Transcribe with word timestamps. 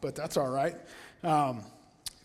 But 0.00 0.14
that's 0.14 0.36
all 0.36 0.48
right. 0.48 0.74
Um, 1.22 1.64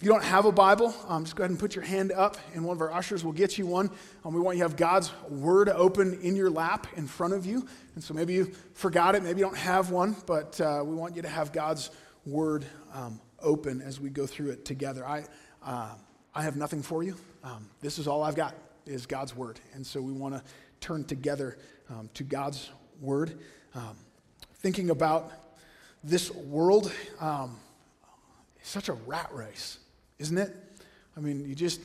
if 0.02 0.06
you 0.06 0.12
don't 0.12 0.24
have 0.24 0.46
a 0.46 0.52
Bible, 0.52 0.96
um, 1.08 1.26
just 1.26 1.36
go 1.36 1.44
ahead 1.44 1.52
and 1.52 1.60
put 1.60 1.76
your 1.76 1.86
hand 1.86 2.12
up, 2.12 2.36
and 2.56 2.66
one 2.66 2.76
of 2.76 2.82
our 2.82 2.92
ushers 2.92 3.24
will 3.24 3.34
get 3.34 3.60
you 3.60 3.68
one. 3.68 3.92
Um, 4.26 4.34
we 4.34 4.40
want 4.40 4.58
you 4.58 4.64
to 4.64 4.68
have 4.68 4.76
God's 4.76 5.12
Word 5.30 5.70
open 5.70 6.20
in 6.24 6.36
your 6.36 6.50
lap 6.50 6.88
in 6.98 7.06
front 7.06 7.36
of 7.36 7.46
you. 7.46 7.68
And 7.94 8.04
so 8.04 8.16
maybe 8.16 8.34
you 8.34 8.52
forgot 8.74 9.14
it, 9.14 9.22
maybe 9.22 9.42
you 9.42 9.46
don't 9.46 9.56
have 9.56 9.92
one, 9.92 10.16
but 10.26 10.60
uh, 10.60 10.82
we 10.84 10.96
want 10.96 11.16
you 11.16 11.22
to 11.22 11.28
have 11.28 11.54
God's 11.54 11.92
Word 12.26 12.66
um, 12.96 13.22
open 13.44 13.80
as 13.80 14.00
we 14.00 14.10
go 14.10 14.26
through 14.26 14.50
it 14.50 14.66
together. 14.66 15.08
I, 15.08 15.24
uh, 15.64 15.94
I 16.34 16.42
have 16.42 16.56
nothing 16.56 16.82
for 16.82 17.04
you. 17.04 17.16
Um, 17.44 17.70
this 17.82 18.00
is 18.00 18.08
all 18.08 18.24
I've 18.24 18.36
got 18.36 18.56
is 18.88 19.06
God's 19.06 19.36
Word. 19.36 19.60
And 19.76 19.86
so 19.86 20.02
we 20.02 20.14
want 20.14 20.34
to 20.34 20.42
turn 20.80 21.04
together 21.04 21.60
um, 21.92 22.10
to 22.16 22.24
God's 22.24 22.72
Word. 23.00 23.38
thinking 24.56 24.90
about 24.90 25.32
this 26.04 26.32
world 26.32 26.92
um, 27.20 27.58
is 28.62 28.68
such 28.68 28.90
a 28.90 28.94
rat 28.94 29.30
race, 29.34 29.78
isn't 30.20 30.38
it? 30.38 30.56
I 31.16 31.20
mean, 31.20 31.48
you 31.48 31.56
just 31.56 31.82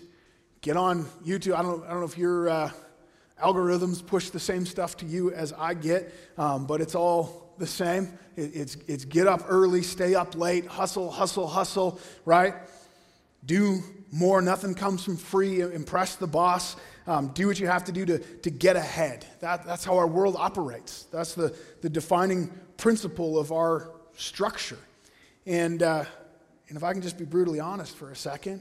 get 0.60 0.76
on 0.76 1.04
YouTube. 1.24 1.54
I 1.54 1.62
don't, 1.62 1.84
I 1.84 1.90
don't 1.90 2.00
know 2.00 2.06
if 2.06 2.16
your 2.16 2.48
uh, 2.48 2.70
algorithms 3.42 4.04
push 4.04 4.30
the 4.30 4.40
same 4.40 4.64
stuff 4.64 4.96
to 4.98 5.06
you 5.06 5.32
as 5.32 5.52
I 5.52 5.74
get, 5.74 6.14
um, 6.38 6.66
but 6.66 6.80
it's 6.80 6.94
all 6.94 7.52
the 7.58 7.66
same. 7.66 8.18
It, 8.36 8.54
it's, 8.54 8.76
it's 8.86 9.04
get 9.04 9.26
up 9.26 9.42
early, 9.48 9.82
stay 9.82 10.14
up 10.14 10.34
late, 10.34 10.66
hustle, 10.66 11.10
hustle, 11.10 11.46
hustle, 11.46 12.00
right? 12.24 12.54
Do 13.44 13.82
more. 14.10 14.40
Nothing 14.40 14.74
comes 14.74 15.04
from 15.04 15.16
free. 15.16 15.60
Impress 15.60 16.16
the 16.16 16.26
boss. 16.26 16.76
Um, 17.06 17.28
do 17.28 17.46
what 17.46 17.60
you 17.60 17.66
have 17.66 17.84
to 17.84 17.92
do 17.92 18.04
to, 18.06 18.18
to 18.18 18.50
get 18.50 18.76
ahead. 18.76 19.26
That, 19.40 19.64
that's 19.64 19.84
how 19.84 19.96
our 19.96 20.06
world 20.08 20.36
operates. 20.36 21.04
That's 21.12 21.34
the, 21.34 21.54
the 21.82 21.88
defining 21.88 22.50
principle 22.76 23.38
of 23.38 23.52
our 23.52 23.92
structure. 24.16 24.78
And, 25.46 25.82
uh, 25.82 26.04
and 26.68 26.76
if 26.76 26.82
I 26.82 26.92
can 26.92 27.02
just 27.02 27.18
be 27.18 27.24
brutally 27.24 27.60
honest 27.60 27.96
for 27.96 28.10
a 28.10 28.16
second, 28.16 28.60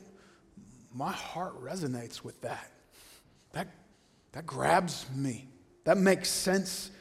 my 0.94 1.12
heart 1.12 1.62
resonates 1.62 2.24
with 2.24 2.40
that. 2.42 2.72
That, 3.54 3.68
that 4.34 4.46
grabs 4.46 5.06
me. 5.14 5.48
That 5.84 5.98
makes 5.98 6.30
sense 6.30 6.92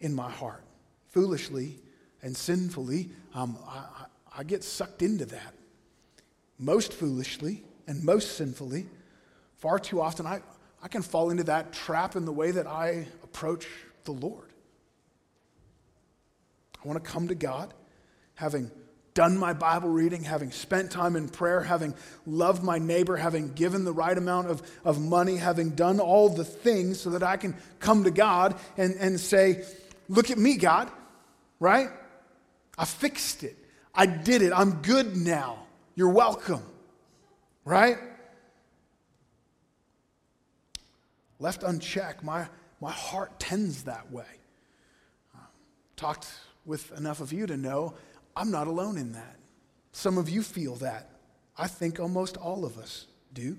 in 0.00 0.14
my 0.14 0.30
heart. 0.30 0.64
Foolishly 1.08 1.78
and 2.22 2.36
sinfully, 2.36 3.10
um, 3.34 3.58
I, 3.66 4.06
I 4.38 4.44
get 4.44 4.64
sucked 4.64 5.02
into 5.02 5.26
that. 5.26 5.54
Most 6.58 6.92
foolishly 6.92 7.62
and 7.86 8.02
most 8.02 8.36
sinfully, 8.36 8.86
far 9.58 9.78
too 9.78 10.00
often, 10.00 10.26
I, 10.26 10.40
I 10.82 10.88
can 10.88 11.02
fall 11.02 11.30
into 11.30 11.44
that 11.44 11.72
trap 11.72 12.16
in 12.16 12.24
the 12.24 12.32
way 12.32 12.50
that 12.50 12.66
I 12.66 13.06
approach 13.22 13.66
the 14.04 14.12
Lord. 14.12 14.48
I 16.82 16.88
want 16.88 17.02
to 17.02 17.10
come 17.10 17.28
to 17.28 17.34
God 17.34 17.72
having 18.36 18.70
done 19.16 19.36
my 19.38 19.54
Bible 19.54 19.88
reading, 19.88 20.22
having 20.22 20.52
spent 20.52 20.90
time 20.90 21.16
in 21.16 21.28
prayer, 21.28 21.62
having 21.62 21.94
loved 22.26 22.62
my 22.62 22.78
neighbor, 22.78 23.16
having 23.16 23.52
given 23.54 23.84
the 23.84 23.92
right 23.92 24.16
amount 24.16 24.48
of, 24.48 24.62
of 24.84 25.00
money, 25.00 25.36
having 25.36 25.70
done 25.70 25.98
all 25.98 26.28
the 26.28 26.44
things 26.44 27.00
so 27.00 27.10
that 27.10 27.22
I 27.22 27.38
can 27.38 27.56
come 27.80 28.04
to 28.04 28.10
God 28.10 28.54
and, 28.76 28.94
and 28.96 29.18
say, 29.18 29.64
Look 30.08 30.30
at 30.30 30.38
me, 30.38 30.56
God, 30.56 30.88
right? 31.58 31.88
I 32.78 32.84
fixed 32.84 33.42
it. 33.42 33.56
I 33.94 34.06
did 34.06 34.42
it. 34.42 34.52
I'm 34.54 34.82
good 34.82 35.16
now. 35.16 35.66
You're 35.96 36.12
welcome, 36.12 36.62
right? 37.64 37.96
Left 41.40 41.62
unchecked, 41.62 42.22
my, 42.22 42.48
my 42.80 42.92
heart 42.92 43.40
tends 43.40 43.84
that 43.84 44.12
way. 44.12 44.24
Uh, 45.34 45.40
talked 45.96 46.28
with 46.66 46.92
enough 46.98 47.20
of 47.20 47.32
you 47.32 47.46
to 47.46 47.56
know 47.56 47.94
I'm 48.36 48.50
not 48.50 48.66
alone 48.66 48.98
in 48.98 49.12
that. 49.12 49.36
Some 49.92 50.18
of 50.18 50.28
you 50.28 50.42
feel 50.42 50.76
that. 50.76 51.10
I 51.56 51.68
think 51.68 51.98
almost 51.98 52.36
all 52.36 52.66
of 52.66 52.76
us 52.76 53.06
do. 53.32 53.56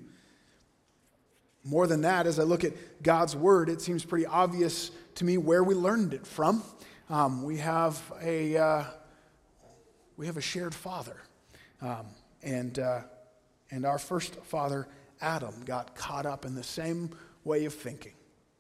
More 1.64 1.88
than 1.88 2.02
that, 2.02 2.28
as 2.28 2.40
I 2.40 2.44
look 2.44 2.64
at 2.64 2.74
God's 3.02 3.36
word, 3.36 3.70
it 3.70 3.82
seems 3.82 4.06
pretty 4.06 4.28
obvious 4.28 4.92
to 5.16 5.26
me 5.26 5.38
where 5.38 5.64
we 5.64 5.74
learned 5.74 6.14
it 6.14 6.26
from. 6.26 6.64
Um, 7.10 7.44
we 7.44 7.58
have 7.58 8.00
a 8.22 8.56
uh, 8.56 8.84
we 10.16 10.28
have 10.28 10.38
a 10.38 10.42
shared 10.42 10.76
father, 10.76 11.18
um, 11.82 12.06
and 12.44 12.78
uh, 12.78 13.02
and 13.72 13.86
our 13.86 13.98
first 13.98 14.36
father 14.46 14.88
Adam 15.20 15.64
got 15.66 15.96
caught 15.96 16.26
up 16.26 16.46
in 16.46 16.54
the 16.54 16.64
same 16.64 17.10
way 17.44 17.66
of 17.66 17.74
thinking. 17.74 18.14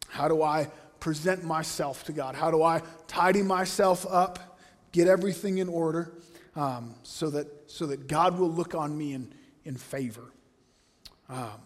How 0.09 0.27
do 0.27 0.41
I 0.41 0.69
present 0.99 1.43
myself 1.43 2.03
to 2.05 2.11
God? 2.11 2.35
How 2.35 2.51
do 2.51 2.63
I 2.63 2.81
tidy 3.07 3.43
myself 3.43 4.05
up? 4.09 4.39
Get 4.97 5.07
everything 5.07 5.59
in 5.59 5.69
order 5.69 6.11
um, 6.55 6.95
so, 7.03 7.29
that, 7.29 7.47
so 7.67 7.85
that 7.85 8.07
God 8.07 8.39
will 8.39 8.51
look 8.51 8.73
on 8.73 8.97
me 8.97 9.13
in, 9.13 9.31
in 9.63 9.75
favor. 9.75 10.23
Um, 11.29 11.61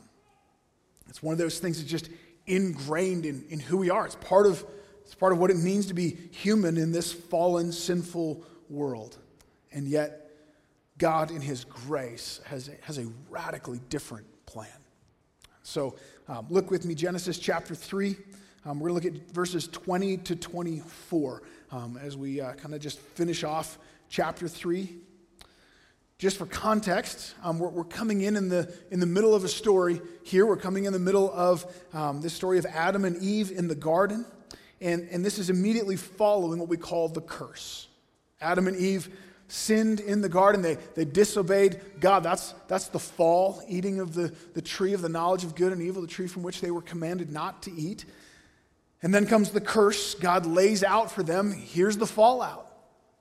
it's 1.08 1.24
one 1.24 1.32
of 1.32 1.40
those 1.40 1.58
things 1.58 1.78
that's 1.78 1.90
just 1.90 2.10
ingrained 2.46 3.26
in, 3.26 3.46
in 3.50 3.60
who 3.60 3.78
we 3.78 3.90
are. 3.90 4.06
It's 4.06 4.16
part, 4.16 4.48
of, 4.48 4.66
it's 5.06 5.16
part 5.16 5.32
of 5.32 5.40
what 5.40 5.50
it 5.50 5.56
means 5.56 5.86
to 5.86 5.94
be 5.94 6.10
human 6.32 6.78
in 6.78 6.92
this 6.92 7.14
fallen, 7.14 7.72
sinful 7.72 8.44
world. 8.70 9.18
And 9.72 9.88
yet, 9.88 10.30
God, 10.98 11.32
in 11.32 11.40
His 11.40 11.64
grace, 11.64 12.42
has, 12.48 12.70
has 12.82 12.98
a 12.98 13.08
radically 13.30 13.80
different 13.88 14.26
plan. 14.46 14.68
So, 15.64 15.96
um, 16.28 16.48
look 16.50 16.70
with 16.70 16.84
me, 16.86 16.96
Genesis 16.96 17.40
chapter 17.40 17.76
3. 17.76 18.18
Um, 18.66 18.80
we're 18.80 18.90
going 18.90 19.02
to 19.02 19.10
look 19.10 19.22
at 19.22 19.32
verses 19.32 19.70
20 19.70 20.18
to 20.18 20.36
24 20.36 21.42
um, 21.72 21.98
as 22.02 22.18
we 22.18 22.42
uh, 22.42 22.54
kind 22.54 22.76
of 22.76 22.82
just 22.82 23.00
finish 23.00 23.44
off 23.44 23.78
chapter 24.10 24.48
3. 24.48 24.90
Just 26.18 26.38
for 26.38 26.46
context, 26.46 27.34
um, 27.44 27.58
we're, 27.58 27.70
we're, 27.70 27.84
coming 27.84 28.22
in 28.22 28.36
in 28.36 28.48
the, 28.48 28.72
in 28.92 29.00
the 29.00 29.08
middle 29.08 29.34
of 29.34 29.44
a 29.44 29.48
story 29.48 30.00
here. 30.24 30.46
We're 30.46 30.58
coming 30.58 30.86
in 30.86 30.94
the 30.94 31.00
middle 31.00 31.32
of 31.34 31.66
um, 31.94 32.22
this 32.22 32.34
story 32.34 32.60
of 32.60 32.66
Adam 32.68 33.06
and 33.06 33.18
Eve 33.18 33.52
in 33.52 33.68
the 33.68 33.76
garden. 33.76 34.26
And, 34.82 35.08
and 35.10 35.26
this 35.26 35.40
is 35.40 35.50
immediately 35.50 35.96
following 35.96 36.60
what 36.60 36.70
we 36.70 36.78
call 36.78 37.08
the 37.08 37.22
curse. 37.22 37.88
Adam 38.40 38.68
and 38.68 38.78
Eve 38.78 39.10
sinned 39.48 40.00
in 40.00 40.22
the 40.22 40.30
garden. 40.30 40.62
They, 40.62 40.76
they 40.96 41.06
disobeyed 41.06 41.82
God. 42.00 42.22
That's, 42.22 42.54
that's 42.68 42.88
the 42.90 43.00
fall, 43.00 43.62
eating 43.68 44.00
of 44.00 44.14
the, 44.14 44.34
the 44.54 44.62
tree 44.62 44.94
of 44.94 45.02
the 45.02 45.10
knowledge 45.10 45.44
of 45.44 45.56
good 45.56 45.74
and 45.74 45.82
evil, 45.82 46.02
the 46.02 46.08
tree 46.08 46.28
from 46.28 46.44
which 46.44 46.62
they 46.62 46.72
were 46.72 46.82
commanded 46.82 47.32
not 47.32 47.64
to 47.64 47.72
eat. 47.72 48.06
And 49.04 49.14
then 49.14 49.26
comes 49.26 49.50
the 49.50 49.62
curse 49.62 50.16
God 50.16 50.46
lays 50.46 50.84
out 50.84 51.12
for 51.12 51.24
them. 51.24 51.52
Here's 51.52 51.98
the 51.98 52.06
fallout. 52.06 52.68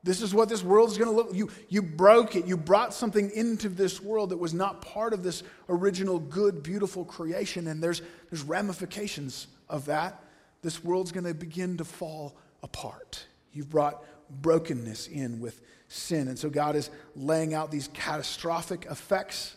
This 0.03 0.23
is 0.23 0.35
what 0.35 0.49
this 0.49 0.63
world 0.63 0.91
is 0.91 0.97
going 0.97 1.11
to 1.11 1.17
look. 1.17 1.35
You, 1.35 1.51
you 1.69 1.83
broke 1.83 2.35
it. 2.35 2.47
You 2.47 2.57
brought 2.57 2.95
something 2.95 3.31
into 3.31 3.69
this 3.69 4.01
world 4.01 4.31
that 4.31 4.39
was 4.39 4.55
not 4.55 4.81
part 4.81 5.13
of 5.13 5.23
this 5.23 5.43
original 5.69 6.19
good, 6.19 6.63
beautiful 6.63 7.05
creation. 7.05 7.67
And 7.67 7.83
there's, 7.83 8.01
there's 8.31 8.43
ramifications 8.43 9.47
of 9.69 9.87
that. 9.87 10.23
This 10.63 10.83
world's 10.83 11.13
going 11.13 11.25
to 11.25 11.35
begin 11.35 11.77
to 11.79 11.85
fall 11.85 12.37
apart. 12.63 13.27
You've 13.53 13.71
brought 13.71 14.03
brokenness 14.31 15.07
in 15.07 15.41
with 15.41 15.61
sin. 15.89 16.29
And 16.29 16.39
so 16.39 16.49
God 16.49 16.77
is 16.77 16.91
laying 17.15 17.53
out 17.53 17.71
these 17.71 17.89
catastrophic 17.89 18.87
effects, 18.91 19.57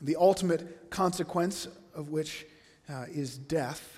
the 0.00 0.16
ultimate 0.16 0.90
consequence 0.90 1.66
of 1.94 2.10
which 2.10 2.46
uh, 2.90 3.06
is 3.10 3.38
death 3.38 3.93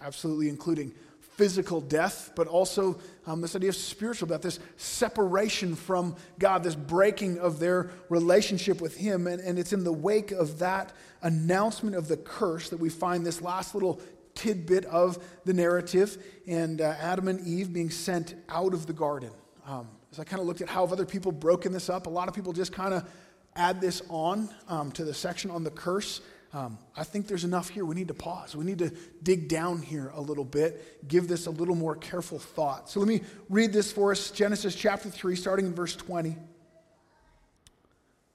absolutely 0.00 0.48
including 0.48 0.94
physical 1.40 1.80
death, 1.80 2.32
but 2.36 2.46
also 2.46 2.98
um, 3.26 3.40
this 3.40 3.56
idea 3.56 3.70
of 3.70 3.74
spiritual 3.74 4.28
death, 4.28 4.42
this 4.42 4.60
separation 4.76 5.74
from 5.74 6.14
God, 6.38 6.62
this 6.62 6.74
breaking 6.74 7.38
of 7.38 7.58
their 7.58 7.90
relationship 8.10 8.80
with 8.80 8.96
Him. 8.96 9.26
And, 9.26 9.40
and 9.40 9.58
it's 9.58 9.72
in 9.72 9.82
the 9.82 9.92
wake 9.92 10.32
of 10.32 10.58
that 10.58 10.92
announcement 11.22 11.96
of 11.96 12.08
the 12.08 12.18
curse 12.18 12.68
that 12.68 12.78
we 12.78 12.90
find 12.90 13.24
this 13.24 13.40
last 13.40 13.74
little 13.74 14.02
tidbit 14.34 14.84
of 14.84 15.18
the 15.46 15.54
narrative 15.54 16.22
and 16.46 16.80
uh, 16.80 16.94
Adam 17.00 17.28
and 17.28 17.40
Eve 17.46 17.72
being 17.72 17.90
sent 17.90 18.34
out 18.50 18.74
of 18.74 18.86
the 18.86 18.92
garden. 18.92 19.30
Um, 19.66 19.88
as 20.12 20.18
I 20.18 20.24
kind 20.24 20.40
of 20.40 20.46
looked 20.46 20.60
at 20.60 20.68
how 20.68 20.84
have 20.84 20.92
other 20.92 21.06
people 21.06 21.32
broken 21.32 21.72
this 21.72 21.88
up, 21.88 22.06
a 22.06 22.10
lot 22.10 22.28
of 22.28 22.34
people 22.34 22.52
just 22.52 22.72
kind 22.72 22.92
of 22.92 23.08
add 23.56 23.80
this 23.80 24.02
on 24.08 24.48
um, 24.68 24.92
to 24.92 25.04
the 25.04 25.14
section 25.14 25.50
on 25.50 25.64
the 25.64 25.70
curse. 25.70 26.20
Um, 26.52 26.78
I 26.96 27.04
think 27.04 27.28
there's 27.28 27.44
enough 27.44 27.68
here. 27.68 27.84
We 27.84 27.94
need 27.94 28.08
to 28.08 28.14
pause. 28.14 28.56
We 28.56 28.64
need 28.64 28.80
to 28.80 28.90
dig 29.22 29.48
down 29.48 29.82
here 29.82 30.10
a 30.14 30.20
little 30.20 30.44
bit, 30.44 31.06
give 31.06 31.28
this 31.28 31.46
a 31.46 31.50
little 31.50 31.76
more 31.76 31.94
careful 31.94 32.40
thought. 32.40 32.90
So 32.90 32.98
let 32.98 33.08
me 33.08 33.22
read 33.48 33.72
this 33.72 33.92
for 33.92 34.10
us 34.10 34.30
Genesis 34.32 34.74
chapter 34.74 35.08
3, 35.08 35.36
starting 35.36 35.66
in 35.66 35.74
verse 35.74 35.94
20. 35.94 36.36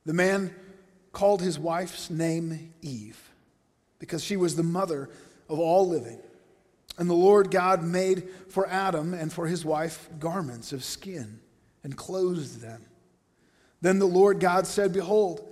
The 0.06 0.13
man 0.13 0.56
called 1.12 1.41
his 1.41 1.59
wife's 1.59 2.09
name 2.09 2.73
Eve 2.81 3.19
because 4.00 4.23
she 4.23 4.38
was 4.38 4.56
the 4.56 4.63
mother 4.63 5.09
of 5.50 5.59
all 5.59 5.88
living. 5.88 6.19
And 6.97 7.09
the 7.09 7.15
Lord 7.15 7.51
God 7.51 7.83
made 7.83 8.29
for 8.50 8.65
Adam 8.67 9.13
and 9.13 9.31
for 9.31 9.47
his 9.47 9.65
wife 9.65 10.07
garments 10.19 10.71
of 10.71 10.85
skin 10.85 11.39
and 11.83 11.97
clothed 11.97 12.62
them. 12.62 12.85
Then 13.81 14.00
the 14.00 14.06
Lord 14.06 14.39
God 14.39 14.65
said, 14.65 14.94
Behold, 14.94 15.51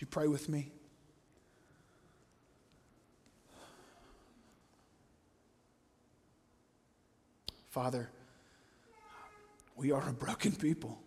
You 0.00 0.06
pray 0.06 0.28
with 0.28 0.48
me? 0.48 0.72
Father, 7.68 8.08
we 9.76 9.92
are 9.92 10.08
a 10.08 10.12
broken 10.12 10.52
people. 10.52 10.98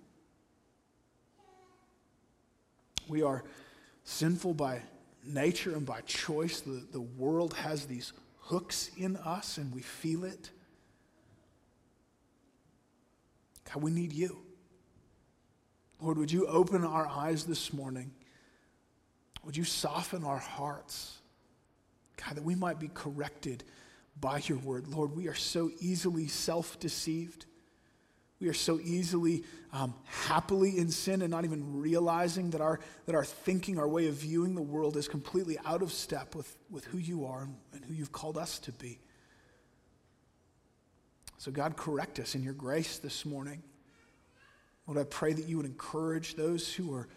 We 3.07 3.23
are 3.23 3.43
sinful 4.03 4.53
by 4.53 4.81
nature 5.25 5.75
and 5.75 5.85
by 5.87 6.01
choice. 6.01 6.61
The, 6.61 6.85
the 6.91 7.01
world 7.01 7.55
has 7.55 7.87
these 7.87 8.13
hooks 8.41 8.91
in 8.95 9.17
us 9.17 9.57
and 9.57 9.73
we 9.73 9.81
feel 9.81 10.23
it. 10.23 10.51
God, 13.73 13.81
we 13.81 13.89
need 13.89 14.13
you. 14.13 14.37
Lord, 15.99 16.19
would 16.19 16.31
you 16.31 16.45
open 16.45 16.85
our 16.85 17.07
eyes 17.07 17.45
this 17.45 17.73
morning? 17.73 18.11
Would 19.45 19.57
you 19.57 19.63
soften 19.63 20.23
our 20.23 20.37
hearts? 20.37 21.17
God, 22.17 22.35
that 22.35 22.43
we 22.43 22.55
might 22.55 22.79
be 22.79 22.89
corrected 22.93 23.63
by 24.19 24.41
your 24.45 24.59
word. 24.59 24.87
Lord, 24.87 25.15
we 25.15 25.27
are 25.27 25.35
so 25.35 25.71
easily 25.79 26.27
self 26.27 26.79
deceived. 26.79 27.45
We 28.39 28.49
are 28.49 28.53
so 28.53 28.79
easily 28.81 29.43
um, 29.71 29.93
happily 30.03 30.77
in 30.77 30.89
sin 30.89 31.21
and 31.21 31.31
not 31.31 31.45
even 31.45 31.79
realizing 31.79 32.49
that 32.49 32.61
our, 32.61 32.79
that 33.05 33.15
our 33.15 33.23
thinking, 33.23 33.79
our 33.79 33.87
way 33.87 34.07
of 34.07 34.15
viewing 34.15 34.53
the 34.53 34.61
world 34.61 34.97
is 34.97 35.07
completely 35.07 35.57
out 35.65 35.81
of 35.81 35.93
step 35.93 36.35
with, 36.35 36.53
with 36.69 36.83
who 36.85 36.97
you 36.97 37.25
are 37.25 37.43
and, 37.43 37.55
and 37.73 37.85
who 37.85 37.93
you've 37.93 38.11
called 38.11 38.37
us 38.37 38.59
to 38.59 38.73
be. 38.73 38.99
So, 41.37 41.51
God, 41.51 41.77
correct 41.77 42.19
us 42.19 42.35
in 42.35 42.43
your 42.43 42.53
grace 42.53 42.99
this 42.99 43.25
morning. 43.25 43.63
Lord, 44.87 44.99
I 44.99 45.05
pray 45.05 45.33
that 45.33 45.47
you 45.47 45.57
would 45.57 45.65
encourage 45.65 46.35
those 46.35 46.73
who 46.73 46.93
are 46.93 47.07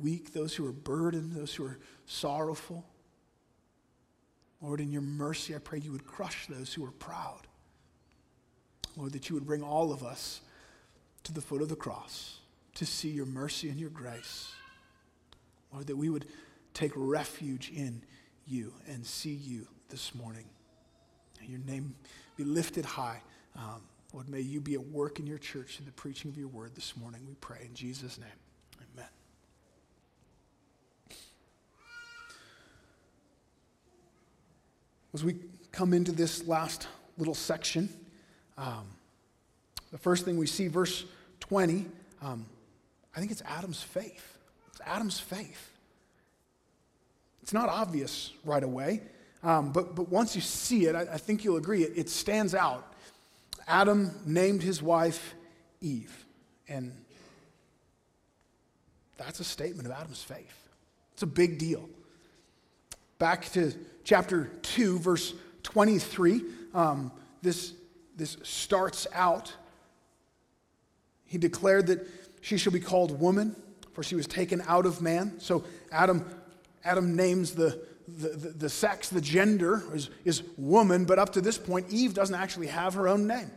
weak, 0.00 0.32
those 0.32 0.54
who 0.54 0.66
are 0.66 0.72
burdened, 0.72 1.32
those 1.32 1.54
who 1.54 1.64
are 1.64 1.78
sorrowful. 2.06 2.84
Lord, 4.60 4.80
in 4.80 4.90
your 4.90 5.02
mercy, 5.02 5.54
I 5.54 5.58
pray 5.58 5.78
you 5.78 5.92
would 5.92 6.06
crush 6.06 6.46
those 6.46 6.74
who 6.74 6.84
are 6.84 6.90
proud. 6.90 7.46
Lord, 8.96 9.12
that 9.12 9.28
you 9.28 9.34
would 9.34 9.46
bring 9.46 9.62
all 9.62 9.92
of 9.92 10.02
us 10.02 10.40
to 11.24 11.32
the 11.32 11.40
foot 11.40 11.62
of 11.62 11.68
the 11.68 11.76
cross 11.76 12.38
to 12.74 12.86
see 12.86 13.10
your 13.10 13.26
mercy 13.26 13.68
and 13.68 13.78
your 13.78 13.90
grace. 13.90 14.52
Lord, 15.72 15.86
that 15.86 15.96
we 15.96 16.08
would 16.08 16.26
take 16.74 16.92
refuge 16.94 17.70
in 17.74 18.02
you 18.46 18.72
and 18.88 19.04
see 19.04 19.34
you 19.34 19.66
this 19.88 20.14
morning. 20.14 20.44
your 21.42 21.60
name 21.60 21.94
be 22.36 22.44
lifted 22.44 22.84
high. 22.84 23.20
Um, 23.56 23.82
Lord, 24.12 24.28
may 24.28 24.40
you 24.40 24.60
be 24.60 24.74
at 24.74 24.86
work 24.86 25.18
in 25.18 25.26
your 25.26 25.38
church 25.38 25.78
in 25.78 25.84
the 25.84 25.92
preaching 25.92 26.30
of 26.30 26.38
your 26.38 26.48
word 26.48 26.74
this 26.74 26.96
morning. 26.96 27.20
We 27.26 27.34
pray 27.34 27.58
in 27.64 27.74
Jesus' 27.74 28.18
name. 28.18 28.28
Amen. 28.94 29.17
As 35.14 35.24
we 35.24 35.36
come 35.72 35.94
into 35.94 36.12
this 36.12 36.46
last 36.46 36.86
little 37.16 37.34
section, 37.34 37.88
um, 38.56 38.86
the 39.90 39.98
first 39.98 40.24
thing 40.24 40.36
we 40.36 40.46
see, 40.46 40.68
verse 40.68 41.04
20, 41.40 41.86
um, 42.22 42.44
I 43.16 43.20
think 43.20 43.32
it's 43.32 43.42
Adam's 43.46 43.82
faith. 43.82 44.38
It's 44.70 44.80
Adam's 44.84 45.18
faith. 45.18 45.70
It's 47.42 47.52
not 47.54 47.70
obvious 47.70 48.32
right 48.44 48.62
away, 48.62 49.00
um, 49.42 49.72
but, 49.72 49.94
but 49.94 50.10
once 50.10 50.36
you 50.36 50.42
see 50.42 50.86
it, 50.86 50.94
I, 50.94 51.02
I 51.02 51.16
think 51.16 51.42
you'll 51.42 51.56
agree, 51.56 51.82
it, 51.82 51.92
it 51.96 52.10
stands 52.10 52.54
out. 52.54 52.92
Adam 53.66 54.10
named 54.26 54.62
his 54.62 54.82
wife 54.82 55.34
Eve, 55.80 56.26
and 56.68 56.92
that's 59.16 59.40
a 59.40 59.44
statement 59.44 59.86
of 59.86 59.92
Adam's 59.92 60.22
faith. 60.22 60.68
It's 61.14 61.22
a 61.22 61.26
big 61.26 61.58
deal. 61.58 61.88
Back 63.18 63.50
to 63.52 63.72
chapter 64.04 64.50
2, 64.62 64.98
verse 64.98 65.34
23, 65.62 66.42
um, 66.74 67.12
this, 67.42 67.72
this 68.16 68.36
starts 68.42 69.06
out 69.12 69.52
he 71.28 71.38
declared 71.38 71.86
that 71.88 72.06
she 72.40 72.56
shall 72.56 72.72
be 72.72 72.80
called 72.80 73.20
woman, 73.20 73.54
for 73.92 74.02
she 74.02 74.14
was 74.14 74.26
taken 74.26 74.62
out 74.66 74.86
of 74.86 75.00
man. 75.00 75.38
So 75.38 75.62
Adam, 75.92 76.24
Adam 76.84 77.14
names 77.14 77.52
the, 77.52 77.78
the, 78.08 78.28
the, 78.30 78.48
the 78.50 78.68
sex, 78.70 79.10
the 79.10 79.20
gender 79.20 79.82
is, 79.92 80.08
is 80.24 80.42
woman, 80.56 81.04
but 81.04 81.18
up 81.18 81.32
to 81.34 81.40
this 81.42 81.58
point, 81.58 81.86
Eve 81.90 82.14
doesn't 82.14 82.34
actually 82.34 82.68
have 82.68 82.94
her 82.94 83.08
own 83.08 83.26
name, 83.26 83.50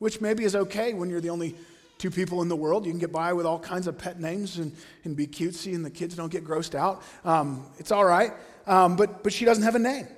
which 0.00 0.20
maybe 0.20 0.42
is 0.42 0.56
okay 0.56 0.92
when 0.94 1.08
you're 1.08 1.20
the 1.20 1.30
only 1.30 1.54
two 2.02 2.10
people 2.10 2.42
in 2.42 2.48
the 2.48 2.56
world. 2.56 2.84
You 2.84 2.90
can 2.90 2.98
get 2.98 3.12
by 3.12 3.32
with 3.32 3.46
all 3.46 3.60
kinds 3.60 3.86
of 3.86 3.96
pet 3.96 4.18
names 4.20 4.58
and, 4.58 4.74
and 5.04 5.16
be 5.16 5.28
cutesy, 5.28 5.72
and 5.72 5.84
the 5.84 5.90
kids 5.90 6.16
don't 6.16 6.32
get 6.32 6.44
grossed 6.44 6.74
out. 6.74 7.00
Um, 7.24 7.70
it's 7.78 7.92
all 7.92 8.04
right. 8.04 8.32
Um, 8.66 8.96
but, 8.96 9.22
but 9.22 9.32
she 9.32 9.44
doesn't 9.44 9.62
have 9.62 9.76
a 9.76 9.78
name. 9.78 10.08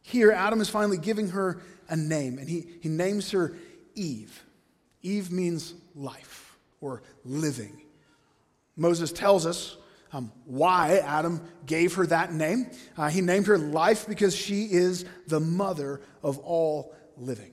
Here, 0.00 0.32
Adam 0.32 0.62
is 0.62 0.70
finally 0.70 0.96
giving 0.96 1.28
her 1.28 1.60
a 1.90 1.96
name, 1.96 2.38
and 2.38 2.48
he, 2.48 2.64
he 2.80 2.88
names 2.88 3.30
her 3.32 3.54
Eve. 3.94 4.42
Eve 5.02 5.30
means 5.30 5.74
life 5.94 6.56
or 6.80 7.02
living. 7.22 7.82
Moses 8.74 9.12
tells 9.12 9.44
us 9.44 9.76
um, 10.10 10.32
why 10.46 11.00
Adam 11.04 11.42
gave 11.66 11.94
her 11.94 12.06
that 12.06 12.32
name. 12.32 12.70
Uh, 12.96 13.10
he 13.10 13.20
named 13.20 13.46
her 13.46 13.58
life 13.58 14.06
because 14.08 14.34
she 14.34 14.64
is 14.64 15.04
the 15.26 15.40
mother 15.40 16.00
of 16.22 16.38
all 16.38 16.94
living. 17.18 17.51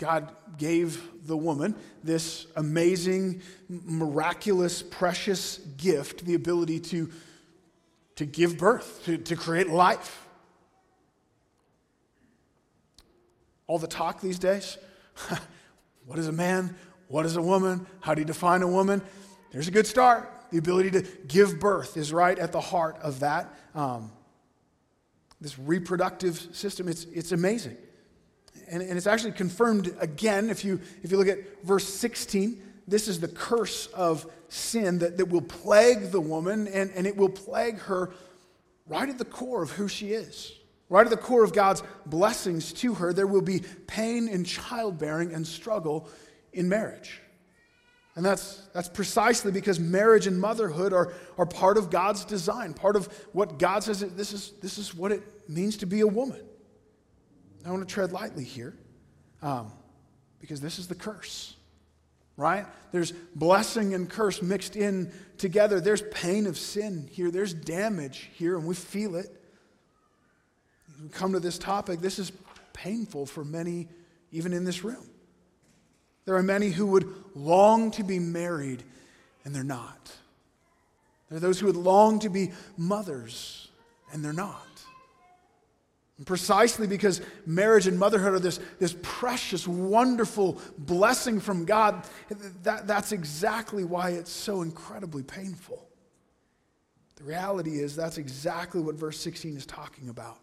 God 0.00 0.34
gave 0.58 1.00
the 1.26 1.36
woman 1.36 1.76
this 2.02 2.46
amazing, 2.56 3.42
miraculous, 3.68 4.82
precious 4.82 5.58
gift 5.76 6.24
the 6.24 6.34
ability 6.34 6.80
to, 6.80 7.10
to 8.16 8.26
give 8.26 8.58
birth, 8.58 9.04
to, 9.04 9.18
to 9.18 9.36
create 9.36 9.68
life. 9.68 10.26
All 13.68 13.78
the 13.78 13.86
talk 13.86 14.20
these 14.20 14.40
days 14.40 14.76
What 16.10 16.18
is 16.18 16.26
a 16.26 16.32
man? 16.32 16.74
What 17.06 17.24
is 17.24 17.36
a 17.36 17.42
woman? 17.42 17.86
How 18.00 18.14
do 18.14 18.20
you 18.20 18.26
define 18.26 18.62
a 18.62 18.68
woman? 18.68 19.00
There's 19.52 19.68
a 19.68 19.70
good 19.70 19.86
start. 19.86 20.28
The 20.50 20.58
ability 20.58 20.90
to 20.90 21.02
give 21.28 21.60
birth 21.60 21.96
is 21.96 22.12
right 22.12 22.36
at 22.36 22.50
the 22.50 22.60
heart 22.60 22.98
of 23.00 23.20
that. 23.20 23.54
Um, 23.76 24.10
this 25.40 25.56
reproductive 25.56 26.48
system, 26.50 26.88
it's, 26.88 27.04
it's 27.12 27.30
amazing. 27.30 27.76
And, 28.70 28.82
and 28.82 28.96
it's 28.96 29.06
actually 29.06 29.32
confirmed 29.32 29.94
again 29.98 30.48
if 30.48 30.64
you, 30.64 30.80
if 31.02 31.10
you 31.10 31.18
look 31.18 31.28
at 31.28 31.64
verse 31.64 31.86
16. 31.86 32.62
This 32.86 33.08
is 33.08 33.20
the 33.20 33.28
curse 33.28 33.86
of 33.88 34.26
sin 34.48 34.98
that, 35.00 35.16
that 35.18 35.26
will 35.26 35.42
plague 35.42 36.10
the 36.10 36.20
woman, 36.20 36.66
and, 36.68 36.90
and 36.92 37.06
it 37.06 37.16
will 37.16 37.28
plague 37.28 37.78
her 37.80 38.10
right 38.86 39.08
at 39.08 39.18
the 39.18 39.24
core 39.24 39.62
of 39.62 39.70
who 39.72 39.88
she 39.88 40.12
is. 40.12 40.52
Right 40.88 41.04
at 41.04 41.10
the 41.10 41.16
core 41.16 41.44
of 41.44 41.52
God's 41.52 41.84
blessings 42.06 42.72
to 42.74 42.94
her, 42.94 43.12
there 43.12 43.28
will 43.28 43.42
be 43.42 43.62
pain 43.86 44.26
in 44.28 44.44
childbearing 44.44 45.32
and 45.32 45.46
struggle 45.46 46.08
in 46.52 46.68
marriage. 46.68 47.20
And 48.16 48.24
that's, 48.24 48.62
that's 48.74 48.88
precisely 48.88 49.52
because 49.52 49.78
marriage 49.78 50.26
and 50.26 50.40
motherhood 50.40 50.92
are, 50.92 51.12
are 51.38 51.46
part 51.46 51.78
of 51.78 51.90
God's 51.90 52.24
design, 52.24 52.74
part 52.74 52.96
of 52.96 53.06
what 53.32 53.58
God 53.58 53.84
says 53.84 54.00
this 54.00 54.32
is, 54.32 54.52
this 54.60 54.78
is 54.78 54.94
what 54.94 55.12
it 55.12 55.22
means 55.48 55.76
to 55.78 55.86
be 55.86 56.00
a 56.00 56.06
woman. 56.06 56.44
I 57.64 57.70
want 57.70 57.86
to 57.86 57.92
tread 57.92 58.12
lightly 58.12 58.44
here 58.44 58.74
um, 59.42 59.72
because 60.40 60.60
this 60.60 60.78
is 60.78 60.88
the 60.88 60.94
curse, 60.94 61.54
right? 62.36 62.66
There's 62.92 63.12
blessing 63.34 63.94
and 63.94 64.08
curse 64.08 64.42
mixed 64.42 64.76
in 64.76 65.12
together. 65.38 65.80
There's 65.80 66.02
pain 66.10 66.46
of 66.46 66.56
sin 66.56 67.08
here, 67.10 67.30
there's 67.30 67.52
damage 67.52 68.30
here, 68.34 68.56
and 68.56 68.66
we 68.66 68.74
feel 68.74 69.16
it. 69.16 69.28
We 71.02 71.08
come 71.08 71.32
to 71.32 71.40
this 71.40 71.58
topic, 71.58 72.00
this 72.00 72.18
is 72.18 72.32
painful 72.72 73.26
for 73.26 73.44
many, 73.44 73.88
even 74.32 74.52
in 74.52 74.64
this 74.64 74.84
room. 74.84 75.08
There 76.24 76.36
are 76.36 76.42
many 76.42 76.70
who 76.70 76.86
would 76.86 77.12
long 77.34 77.90
to 77.92 78.04
be 78.04 78.18
married, 78.18 78.82
and 79.44 79.54
they're 79.54 79.64
not. 79.64 80.12
There 81.28 81.36
are 81.36 81.40
those 81.40 81.58
who 81.60 81.66
would 81.66 81.76
long 81.76 82.18
to 82.20 82.28
be 82.28 82.52
mothers, 82.76 83.68
and 84.12 84.24
they're 84.24 84.32
not. 84.32 84.69
And 86.20 86.26
precisely 86.26 86.86
because 86.86 87.22
marriage 87.46 87.86
and 87.86 87.98
motherhood 87.98 88.34
are 88.34 88.38
this, 88.38 88.60
this 88.78 88.94
precious, 89.00 89.66
wonderful 89.66 90.60
blessing 90.76 91.40
from 91.40 91.64
God, 91.64 92.04
that, 92.62 92.86
that's 92.86 93.12
exactly 93.12 93.84
why 93.84 94.10
it's 94.10 94.30
so 94.30 94.60
incredibly 94.60 95.22
painful. 95.22 95.88
The 97.16 97.24
reality 97.24 97.80
is, 97.80 97.96
that's 97.96 98.18
exactly 98.18 98.82
what 98.82 98.96
verse 98.96 99.18
16 99.18 99.56
is 99.56 99.64
talking 99.64 100.10
about. 100.10 100.40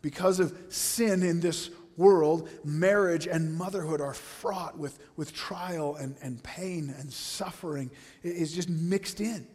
Because 0.00 0.40
of 0.40 0.56
sin 0.70 1.22
in 1.22 1.38
this 1.38 1.68
world, 1.98 2.48
marriage 2.64 3.26
and 3.26 3.54
motherhood 3.54 4.00
are 4.00 4.14
fraught 4.14 4.78
with, 4.78 4.98
with 5.16 5.34
trial 5.34 5.96
and, 5.96 6.16
and 6.22 6.42
pain 6.42 6.94
and 6.98 7.12
suffering. 7.12 7.90
It 8.22 8.36
is 8.36 8.54
just 8.54 8.70
mixed 8.70 9.20
in. 9.20 9.46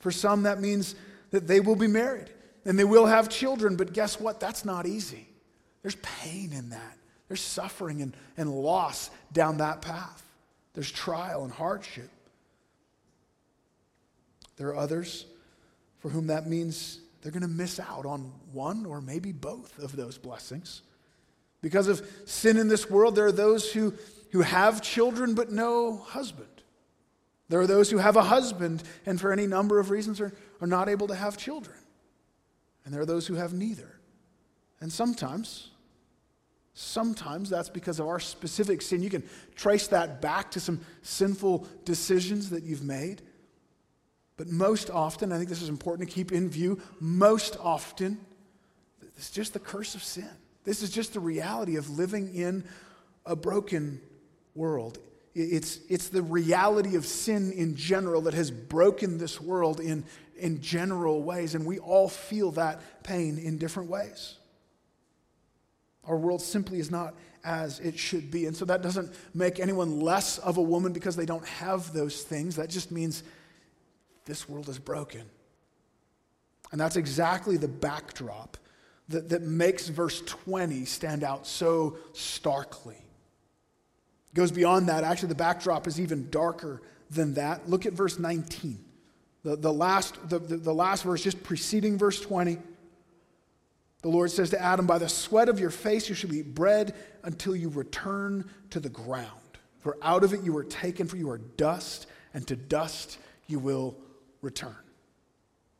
For 0.00 0.10
some, 0.10 0.42
that 0.42 0.60
means 0.60 0.96
that 1.30 1.46
they 1.46 1.60
will 1.60 1.76
be 1.76 1.86
married 1.86 2.30
and 2.64 2.78
they 2.78 2.84
will 2.84 3.06
have 3.06 3.28
children, 3.28 3.76
but 3.76 3.92
guess 3.92 4.18
what? 4.18 4.40
That's 4.40 4.64
not 4.64 4.86
easy. 4.86 5.28
There's 5.82 5.96
pain 5.96 6.52
in 6.52 6.70
that, 6.70 6.98
there's 7.28 7.42
suffering 7.42 8.00
and, 8.00 8.16
and 8.36 8.50
loss 8.50 9.10
down 9.32 9.58
that 9.58 9.82
path, 9.82 10.22
there's 10.72 10.90
trial 10.90 11.44
and 11.44 11.52
hardship. 11.52 12.10
There 14.56 14.68
are 14.68 14.76
others 14.76 15.26
for 15.98 16.08
whom 16.08 16.28
that 16.28 16.46
means 16.46 17.00
they're 17.22 17.32
going 17.32 17.42
to 17.42 17.48
miss 17.48 17.80
out 17.80 18.06
on 18.06 18.32
one 18.52 18.86
or 18.86 19.00
maybe 19.00 19.32
both 19.32 19.78
of 19.78 19.96
those 19.96 20.16
blessings. 20.16 20.82
Because 21.60 21.88
of 21.88 22.06
sin 22.26 22.56
in 22.56 22.68
this 22.68 22.88
world, 22.90 23.16
there 23.16 23.26
are 23.26 23.32
those 23.32 23.72
who, 23.72 23.94
who 24.32 24.42
have 24.42 24.82
children 24.82 25.34
but 25.34 25.50
no 25.50 25.96
husband. 25.96 26.48
There 27.48 27.60
are 27.60 27.66
those 27.66 27.90
who 27.90 27.98
have 27.98 28.16
a 28.16 28.22
husband 28.22 28.82
and 29.06 29.20
for 29.20 29.32
any 29.32 29.46
number 29.46 29.78
of 29.78 29.90
reasons 29.90 30.20
are, 30.20 30.32
are 30.60 30.66
not 30.66 30.88
able 30.88 31.08
to 31.08 31.14
have 31.14 31.36
children. 31.36 31.76
And 32.84 32.92
there 32.92 33.00
are 33.00 33.06
those 33.06 33.26
who 33.26 33.34
have 33.34 33.52
neither. 33.52 33.98
And 34.80 34.92
sometimes, 34.92 35.70
sometimes 36.74 37.48
that's 37.48 37.70
because 37.70 37.98
of 37.98 38.06
our 38.06 38.20
specific 38.20 38.82
sin. 38.82 39.02
You 39.02 39.10
can 39.10 39.22
trace 39.56 39.86
that 39.88 40.20
back 40.20 40.50
to 40.52 40.60
some 40.60 40.80
sinful 41.02 41.66
decisions 41.84 42.50
that 42.50 42.64
you've 42.64 42.84
made. 42.84 43.22
But 44.36 44.48
most 44.48 44.90
often, 44.90 45.32
I 45.32 45.38
think 45.38 45.48
this 45.48 45.62
is 45.62 45.68
important 45.68 46.08
to 46.08 46.14
keep 46.14 46.32
in 46.32 46.50
view, 46.50 46.80
most 47.00 47.56
often, 47.60 48.18
it's 49.16 49.30
just 49.30 49.52
the 49.52 49.60
curse 49.60 49.94
of 49.94 50.02
sin. 50.02 50.28
This 50.64 50.82
is 50.82 50.90
just 50.90 51.12
the 51.12 51.20
reality 51.20 51.76
of 51.76 51.88
living 51.90 52.34
in 52.34 52.64
a 53.24 53.36
broken 53.36 54.00
world. 54.54 54.98
It's, 55.34 55.80
it's 55.88 56.08
the 56.08 56.22
reality 56.22 56.96
of 56.96 57.04
sin 57.06 57.52
in 57.52 57.76
general 57.76 58.22
that 58.22 58.34
has 58.34 58.50
broken 58.50 59.18
this 59.18 59.40
world 59.40 59.80
in, 59.80 60.04
in 60.36 60.60
general 60.60 61.22
ways, 61.22 61.54
and 61.54 61.66
we 61.66 61.78
all 61.78 62.08
feel 62.08 62.50
that 62.52 62.80
pain 63.02 63.38
in 63.38 63.58
different 63.58 63.88
ways. 63.88 64.36
Our 66.06 66.16
world 66.16 66.42
simply 66.42 66.80
is 66.80 66.90
not 66.90 67.14
as 67.44 67.78
it 67.80 67.98
should 67.98 68.30
be. 68.30 68.46
And 68.46 68.56
so 68.56 68.64
that 68.64 68.82
doesn't 68.82 69.14
make 69.34 69.60
anyone 69.60 70.00
less 70.00 70.38
of 70.38 70.56
a 70.56 70.62
woman 70.62 70.92
because 70.92 71.16
they 71.16 71.26
don't 71.26 71.46
have 71.46 71.92
those 71.92 72.22
things. 72.22 72.56
That 72.56 72.70
just 72.70 72.90
means 72.90 73.22
this 74.24 74.48
world 74.48 74.68
is 74.68 74.78
broken. 74.78 75.22
And 76.72 76.80
that's 76.80 76.96
exactly 76.96 77.56
the 77.56 77.68
backdrop 77.68 78.56
that, 79.08 79.28
that 79.28 79.42
makes 79.42 79.88
verse 79.88 80.22
20 80.22 80.86
stand 80.86 81.22
out 81.22 81.46
so 81.46 81.98
starkly. 82.12 82.96
It 82.96 84.34
goes 84.34 84.50
beyond 84.50 84.88
that. 84.88 85.04
Actually, 85.04 85.28
the 85.28 85.36
backdrop 85.36 85.86
is 85.86 86.00
even 86.00 86.30
darker 86.30 86.82
than 87.10 87.34
that. 87.34 87.68
Look 87.68 87.86
at 87.86 87.92
verse 87.92 88.18
19. 88.18 88.83
The, 89.44 89.56
the, 89.56 89.72
last, 89.72 90.28
the, 90.28 90.38
the, 90.38 90.56
the 90.56 90.74
last 90.74 91.04
verse, 91.04 91.22
just 91.22 91.42
preceding 91.42 91.98
verse 91.98 92.20
20. 92.20 92.58
The 94.00 94.08
Lord 94.08 94.30
says 94.30 94.50
to 94.50 94.60
Adam, 94.60 94.86
By 94.86 94.98
the 94.98 95.08
sweat 95.08 95.48
of 95.48 95.60
your 95.60 95.70
face 95.70 96.08
you 96.08 96.14
shall 96.14 96.32
eat 96.32 96.54
bread 96.54 96.94
until 97.22 97.54
you 97.54 97.68
return 97.68 98.48
to 98.70 98.80
the 98.80 98.88
ground. 98.88 99.28
For 99.78 99.98
out 100.02 100.24
of 100.24 100.32
it 100.32 100.42
you 100.42 100.52
were 100.52 100.64
taken, 100.64 101.06
for 101.06 101.16
you 101.16 101.30
are 101.30 101.38
dust, 101.38 102.06
and 102.32 102.46
to 102.48 102.56
dust 102.56 103.18
you 103.46 103.58
will 103.58 103.96
return. 104.40 104.74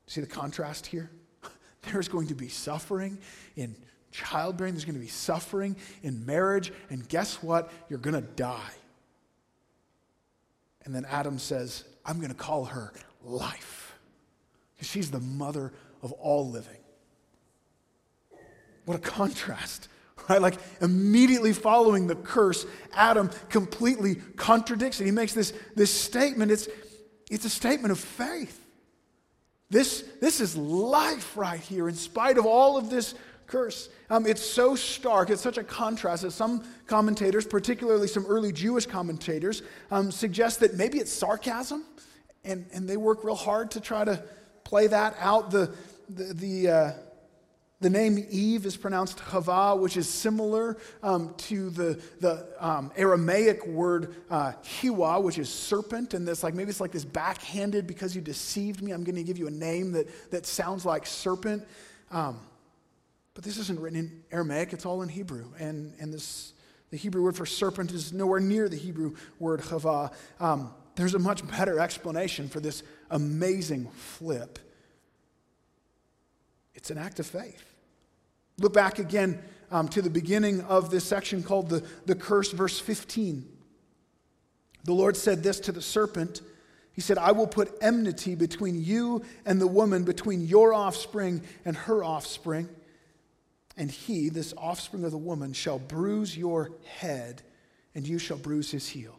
See 0.06 0.20
the 0.20 0.26
contrast 0.26 0.86
here? 0.86 1.10
There's 1.90 2.08
going 2.08 2.28
to 2.28 2.34
be 2.34 2.48
suffering 2.48 3.18
in 3.56 3.74
childbearing, 4.10 4.74
there's 4.74 4.84
going 4.84 4.94
to 4.94 5.00
be 5.00 5.08
suffering 5.08 5.74
in 6.04 6.24
marriage, 6.24 6.72
and 6.88 7.06
guess 7.08 7.42
what? 7.42 7.72
You're 7.88 7.98
going 7.98 8.14
to 8.14 8.20
die. 8.22 8.72
And 10.84 10.94
then 10.94 11.04
Adam 11.10 11.36
says, 11.36 11.82
I'm 12.06 12.18
going 12.18 12.28
to 12.28 12.36
call 12.36 12.66
her 12.66 12.92
life. 13.24 13.94
Because 14.74 14.88
she's 14.88 15.10
the 15.10 15.20
mother 15.20 15.72
of 16.02 16.12
all 16.12 16.48
living. 16.48 16.78
What 18.84 18.96
a 18.96 19.00
contrast, 19.00 19.88
right? 20.28 20.40
Like 20.40 20.58
immediately 20.80 21.52
following 21.52 22.06
the 22.06 22.16
curse, 22.16 22.66
Adam 22.92 23.30
completely 23.48 24.16
contradicts 24.36 25.00
it. 25.00 25.06
He 25.06 25.10
makes 25.10 25.32
this, 25.32 25.52
this 25.74 25.92
statement. 25.92 26.50
It's, 26.50 26.68
it's 27.30 27.44
a 27.44 27.50
statement 27.50 27.92
of 27.92 27.98
faith. 27.98 28.60
This, 29.70 30.04
this 30.20 30.40
is 30.40 30.56
life 30.56 31.36
right 31.36 31.58
here, 31.58 31.88
in 31.88 31.94
spite 31.94 32.38
of 32.38 32.46
all 32.46 32.76
of 32.76 32.90
this 32.90 33.14
curse. 33.46 33.88
Um, 34.10 34.26
it's 34.26 34.42
so 34.42 34.76
stark, 34.76 35.30
it's 35.30 35.42
such 35.42 35.58
a 35.58 35.64
contrast 35.64 36.22
that 36.22 36.32
some 36.32 36.64
commentators, 36.86 37.46
particularly 37.46 38.06
some 38.06 38.26
early 38.26 38.52
Jewish 38.52 38.86
commentators, 38.86 39.62
um, 39.90 40.10
suggest 40.10 40.60
that 40.60 40.74
maybe 40.74 40.98
it's 40.98 41.12
sarcasm 41.12 41.84
and, 42.44 42.66
and 42.72 42.88
they 42.88 42.96
work 42.96 43.24
real 43.24 43.34
hard 43.34 43.70
to 43.72 43.80
try 43.80 44.04
to 44.04 44.22
play 44.64 44.86
that 44.86 45.16
out. 45.18 45.50
The, 45.50 45.74
the, 46.08 46.34
the, 46.34 46.68
uh, 46.68 46.92
the 47.80 47.90
name 47.90 48.24
Eve 48.30 48.66
is 48.66 48.76
pronounced 48.76 49.20
Hava, 49.20 49.76
which 49.76 49.96
is 49.96 50.08
similar 50.08 50.78
um, 51.02 51.34
to 51.36 51.70
the, 51.70 52.00
the 52.20 52.46
um, 52.58 52.90
Aramaic 52.96 53.66
word 53.66 54.14
uh, 54.30 54.52
Hiwa, 54.62 55.22
which 55.22 55.38
is 55.38 55.48
serpent. 55.48 56.14
And 56.14 56.26
this, 56.26 56.42
like, 56.42 56.54
maybe 56.54 56.70
it's 56.70 56.80
like 56.80 56.92
this 56.92 57.04
backhanded 57.04 57.86
because 57.86 58.14
you 58.14 58.22
deceived 58.22 58.82
me. 58.82 58.92
I'm 58.92 59.04
going 59.04 59.16
to 59.16 59.22
give 59.22 59.38
you 59.38 59.48
a 59.48 59.50
name 59.50 59.92
that, 59.92 60.30
that 60.30 60.46
sounds 60.46 60.86
like 60.86 61.06
serpent. 61.06 61.66
Um, 62.10 62.40
but 63.34 63.44
this 63.44 63.58
isn't 63.58 63.80
written 63.80 63.98
in 63.98 64.22
Aramaic, 64.30 64.72
it's 64.72 64.86
all 64.86 65.02
in 65.02 65.08
Hebrew. 65.08 65.46
And, 65.58 65.92
and 66.00 66.14
this, 66.14 66.52
the 66.90 66.96
Hebrew 66.96 67.22
word 67.22 67.36
for 67.36 67.46
serpent 67.46 67.92
is 67.92 68.12
nowhere 68.12 68.40
near 68.40 68.68
the 68.68 68.76
Hebrew 68.76 69.16
word 69.38 69.60
Hava. 69.60 70.12
Um, 70.38 70.72
there's 70.96 71.14
a 71.14 71.18
much 71.18 71.46
better 71.48 71.80
explanation 71.80 72.48
for 72.48 72.60
this 72.60 72.82
amazing 73.10 73.86
flip. 73.94 74.58
It's 76.74 76.90
an 76.90 76.98
act 76.98 77.18
of 77.20 77.26
faith. 77.26 77.64
Look 78.58 78.72
back 78.72 78.98
again 78.98 79.42
um, 79.70 79.88
to 79.88 80.02
the 80.02 80.10
beginning 80.10 80.60
of 80.62 80.90
this 80.90 81.04
section 81.04 81.42
called 81.42 81.68
the, 81.68 81.84
the 82.06 82.14
curse, 82.14 82.52
verse 82.52 82.78
15. 82.78 83.48
The 84.84 84.92
Lord 84.92 85.16
said 85.16 85.42
this 85.42 85.60
to 85.60 85.72
the 85.72 85.82
serpent 85.82 86.42
He 86.92 87.00
said, 87.00 87.18
I 87.18 87.32
will 87.32 87.46
put 87.46 87.76
enmity 87.80 88.34
between 88.34 88.82
you 88.82 89.24
and 89.44 89.60
the 89.60 89.66
woman, 89.66 90.04
between 90.04 90.46
your 90.46 90.72
offspring 90.72 91.42
and 91.64 91.76
her 91.76 92.04
offspring. 92.04 92.68
And 93.76 93.90
he, 93.90 94.28
this 94.28 94.54
offspring 94.56 95.04
of 95.04 95.10
the 95.10 95.18
woman, 95.18 95.52
shall 95.52 95.80
bruise 95.80 96.36
your 96.36 96.70
head, 96.84 97.42
and 97.94 98.06
you 98.06 98.18
shall 98.18 98.36
bruise 98.36 98.70
his 98.70 98.88
heel. 98.88 99.18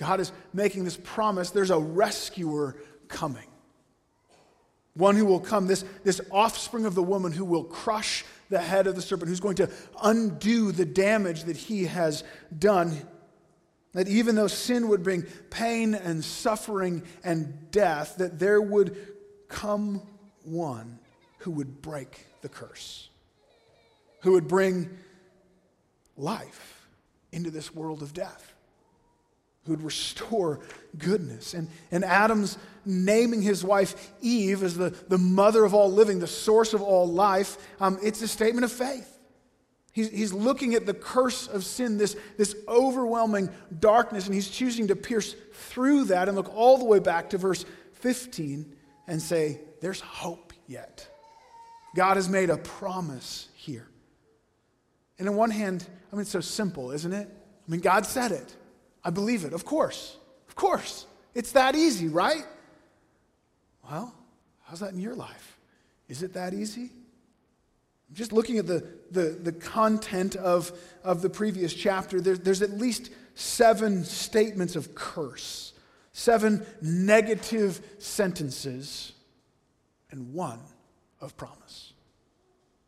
God 0.00 0.18
is 0.18 0.32
making 0.54 0.84
this 0.84 0.96
promise 0.96 1.50
there's 1.50 1.70
a 1.70 1.78
rescuer 1.78 2.76
coming. 3.06 3.46
One 4.94 5.14
who 5.14 5.26
will 5.26 5.40
come, 5.40 5.66
this, 5.66 5.84
this 6.04 6.22
offspring 6.30 6.86
of 6.86 6.94
the 6.94 7.02
woman 7.02 7.32
who 7.32 7.44
will 7.44 7.64
crush 7.64 8.24
the 8.48 8.58
head 8.58 8.86
of 8.86 8.96
the 8.96 9.02
serpent, 9.02 9.28
who's 9.28 9.40
going 9.40 9.56
to 9.56 9.70
undo 10.02 10.72
the 10.72 10.86
damage 10.86 11.44
that 11.44 11.56
he 11.56 11.84
has 11.84 12.24
done. 12.58 13.02
That 13.92 14.08
even 14.08 14.36
though 14.36 14.46
sin 14.46 14.88
would 14.88 15.02
bring 15.02 15.22
pain 15.50 15.94
and 15.94 16.24
suffering 16.24 17.02
and 17.22 17.70
death, 17.70 18.16
that 18.16 18.38
there 18.38 18.62
would 18.62 18.96
come 19.48 20.00
one 20.44 20.98
who 21.38 21.50
would 21.50 21.82
break 21.82 22.26
the 22.40 22.48
curse, 22.48 23.10
who 24.22 24.32
would 24.32 24.48
bring 24.48 24.88
life 26.16 26.88
into 27.32 27.50
this 27.50 27.74
world 27.74 28.02
of 28.02 28.14
death 28.14 28.49
who 29.64 29.72
would 29.72 29.82
restore 29.82 30.60
goodness. 30.96 31.54
And, 31.54 31.68
and 31.90 32.04
Adam's 32.04 32.58
naming 32.84 33.42
his 33.42 33.62
wife 33.62 34.12
Eve 34.20 34.62
as 34.62 34.76
the, 34.76 34.90
the 35.08 35.18
mother 35.18 35.64
of 35.64 35.74
all 35.74 35.90
living, 35.90 36.18
the 36.18 36.26
source 36.26 36.72
of 36.72 36.82
all 36.82 37.06
life, 37.06 37.56
um, 37.80 37.98
it's 38.02 38.22
a 38.22 38.28
statement 38.28 38.64
of 38.64 38.72
faith. 38.72 39.18
He's, 39.92 40.08
he's 40.10 40.32
looking 40.32 40.74
at 40.74 40.86
the 40.86 40.94
curse 40.94 41.48
of 41.48 41.64
sin, 41.64 41.98
this, 41.98 42.16
this 42.36 42.54
overwhelming 42.68 43.50
darkness, 43.80 44.26
and 44.26 44.34
he's 44.34 44.48
choosing 44.48 44.88
to 44.88 44.96
pierce 44.96 45.34
through 45.52 46.04
that 46.04 46.28
and 46.28 46.36
look 46.36 46.54
all 46.54 46.78
the 46.78 46.84
way 46.84 47.00
back 47.00 47.30
to 47.30 47.38
verse 47.38 47.64
15 47.94 48.76
and 49.08 49.20
say, 49.20 49.60
There's 49.80 50.00
hope 50.00 50.52
yet. 50.66 51.08
God 51.96 52.16
has 52.16 52.28
made 52.28 52.50
a 52.50 52.56
promise 52.56 53.48
here. 53.54 53.88
And 55.18 55.28
on 55.28 55.34
one 55.34 55.50
hand, 55.50 55.84
I 56.10 56.16
mean, 56.16 56.22
it's 56.22 56.30
so 56.30 56.40
simple, 56.40 56.92
isn't 56.92 57.12
it? 57.12 57.28
I 57.28 57.70
mean, 57.70 57.80
God 57.80 58.06
said 58.06 58.32
it. 58.32 58.56
I 59.04 59.10
believe 59.10 59.44
it. 59.44 59.52
Of 59.52 59.64
course. 59.64 60.16
Of 60.48 60.54
course. 60.54 61.06
It's 61.34 61.52
that 61.52 61.74
easy, 61.74 62.08
right? 62.08 62.44
Well, 63.88 64.14
how's 64.64 64.80
that 64.80 64.92
in 64.92 65.00
your 65.00 65.14
life? 65.14 65.58
Is 66.08 66.22
it 66.22 66.34
that 66.34 66.54
easy? 66.54 66.90
Just 68.12 68.32
looking 68.32 68.58
at 68.58 68.66
the, 68.66 68.86
the, 69.10 69.38
the 69.42 69.52
content 69.52 70.34
of, 70.36 70.72
of 71.04 71.22
the 71.22 71.30
previous 71.30 71.72
chapter, 71.72 72.20
there, 72.20 72.36
there's 72.36 72.62
at 72.62 72.72
least 72.72 73.10
seven 73.34 74.04
statements 74.04 74.74
of 74.74 74.94
curse, 74.94 75.72
seven 76.12 76.66
negative 76.82 77.80
sentences, 77.98 79.12
and 80.10 80.34
one 80.34 80.60
of 81.20 81.36
promise. 81.36 81.92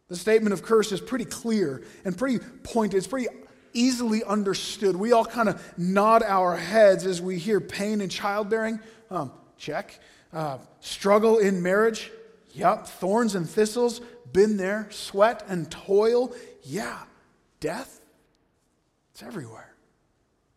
The 0.09 0.17
statement 0.17 0.53
of 0.53 0.63
curse 0.63 0.93
is 0.93 1.01
pretty 1.01 1.25
clear 1.25 1.83
and 2.05 2.19
pretty 2.19 2.45
pointed. 2.65 2.99
It's 2.99 3.07
pretty 3.07 3.29
easily 3.73 4.25
understood. 4.25 4.97
We 4.97 5.13
all 5.13 5.25
kind 5.25 5.49
of 5.49 5.79
nod 5.79 6.23
our 6.23 6.57
heads 6.57 7.07
as 7.07 7.21
we 7.21 7.39
hear 7.39 7.61
pain 7.61 8.01
in 8.01 8.09
childbearing. 8.09 8.81
Um, 9.11 9.33
check. 9.57 9.99
Uh, 10.33 10.59
struggle 10.81 11.39
in 11.39 11.63
marriage. 11.63 12.11
Yep. 12.53 12.87
Thorns 12.87 13.35
and 13.35 13.49
thistles. 13.49 14.01
Been 14.33 14.57
there. 14.57 14.89
Sweat 14.91 15.45
and 15.49 15.71
toil. 15.71 16.35
Yeah. 16.63 16.99
Death. 17.61 18.01
It's 19.13 19.23
everywhere. 19.23 19.75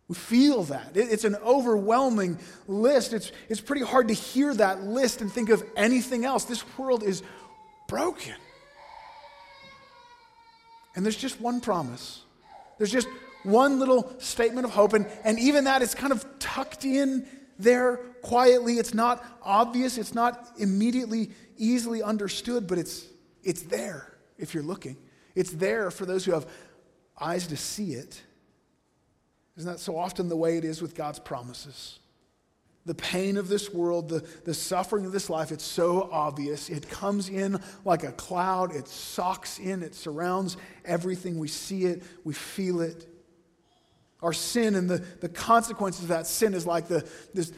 We 0.07 0.15
feel 0.15 0.63
that. 0.65 0.91
It's 0.95 1.23
an 1.23 1.35
overwhelming 1.35 2.37
list. 2.67 3.11
It's, 3.11 3.31
it's 3.49 3.61
pretty 3.61 3.83
hard 3.83 4.09
to 4.09 4.13
hear 4.13 4.53
that 4.53 4.83
list 4.83 5.21
and 5.21 5.31
think 5.31 5.49
of 5.49 5.63
anything 5.75 6.25
else. 6.25 6.45
This 6.45 6.63
world 6.77 7.01
is 7.01 7.23
broken. 7.87 8.35
And 10.95 11.03
there's 11.03 11.17
just 11.17 11.41
one 11.41 11.59
promise 11.59 12.21
there's 12.77 12.91
just 12.91 13.07
one 13.43 13.79
little 13.79 14.13
statement 14.19 14.65
of 14.65 14.71
hope, 14.71 14.93
and, 14.93 15.07
and 15.23 15.39
even 15.39 15.65
that 15.65 15.81
is 15.81 15.93
kind 15.93 16.11
of 16.11 16.25
tucked 16.39 16.85
in 16.85 17.27
there 17.59 17.97
quietly. 18.21 18.75
It's 18.77 18.93
not 18.93 19.23
obvious, 19.43 19.97
it's 19.97 20.15
not 20.15 20.51
immediately 20.57 21.31
easily 21.57 22.01
understood, 22.01 22.67
but 22.67 22.77
it's, 22.77 23.05
it's 23.43 23.63
there 23.63 24.17
if 24.37 24.53
you're 24.53 24.63
looking. 24.63 24.97
It's 25.35 25.51
there 25.51 25.91
for 25.91 26.05
those 26.05 26.25
who 26.25 26.31
have 26.31 26.47
eyes 27.19 27.47
to 27.47 27.57
see 27.57 27.93
it. 27.93 28.21
Isn't 29.57 29.71
that 29.71 29.79
so 29.79 29.97
often 29.97 30.27
the 30.27 30.35
way 30.35 30.57
it 30.57 30.65
is 30.65 30.81
with 30.81 30.95
God's 30.95 31.19
promises? 31.19 31.99
The 32.85 32.93
pain 32.93 33.37
of 33.37 33.47
this 33.47 33.73
world, 33.73 34.09
the, 34.09 34.23
the 34.43 34.53
suffering 34.53 35.05
of 35.05 35.11
this 35.11 35.29
life, 35.29 35.51
it's 35.51 35.63
so 35.63 36.07
obvious. 36.11 36.69
It 36.69 36.87
comes 36.87 37.29
in 37.29 37.59
like 37.83 38.03
a 38.03 38.11
cloud, 38.11 38.75
it 38.75 38.87
socks 38.87 39.57
in, 39.57 39.81
it 39.81 39.95
surrounds 39.95 40.55
everything. 40.85 41.39
We 41.39 41.47
see 41.47 41.85
it, 41.85 42.03
we 42.23 42.33
feel 42.33 42.81
it. 42.81 43.07
Our 44.21 44.33
sin 44.33 44.75
and 44.75 44.87
the, 44.89 44.99
the 45.19 45.29
consequences 45.29 46.03
of 46.03 46.09
that 46.09 46.27
sin 46.27 46.53
is 46.53 46.67
like 46.67 46.87
the, 46.87 47.07
this 47.33 47.51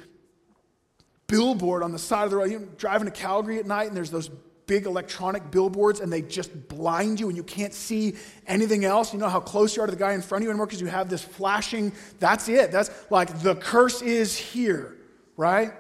billboard 1.27 1.83
on 1.83 1.91
the 1.91 1.99
side 1.99 2.23
of 2.23 2.31
the 2.31 2.37
road. 2.37 2.49
You're 2.49 2.61
driving 2.61 3.05
to 3.05 3.11
Calgary 3.11 3.59
at 3.59 3.65
night, 3.65 3.87
and 3.87 3.97
there's 3.97 4.11
those 4.11 4.29
big 4.65 4.85
electronic 4.85 5.51
billboards, 5.51 5.99
and 5.99 6.11
they 6.11 6.21
just 6.21 6.69
blind 6.69 7.19
you, 7.19 7.27
and 7.27 7.35
you 7.35 7.43
can't 7.43 7.73
see 7.73 8.15
anything 8.47 8.85
else. 8.85 9.13
You 9.13 9.19
know 9.19 9.29
how 9.29 9.39
close 9.41 9.75
you 9.75 9.83
are 9.83 9.87
to 9.87 9.91
the 9.91 9.99
guy 9.99 10.13
in 10.13 10.21
front 10.21 10.41
of 10.41 10.45
you 10.45 10.51
anymore 10.51 10.67
because 10.67 10.81
you 10.81 10.87
have 10.87 11.09
this 11.09 11.23
flashing. 11.23 11.91
That's 12.19 12.47
it. 12.47 12.71
That's 12.71 12.89
like 13.09 13.41
the 13.41 13.55
curse 13.55 14.01
is 14.01 14.37
here 14.37 14.96
right? 15.37 15.71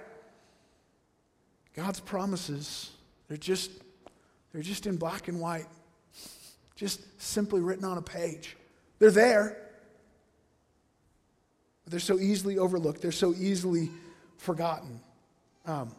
God's 1.75 1.99
promises, 1.99 2.91
they're 3.27 3.37
just, 3.37 3.71
they're 4.53 4.61
just 4.61 4.87
in 4.87 4.97
black 4.97 5.27
and 5.27 5.39
white, 5.39 5.65
just 6.75 7.01
simply 7.21 7.61
written 7.61 7.83
on 7.83 7.97
a 7.97 8.01
page. 8.01 8.55
They're 8.99 9.11
there. 9.11 9.57
But 11.83 11.91
they're 11.91 11.99
so 11.99 12.19
easily 12.19 12.57
overlooked, 12.57 13.01
they're 13.01 13.11
so 13.11 13.33
easily 13.33 13.89
forgotten. 14.37 14.99
Um, 15.65 15.93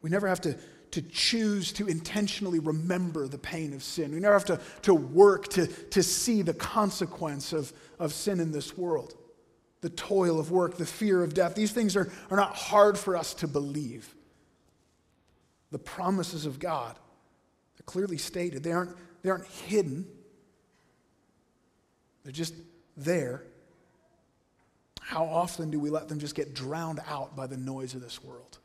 we 0.00 0.10
never 0.10 0.28
have 0.28 0.40
to, 0.42 0.56
to 0.92 1.02
choose 1.02 1.72
to 1.72 1.86
intentionally 1.86 2.60
remember 2.60 3.26
the 3.28 3.38
pain 3.38 3.74
of 3.74 3.82
sin. 3.82 4.12
We 4.12 4.20
never 4.20 4.34
have 4.34 4.44
to, 4.46 4.60
to 4.82 4.94
work 4.94 5.48
to, 5.48 5.66
to 5.66 6.02
see 6.02 6.42
the 6.42 6.54
consequence 6.54 7.52
of, 7.52 7.72
of 7.98 8.12
sin 8.12 8.40
in 8.40 8.52
this 8.52 8.76
world 8.78 9.14
the 9.80 9.90
toil 9.90 10.40
of 10.40 10.50
work, 10.50 10.76
the 10.76 10.86
fear 10.86 11.22
of 11.22 11.34
death. 11.34 11.54
These 11.54 11.72
things 11.72 11.96
are, 11.96 12.10
are 12.30 12.36
not 12.36 12.54
hard 12.54 12.98
for 12.98 13.16
us 13.16 13.34
to 13.34 13.48
believe. 13.48 14.14
The 15.70 15.78
promises 15.78 16.46
of 16.46 16.58
God, 16.58 16.96
they're 17.76 17.84
clearly 17.84 18.18
stated. 18.18 18.62
They 18.62 18.72
aren't, 18.72 18.96
they 19.22 19.30
aren't 19.30 19.46
hidden, 19.46 20.06
they're 22.24 22.32
just 22.32 22.54
there. 22.96 23.44
How 25.00 25.24
often 25.24 25.70
do 25.70 25.80
we 25.80 25.88
let 25.88 26.08
them 26.08 26.18
just 26.18 26.34
get 26.34 26.54
drowned 26.54 27.00
out 27.08 27.34
by 27.34 27.46
the 27.46 27.56
noise 27.56 27.94
of 27.94 28.02
this 28.02 28.22
world? 28.22 28.58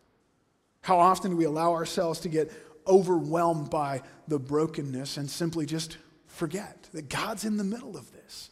How 0.82 1.00
often 1.00 1.32
do 1.32 1.38
we 1.38 1.46
allow 1.46 1.72
ourselves 1.72 2.20
to 2.22 2.30
get 2.30 2.52
overwhelmed 2.86 3.70
by 3.70 4.02
the 4.28 4.38
brokenness 4.38 5.16
and 5.16 5.30
simply 5.30 5.66
just 5.66 5.98
forget 6.28 6.90
that 6.94 7.08
God's 7.08 7.46
in 7.46 7.56
the 7.56 7.64
middle 7.64 7.96
of 7.96 8.12
this? 8.12 8.50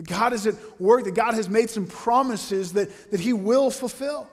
That 0.00 0.08
God 0.08 0.32
is 0.32 0.46
at 0.46 0.54
work, 0.80 1.04
that 1.04 1.14
God 1.14 1.34
has 1.34 1.50
made 1.50 1.68
some 1.68 1.86
promises 1.86 2.72
that, 2.72 3.10
that 3.10 3.20
He 3.20 3.34
will 3.34 3.70
fulfill. 3.70 4.30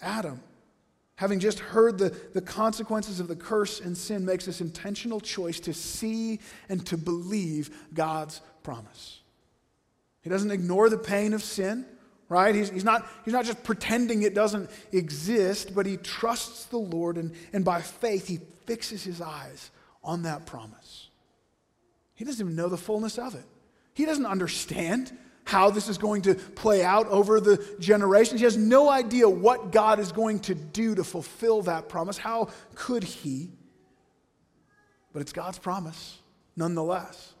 Adam, 0.00 0.40
having 1.16 1.38
just 1.38 1.58
heard 1.58 1.98
the, 1.98 2.08
the 2.32 2.40
consequences 2.40 3.20
of 3.20 3.28
the 3.28 3.36
curse 3.36 3.78
and 3.78 3.94
sin, 3.94 4.24
makes 4.24 4.46
this 4.46 4.62
intentional 4.62 5.20
choice 5.20 5.60
to 5.60 5.74
see 5.74 6.40
and 6.70 6.86
to 6.86 6.96
believe 6.96 7.68
God's 7.92 8.40
promise. 8.62 9.20
He 10.22 10.30
doesn't 10.30 10.50
ignore 10.50 10.88
the 10.88 10.96
pain 10.96 11.34
of 11.34 11.42
sin, 11.42 11.84
right? 12.30 12.54
He's, 12.54 12.70
he's, 12.70 12.84
not, 12.84 13.06
he's 13.26 13.34
not 13.34 13.44
just 13.44 13.62
pretending 13.64 14.22
it 14.22 14.32
doesn't 14.32 14.70
exist, 14.92 15.74
but 15.74 15.84
he 15.84 15.98
trusts 15.98 16.64
the 16.64 16.78
Lord, 16.78 17.18
and, 17.18 17.32
and 17.52 17.66
by 17.66 17.82
faith, 17.82 18.28
he 18.28 18.38
fixes 18.64 19.04
his 19.04 19.20
eyes 19.20 19.70
on 20.02 20.22
that 20.22 20.46
promise. 20.46 21.08
He 22.14 22.24
doesn't 22.24 22.42
even 22.42 22.56
know 22.56 22.70
the 22.70 22.78
fullness 22.78 23.18
of 23.18 23.34
it. 23.34 23.44
He 23.94 24.04
doesn't 24.04 24.26
understand 24.26 25.16
how 25.44 25.70
this 25.70 25.88
is 25.88 25.98
going 25.98 26.22
to 26.22 26.34
play 26.34 26.84
out 26.84 27.08
over 27.08 27.40
the 27.40 27.74
generations. 27.80 28.40
He 28.40 28.44
has 28.44 28.56
no 28.56 28.88
idea 28.88 29.28
what 29.28 29.72
God 29.72 29.98
is 29.98 30.12
going 30.12 30.40
to 30.40 30.54
do 30.54 30.94
to 30.94 31.02
fulfill 31.02 31.62
that 31.62 31.88
promise. 31.88 32.16
How 32.16 32.50
could 32.74 33.02
he? 33.02 33.50
But 35.12 35.22
it's 35.22 35.32
God's 35.32 35.58
promise 35.58 36.18
nonetheless. 36.56 37.34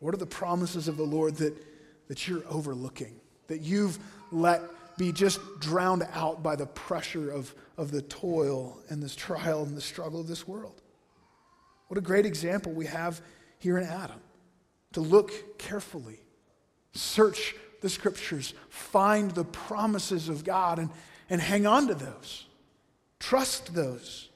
What 0.00 0.14
are 0.14 0.18
the 0.18 0.26
promises 0.26 0.88
of 0.88 0.96
the 0.96 1.04
Lord 1.04 1.36
that, 1.36 1.54
that 2.06 2.28
you're 2.28 2.44
overlooking, 2.48 3.20
that 3.48 3.60
you've 3.60 3.98
let 4.30 4.62
be 4.96 5.12
just 5.12 5.40
drowned 5.60 6.06
out 6.12 6.42
by 6.42 6.56
the 6.56 6.66
pressure 6.66 7.30
of, 7.30 7.54
of 7.76 7.90
the 7.90 8.02
toil 8.02 8.80
and 8.88 9.02
this 9.02 9.14
trial 9.14 9.64
and 9.64 9.76
the 9.76 9.80
struggle 9.80 10.20
of 10.20 10.28
this 10.28 10.46
world? 10.46 10.80
What 11.88 11.98
a 11.98 12.02
great 12.02 12.26
example 12.26 12.72
we 12.72 12.86
have 12.86 13.20
here 13.58 13.78
in 13.78 13.84
Adam 13.84 14.20
to 14.92 15.00
look 15.00 15.58
carefully, 15.58 16.20
search 16.92 17.54
the 17.80 17.88
scriptures, 17.88 18.54
find 18.68 19.30
the 19.30 19.44
promises 19.44 20.28
of 20.28 20.44
God, 20.44 20.78
and, 20.78 20.90
and 21.28 21.40
hang 21.40 21.66
on 21.66 21.88
to 21.88 21.94
those. 21.94 22.46
Trust 23.18 23.74
those. 23.74 24.28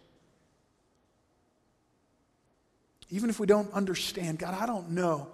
Even 3.11 3.29
if 3.29 3.38
we 3.38 3.47
don't 3.47 3.73
understand, 3.75 4.38
God, 4.38 4.55
I 4.59 4.67
don't 4.67 4.91
know 4.91 5.29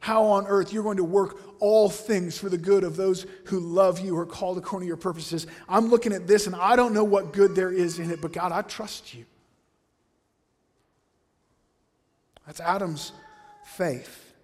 how 0.00 0.24
on 0.24 0.46
earth 0.48 0.72
you're 0.72 0.82
going 0.82 0.96
to 0.96 1.04
work 1.04 1.38
all 1.60 1.88
things 1.88 2.36
for 2.36 2.48
the 2.48 2.58
good 2.58 2.82
of 2.82 2.96
those 2.96 3.24
who 3.44 3.60
love 3.60 4.00
you 4.00 4.16
or 4.16 4.26
called 4.26 4.58
according 4.58 4.86
to 4.86 4.88
your 4.88 4.96
purposes. 4.96 5.46
I'm 5.68 5.88
looking 5.88 6.12
at 6.12 6.26
this 6.26 6.48
and 6.48 6.56
I 6.56 6.74
don't 6.74 6.92
know 6.92 7.04
what 7.04 7.32
good 7.32 7.54
there 7.54 7.72
is 7.72 8.00
in 8.00 8.10
it, 8.10 8.20
but 8.20 8.32
God, 8.32 8.50
I 8.50 8.62
trust 8.62 9.14
you. 9.14 9.24
That's 12.46 12.60
Adam's 12.60 13.12
faith. 13.64 14.34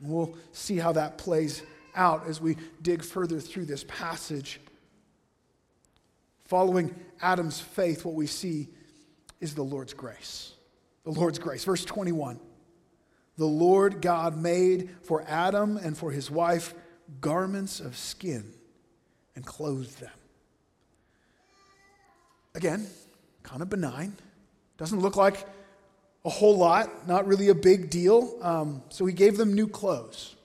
And 0.00 0.10
we'll 0.10 0.34
see 0.52 0.76
how 0.76 0.92
that 0.92 1.18
plays 1.18 1.62
out 1.94 2.26
as 2.26 2.40
we 2.40 2.56
dig 2.82 3.02
further 3.02 3.40
through 3.40 3.66
this 3.66 3.84
passage. 3.84 4.60
Following 6.44 6.94
Adam's 7.20 7.60
faith, 7.60 8.04
what 8.04 8.14
we 8.14 8.26
see 8.26 8.68
is 9.40 9.54
the 9.54 9.62
Lord's 9.62 9.94
grace. 9.94 10.52
The 11.04 11.12
Lord's 11.12 11.38
grace. 11.38 11.64
Verse 11.64 11.84
21 11.84 12.40
The 13.36 13.46
Lord 13.46 14.00
God 14.02 14.36
made 14.36 14.90
for 15.02 15.24
Adam 15.28 15.76
and 15.76 15.96
for 15.96 16.10
his 16.10 16.30
wife 16.30 16.74
garments 17.20 17.80
of 17.80 17.96
skin 17.96 18.52
and 19.36 19.44
clothed 19.44 20.00
them. 20.00 20.10
Again, 22.54 22.86
kind 23.42 23.62
of 23.62 23.68
benign. 23.68 24.16
Doesn't 24.78 25.00
look 25.00 25.16
like 25.16 25.46
a 26.24 26.30
whole 26.30 26.56
lot, 26.56 27.06
not 27.06 27.26
really 27.26 27.48
a 27.48 27.54
big 27.54 27.90
deal. 27.90 28.38
Um, 28.40 28.82
so 28.88 29.04
he 29.04 29.12
gave 29.12 29.36
them 29.36 29.52
new 29.52 29.68
clothes. 29.68 30.36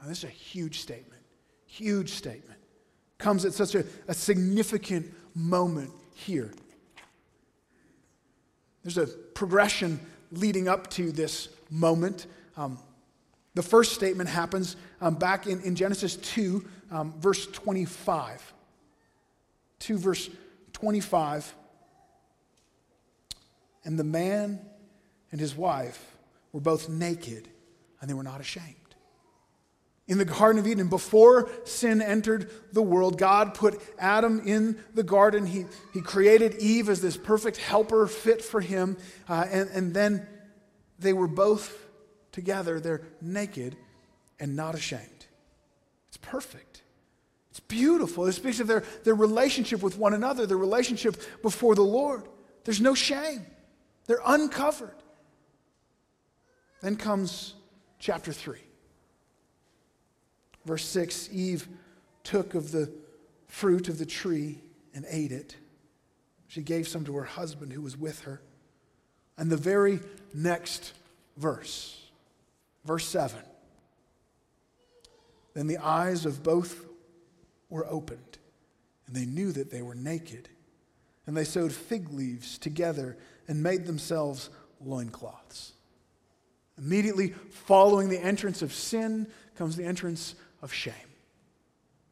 Now, 0.00 0.08
this 0.08 0.18
is 0.18 0.24
a 0.24 0.28
huge 0.28 0.80
statement. 0.80 1.22
Huge 1.66 2.10
statement. 2.10 2.58
comes 3.18 3.44
at 3.44 3.52
such 3.52 3.74
a, 3.74 3.84
a 4.08 4.14
significant 4.14 5.12
moment 5.34 5.90
here. 6.14 6.52
There's 8.82 8.98
a 8.98 9.06
progression 9.06 10.00
leading 10.32 10.68
up 10.68 10.88
to 10.90 11.12
this 11.12 11.48
moment. 11.70 12.26
Um, 12.56 12.78
the 13.54 13.62
first 13.62 13.94
statement 13.94 14.28
happens 14.28 14.76
um, 15.00 15.16
back 15.16 15.46
in, 15.46 15.60
in 15.62 15.74
Genesis 15.74 16.16
2, 16.16 16.64
um, 16.90 17.14
verse 17.18 17.46
25. 17.46 18.52
2, 19.80 19.98
verse 19.98 20.30
25. 20.72 21.54
And 23.84 23.98
the 23.98 24.04
man 24.04 24.60
and 25.32 25.40
his 25.40 25.54
wife 25.54 26.16
were 26.52 26.60
both 26.60 26.88
naked, 26.88 27.48
and 28.00 28.10
they 28.10 28.14
were 28.14 28.22
not 28.22 28.40
ashamed. 28.40 28.76
In 30.08 30.18
the 30.18 30.24
Garden 30.24 30.58
of 30.58 30.66
Eden, 30.66 30.88
before 30.88 31.48
sin 31.64 32.02
entered 32.02 32.50
the 32.72 32.82
world, 32.82 33.16
God 33.16 33.54
put 33.54 33.80
Adam 33.96 34.42
in 34.44 34.76
the 34.92 35.04
garden. 35.04 35.46
He, 35.46 35.66
he 35.94 36.00
created 36.00 36.56
Eve 36.56 36.88
as 36.88 37.00
this 37.00 37.16
perfect 37.16 37.58
helper 37.58 38.08
fit 38.08 38.42
for 38.42 38.60
him. 38.60 38.96
Uh, 39.28 39.46
and, 39.48 39.70
and 39.70 39.94
then 39.94 40.26
they 40.98 41.12
were 41.12 41.28
both 41.28 41.86
together. 42.32 42.80
They're 42.80 43.02
naked 43.20 43.76
and 44.40 44.56
not 44.56 44.74
ashamed. 44.74 45.26
It's 46.08 46.16
perfect. 46.16 46.82
It's 47.50 47.60
beautiful. 47.60 48.26
It 48.26 48.32
speaks 48.32 48.58
of 48.58 48.66
their, 48.66 48.82
their 49.04 49.14
relationship 49.14 49.80
with 49.80 49.96
one 49.96 50.12
another, 50.12 50.44
their 50.44 50.56
relationship 50.56 51.22
before 51.40 51.76
the 51.76 51.82
Lord. 51.82 52.24
There's 52.64 52.80
no 52.80 52.94
shame, 52.94 53.46
they're 54.06 54.22
uncovered. 54.26 54.99
Then 56.80 56.96
comes 56.96 57.54
chapter 57.98 58.32
3. 58.32 58.58
Verse 60.64 60.84
6 60.84 61.28
Eve 61.32 61.68
took 62.24 62.54
of 62.54 62.72
the 62.72 62.90
fruit 63.46 63.88
of 63.88 63.98
the 63.98 64.06
tree 64.06 64.60
and 64.94 65.04
ate 65.08 65.32
it. 65.32 65.56
She 66.48 66.62
gave 66.62 66.88
some 66.88 67.04
to 67.04 67.16
her 67.16 67.24
husband 67.24 67.72
who 67.72 67.82
was 67.82 67.96
with 67.96 68.22
her. 68.22 68.42
And 69.38 69.50
the 69.50 69.56
very 69.56 70.00
next 70.34 70.92
verse, 71.36 72.10
verse 72.84 73.06
7 73.06 73.38
Then 75.54 75.66
the 75.66 75.78
eyes 75.78 76.26
of 76.26 76.42
both 76.42 76.84
were 77.68 77.86
opened, 77.86 78.38
and 79.06 79.14
they 79.14 79.26
knew 79.26 79.52
that 79.52 79.70
they 79.70 79.82
were 79.82 79.94
naked. 79.94 80.48
And 81.26 81.36
they 81.36 81.44
sewed 81.44 81.72
fig 81.72 82.12
leaves 82.12 82.58
together 82.58 83.16
and 83.46 83.62
made 83.62 83.86
themselves 83.86 84.50
loincloths. 84.84 85.74
Immediately 86.80 87.34
following 87.50 88.08
the 88.08 88.18
entrance 88.18 88.62
of 88.62 88.72
sin 88.72 89.26
comes 89.56 89.76
the 89.76 89.84
entrance 89.84 90.34
of 90.62 90.72
shame. 90.72 90.94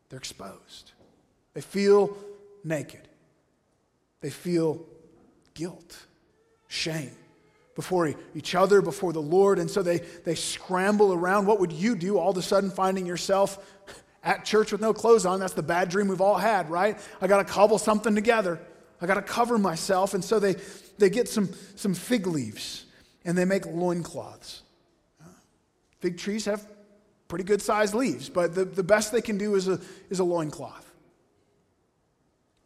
They're 0.09 0.19
exposed. 0.19 0.93
They 1.55 1.63
feel 1.63 2.17
naked. 2.65 3.09
They 4.21 4.31
feel 4.31 4.85
guilt, 5.55 5.97
shame 6.67 7.11
before 7.75 8.13
each 8.35 8.55
other, 8.55 8.83
before 8.83 9.13
the 9.13 9.23
Lord. 9.23 9.59
And 9.59 9.71
so 9.71 9.83
they, 9.83 9.99
they 9.99 10.35
scramble 10.35 11.15
around. 11.15 11.47
What 11.47 11.61
would 11.61 11.73
you 11.73 11.95
do 11.95 12.19
all 12.19 12.31
of 12.31 12.37
a 12.37 12.43
sudden 12.43 12.71
finding 12.71 13.07
yourself 13.07 13.65
at 14.23 14.45
church 14.45 14.73
with 14.73 14.81
no 14.81 14.93
clothes 14.93 15.25
on? 15.25 15.41
That's 15.41 15.53
the 15.55 15.63
bad 15.63 15.89
dream 15.89 16.09
we've 16.09 16.21
all 16.21 16.37
had, 16.37 16.69
right? 16.69 16.99
I 17.23 17.27
got 17.27 17.39
to 17.39 17.45
cobble 17.45 17.79
something 17.79 18.15
together. 18.15 18.59
I 19.01 19.07
got 19.07 19.15
to 19.15 19.23
cover 19.23 19.57
myself. 19.57 20.13
And 20.13 20.25
so 20.25 20.39
they, 20.39 20.57
they 20.99 21.09
get 21.09 21.29
some, 21.29 21.49
some 21.77 21.95
fig 21.95 22.27
leaves 22.27 22.85
and 23.29 23.37
they 23.37 23.45
make 23.45 23.67
loincloths. 23.67 24.63
Fig 26.01 26.17
trees 26.17 26.47
have 26.47 26.67
pretty 27.29 27.45
good 27.45 27.61
sized 27.61 27.93
leaves, 27.93 28.31
but 28.31 28.55
the, 28.55 28.65
the 28.65 28.83
best 28.83 29.13
they 29.13 29.21
can 29.21 29.37
do 29.37 29.55
is 29.55 29.69
a, 29.69 29.79
is 30.09 30.19
a 30.19 30.25
loincloth. 30.25 30.91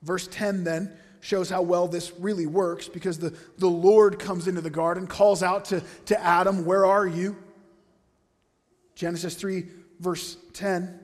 Verse 0.02 0.28
10 0.28 0.62
then 0.62 0.92
shows 1.18 1.50
how 1.50 1.62
well 1.62 1.88
this 1.88 2.12
really 2.16 2.46
works 2.46 2.86
because 2.86 3.18
the, 3.18 3.36
the 3.58 3.66
Lord 3.66 4.20
comes 4.20 4.46
into 4.46 4.60
the 4.60 4.70
garden, 4.70 5.08
calls 5.08 5.42
out 5.42 5.64
to, 5.66 5.82
to 6.06 6.22
Adam, 6.22 6.64
Where 6.64 6.86
are 6.86 7.08
you? 7.08 7.36
Genesis 8.94 9.34
3, 9.34 9.64
verse 9.98 10.36
10. 10.52 11.00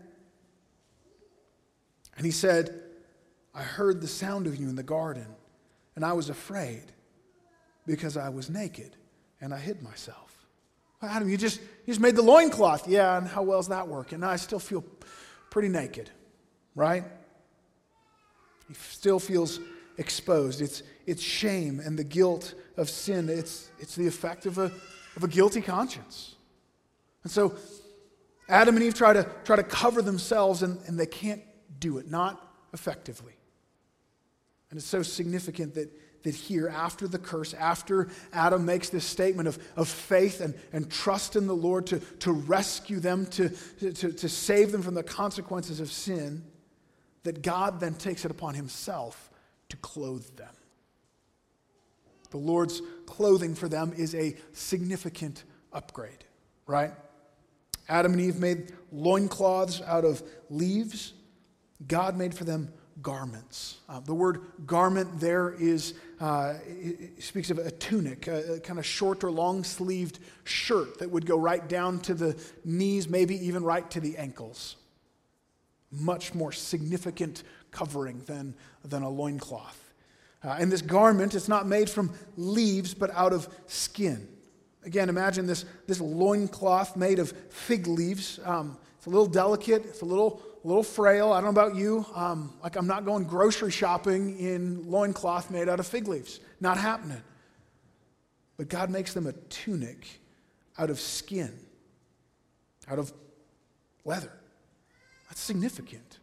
And 2.16 2.24
he 2.24 2.30
said, 2.30 2.80
I 3.52 3.62
heard 3.62 4.02
the 4.02 4.06
sound 4.06 4.46
of 4.46 4.54
you 4.54 4.68
in 4.68 4.76
the 4.76 4.84
garden, 4.84 5.26
and 5.96 6.04
I 6.04 6.12
was 6.12 6.28
afraid 6.30 6.84
because 7.86 8.16
I 8.16 8.28
was 8.28 8.48
naked 8.48 8.94
and 9.40 9.54
I 9.54 9.58
hid 9.58 9.82
myself. 9.82 10.34
Adam, 11.00 11.28
you 11.28 11.36
just, 11.36 11.60
you 11.60 11.88
just 11.88 12.00
made 12.00 12.16
the 12.16 12.22
loincloth. 12.22 12.88
Yeah, 12.88 13.18
and 13.18 13.26
how 13.26 13.42
well 13.42 13.60
is 13.60 13.68
that 13.68 13.86
working? 13.86 14.24
I 14.24 14.36
still 14.36 14.58
feel 14.58 14.84
pretty 15.50 15.68
naked, 15.68 16.10
right? 16.74 17.04
He 18.66 18.74
still 18.74 19.20
feels 19.20 19.60
exposed. 19.96 20.60
It's, 20.60 20.82
it's 21.06 21.22
shame 21.22 21.80
and 21.80 21.98
the 21.98 22.04
guilt 22.04 22.54
of 22.76 22.90
sin. 22.90 23.28
It's, 23.28 23.70
it's 23.78 23.94
the 23.94 24.06
effect 24.06 24.44
of 24.46 24.58
a, 24.58 24.72
of 25.16 25.24
a 25.24 25.28
guilty 25.28 25.60
conscience. 25.60 26.34
And 27.22 27.30
so 27.30 27.54
Adam 28.48 28.76
and 28.76 28.84
Eve 28.84 28.94
try 28.94 29.12
to, 29.12 29.28
try 29.44 29.56
to 29.56 29.62
cover 29.62 30.02
themselves, 30.02 30.62
and, 30.62 30.80
and 30.86 30.98
they 30.98 31.06
can't 31.06 31.42
do 31.78 31.98
it, 31.98 32.10
not 32.10 32.44
effectively. 32.72 33.34
And 34.70 34.78
it's 34.78 34.86
so 34.86 35.02
significant 35.02 35.74
that 35.74 35.90
that 36.22 36.34
here, 36.34 36.68
after 36.68 37.06
the 37.06 37.18
curse, 37.18 37.54
after 37.54 38.08
Adam 38.32 38.64
makes 38.64 38.88
this 38.88 39.04
statement 39.04 39.48
of, 39.48 39.58
of 39.76 39.88
faith 39.88 40.40
and, 40.40 40.54
and 40.72 40.90
trust 40.90 41.36
in 41.36 41.46
the 41.46 41.54
Lord 41.54 41.86
to, 41.86 42.00
to 42.00 42.32
rescue 42.32 43.00
them, 43.00 43.26
to, 43.26 43.50
to, 43.80 44.12
to 44.12 44.28
save 44.28 44.72
them 44.72 44.82
from 44.82 44.94
the 44.94 45.02
consequences 45.02 45.80
of 45.80 45.90
sin, 45.92 46.44
that 47.22 47.42
God 47.42 47.80
then 47.80 47.94
takes 47.94 48.24
it 48.24 48.30
upon 48.30 48.54
himself 48.54 49.30
to 49.68 49.76
clothe 49.76 50.26
them. 50.36 50.54
The 52.30 52.38
Lord's 52.38 52.82
clothing 53.06 53.54
for 53.54 53.68
them 53.68 53.92
is 53.96 54.14
a 54.14 54.36
significant 54.52 55.44
upgrade, 55.72 56.24
right? 56.66 56.92
Adam 57.88 58.12
and 58.12 58.20
Eve 58.20 58.38
made 58.38 58.72
loincloths 58.92 59.80
out 59.82 60.04
of 60.04 60.22
leaves. 60.50 61.14
God 61.86 62.16
made 62.16 62.34
for 62.34 62.44
them 62.44 62.72
garments. 63.02 63.78
Uh, 63.88 64.00
the 64.00 64.14
word 64.14 64.40
garment 64.66 65.20
there 65.20 65.54
is, 65.58 65.94
uh, 66.20 66.54
speaks 67.18 67.50
of 67.50 67.58
a 67.58 67.70
tunic, 67.70 68.26
a, 68.26 68.54
a 68.54 68.60
kind 68.60 68.78
of 68.78 68.86
short 68.86 69.22
or 69.24 69.30
long 69.30 69.64
sleeved 69.64 70.18
shirt 70.44 70.98
that 70.98 71.10
would 71.10 71.26
go 71.26 71.38
right 71.38 71.68
down 71.68 72.00
to 72.00 72.14
the 72.14 72.40
knees, 72.64 73.08
maybe 73.08 73.34
even 73.46 73.62
right 73.62 73.88
to 73.90 74.00
the 74.00 74.16
ankles. 74.16 74.76
Much 75.90 76.34
more 76.34 76.52
significant 76.52 77.44
covering 77.70 78.20
than, 78.26 78.54
than 78.84 79.02
a 79.02 79.08
loincloth. 79.08 79.84
Uh, 80.44 80.56
and 80.58 80.70
this 80.70 80.82
garment, 80.82 81.34
it's 81.34 81.48
not 81.48 81.66
made 81.66 81.90
from 81.90 82.12
leaves, 82.36 82.94
but 82.94 83.10
out 83.10 83.32
of 83.32 83.48
skin. 83.66 84.28
Again, 84.84 85.08
imagine 85.08 85.46
this, 85.46 85.64
this 85.86 86.00
loincloth 86.00 86.96
made 86.96 87.18
of 87.18 87.32
fig 87.50 87.86
leaves. 87.86 88.38
Um, 88.44 88.76
it's 88.96 89.06
a 89.06 89.10
little 89.10 89.26
delicate, 89.26 89.84
it's 89.84 90.02
a 90.02 90.04
little 90.04 90.42
a 90.62 90.66
little 90.66 90.82
frail. 90.82 91.32
I 91.32 91.40
don't 91.40 91.54
know 91.54 91.62
about 91.62 91.76
you. 91.76 92.04
Um, 92.14 92.54
like, 92.62 92.76
I'm 92.76 92.86
not 92.86 93.04
going 93.04 93.24
grocery 93.24 93.70
shopping 93.70 94.38
in 94.38 94.90
loincloth 94.90 95.50
made 95.50 95.68
out 95.68 95.80
of 95.80 95.86
fig 95.86 96.08
leaves. 96.08 96.40
Not 96.60 96.78
happening. 96.78 97.22
But 98.56 98.68
God 98.68 98.90
makes 98.90 99.14
them 99.14 99.26
a 99.26 99.32
tunic 99.32 100.20
out 100.76 100.90
of 100.90 100.98
skin, 100.98 101.52
out 102.88 102.98
of 102.98 103.12
leather. 104.04 104.32
That's 105.28 105.40
significant. 105.40 106.18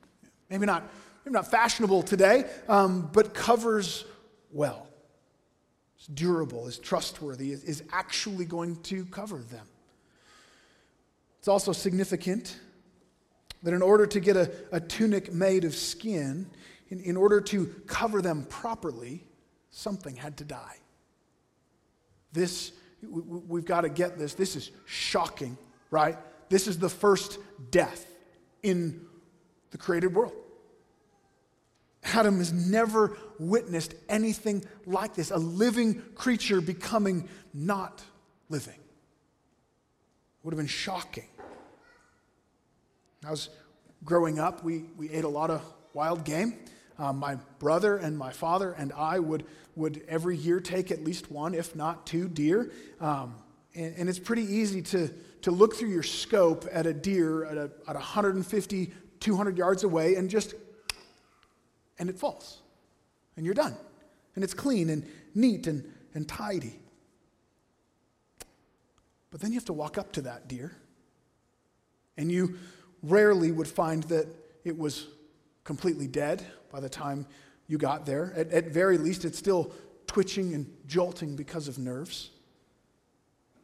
Maybe 0.49 0.65
not, 0.65 0.83
maybe 1.23 1.33
not 1.33 1.49
fashionable 1.49 2.03
today, 2.03 2.45
um, 2.67 3.09
but 3.13 3.33
covers 3.33 4.05
well. 4.51 4.87
It's 5.97 6.07
durable, 6.07 6.67
is 6.67 6.77
trustworthy, 6.77 7.51
is 7.51 7.83
actually 7.91 8.45
going 8.45 8.75
to 8.83 9.05
cover 9.05 9.37
them. 9.37 9.67
It's 11.39 11.47
also 11.47 11.71
significant 11.71 12.57
that 13.65 13.73
in 13.73 13.81
order 13.81 14.05
to 14.05 14.19
get 14.19 14.37
a, 14.37 14.51
a 14.71 14.79
tunic 14.79 15.33
made 15.33 15.65
of 15.65 15.75
skin, 15.75 16.45
in, 16.89 16.99
in 16.99 17.17
order 17.17 17.41
to 17.41 17.65
cover 17.87 18.21
them 18.21 18.45
properly, 18.47 19.23
something 19.71 20.15
had 20.15 20.37
to 20.37 20.45
die. 20.45 20.77
This, 22.31 22.73
we, 23.01 23.21
we've 23.21 23.65
got 23.65 23.81
to 23.81 23.89
get 23.89 24.19
this. 24.19 24.35
This 24.35 24.55
is 24.55 24.69
shocking, 24.85 25.57
right? 25.89 26.15
This 26.47 26.67
is 26.67 26.77
the 26.77 26.89
first 26.89 27.39
death 27.71 28.05
in 28.61 29.01
the 29.71 29.79
created 29.79 30.13
world. 30.13 30.33
Adam 32.03 32.37
has 32.37 32.53
never 32.53 33.17
witnessed 33.39 33.95
anything 34.07 34.63
like 34.85 35.15
this 35.15 35.31
a 35.31 35.37
living 35.37 36.03
creature 36.13 36.61
becoming 36.61 37.27
not 37.51 38.03
living. 38.47 38.75
It 38.75 40.43
would 40.43 40.53
have 40.53 40.59
been 40.59 40.67
shocking. 40.67 41.25
I 43.25 43.31
was 43.31 43.49
growing 44.03 44.39
up, 44.39 44.63
we, 44.63 44.85
we 44.97 45.09
ate 45.09 45.23
a 45.23 45.29
lot 45.29 45.49
of 45.49 45.61
wild 45.93 46.23
game. 46.23 46.57
Um, 46.97 47.17
my 47.17 47.35
brother 47.59 47.97
and 47.97 48.17
my 48.17 48.31
father 48.31 48.71
and 48.71 48.93
I 48.93 49.19
would, 49.19 49.45
would 49.75 50.03
every 50.07 50.37
year 50.37 50.59
take 50.59 50.91
at 50.91 51.03
least 51.03 51.31
one, 51.31 51.53
if 51.53 51.75
not 51.75 52.05
two, 52.05 52.27
deer. 52.27 52.71
Um, 53.01 53.35
and, 53.73 53.95
and, 53.97 54.09
it's 54.09 54.19
pretty 54.19 54.43
easy 54.43 54.81
to, 54.83 55.09
to 55.41 55.51
look 55.51 55.75
through 55.75 55.89
your 55.89 56.03
scope 56.03 56.65
at 56.71 56.85
a 56.85 56.93
deer 56.93 57.43
at, 57.43 57.57
a, 57.57 57.71
at 57.87 57.95
150, 57.95 58.93
200 59.19 59.57
yards 59.57 59.83
away 59.83 60.15
and 60.15 60.29
just 60.29 60.53
and 61.97 62.09
it 62.09 62.17
falls. 62.17 62.61
And 63.35 63.45
you're 63.45 63.55
done. 63.55 63.75
And 64.35 64.43
it's 64.43 64.53
clean 64.53 64.89
and 64.89 65.05
neat 65.33 65.67
and, 65.67 65.83
and 66.13 66.27
tidy. 66.27 66.79
But 69.31 69.41
then 69.41 69.51
you 69.51 69.57
have 69.57 69.65
to 69.65 69.73
walk 69.73 69.97
up 69.97 70.11
to 70.13 70.21
that 70.21 70.47
deer. 70.47 70.75
And 72.17 72.31
you 72.31 72.57
rarely 73.05 73.51
would 73.51 73.67
find 73.67 74.03
that 74.03 74.27
it 74.63 74.77
was 74.77 75.07
completely 75.63 76.07
dead 76.07 76.45
by 76.71 76.79
the 76.79 76.89
time 76.89 77.25
you 77.67 77.77
got 77.77 78.05
there. 78.05 78.33
At, 78.35 78.51
at 78.51 78.65
very 78.67 78.97
least, 78.97 79.25
it's 79.25 79.37
still 79.37 79.71
twitching 80.07 80.53
and 80.53 80.71
jolting 80.87 81.35
because 81.35 81.67
of 81.67 81.77
nerves. 81.77 82.29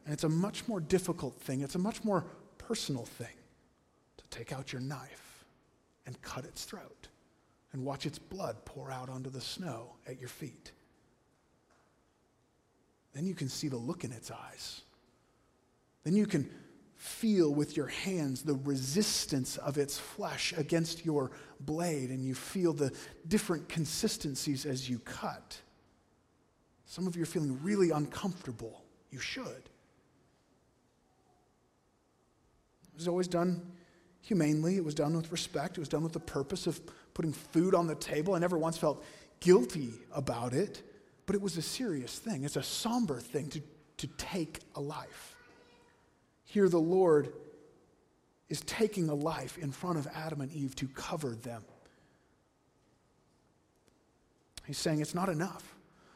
And 0.04 0.12
it's 0.12 0.24
a 0.24 0.28
much 0.28 0.66
more 0.66 0.80
difficult 0.80 1.34
thing, 1.40 1.60
it's 1.60 1.74
a 1.74 1.78
much 1.78 2.04
more 2.04 2.24
personal 2.58 3.04
thing 3.04 3.36
to 4.16 4.24
take 4.28 4.52
out 4.52 4.72
your 4.72 4.82
knife 4.82 5.44
and 6.06 6.20
cut 6.22 6.44
its 6.44 6.64
throat 6.64 7.08
and 7.72 7.84
watch 7.84 8.06
its 8.06 8.18
blood 8.18 8.56
pour 8.64 8.90
out 8.90 9.08
onto 9.08 9.30
the 9.30 9.40
snow 9.40 9.94
at 10.06 10.20
your 10.20 10.28
feet. 10.28 10.72
Then 13.14 13.26
you 13.26 13.34
can 13.34 13.48
see 13.48 13.68
the 13.68 13.76
look 13.76 14.04
in 14.04 14.12
its 14.12 14.30
eyes. 14.30 14.82
Then 16.04 16.14
you 16.14 16.26
can 16.26 16.50
feel 17.02 17.52
with 17.52 17.76
your 17.76 17.88
hands 17.88 18.42
the 18.42 18.54
resistance 18.54 19.56
of 19.56 19.76
its 19.76 19.98
flesh 19.98 20.54
against 20.56 21.04
your 21.04 21.32
blade, 21.58 22.10
and 22.10 22.24
you 22.24 22.32
feel 22.32 22.72
the 22.72 22.92
different 23.26 23.68
consistencies 23.68 24.64
as 24.64 24.88
you 24.88 25.00
cut. 25.00 25.60
Some 26.86 27.08
of 27.08 27.16
you 27.16 27.24
are 27.24 27.26
feeling 27.26 27.60
really 27.60 27.90
uncomfortable. 27.90 28.84
You 29.10 29.18
should. 29.18 29.44
It 32.84 32.96
was 32.96 33.08
always 33.08 33.26
done 33.26 33.72
humanely, 34.20 34.76
it 34.76 34.84
was 34.84 34.94
done 34.94 35.16
with 35.16 35.32
respect, 35.32 35.78
it 35.78 35.80
was 35.80 35.88
done 35.88 36.04
with 36.04 36.12
the 36.12 36.20
purpose 36.20 36.68
of 36.68 36.80
putting 37.14 37.32
food 37.32 37.74
on 37.74 37.88
the 37.88 37.96
table. 37.96 38.34
I 38.34 38.38
never 38.38 38.56
once 38.56 38.78
felt 38.78 39.04
guilty 39.40 39.90
about 40.14 40.52
it, 40.52 40.84
but 41.26 41.34
it 41.34 41.42
was 41.42 41.56
a 41.56 41.62
serious 41.62 42.16
thing. 42.16 42.44
It's 42.44 42.54
a 42.54 42.62
somber 42.62 43.18
thing 43.18 43.48
to, 43.48 43.60
to 43.96 44.06
take 44.18 44.60
a 44.76 44.80
life. 44.80 45.31
Here, 46.52 46.68
the 46.68 46.78
Lord 46.78 47.32
is 48.50 48.60
taking 48.60 49.08
a 49.08 49.14
life 49.14 49.56
in 49.56 49.72
front 49.72 49.96
of 49.96 50.06
Adam 50.14 50.42
and 50.42 50.52
Eve 50.52 50.76
to 50.76 50.86
cover 50.86 51.30
them. 51.30 51.64
He's 54.66 54.76
saying 54.76 55.00
it's 55.00 55.14
not 55.14 55.30
enough. 55.30 55.74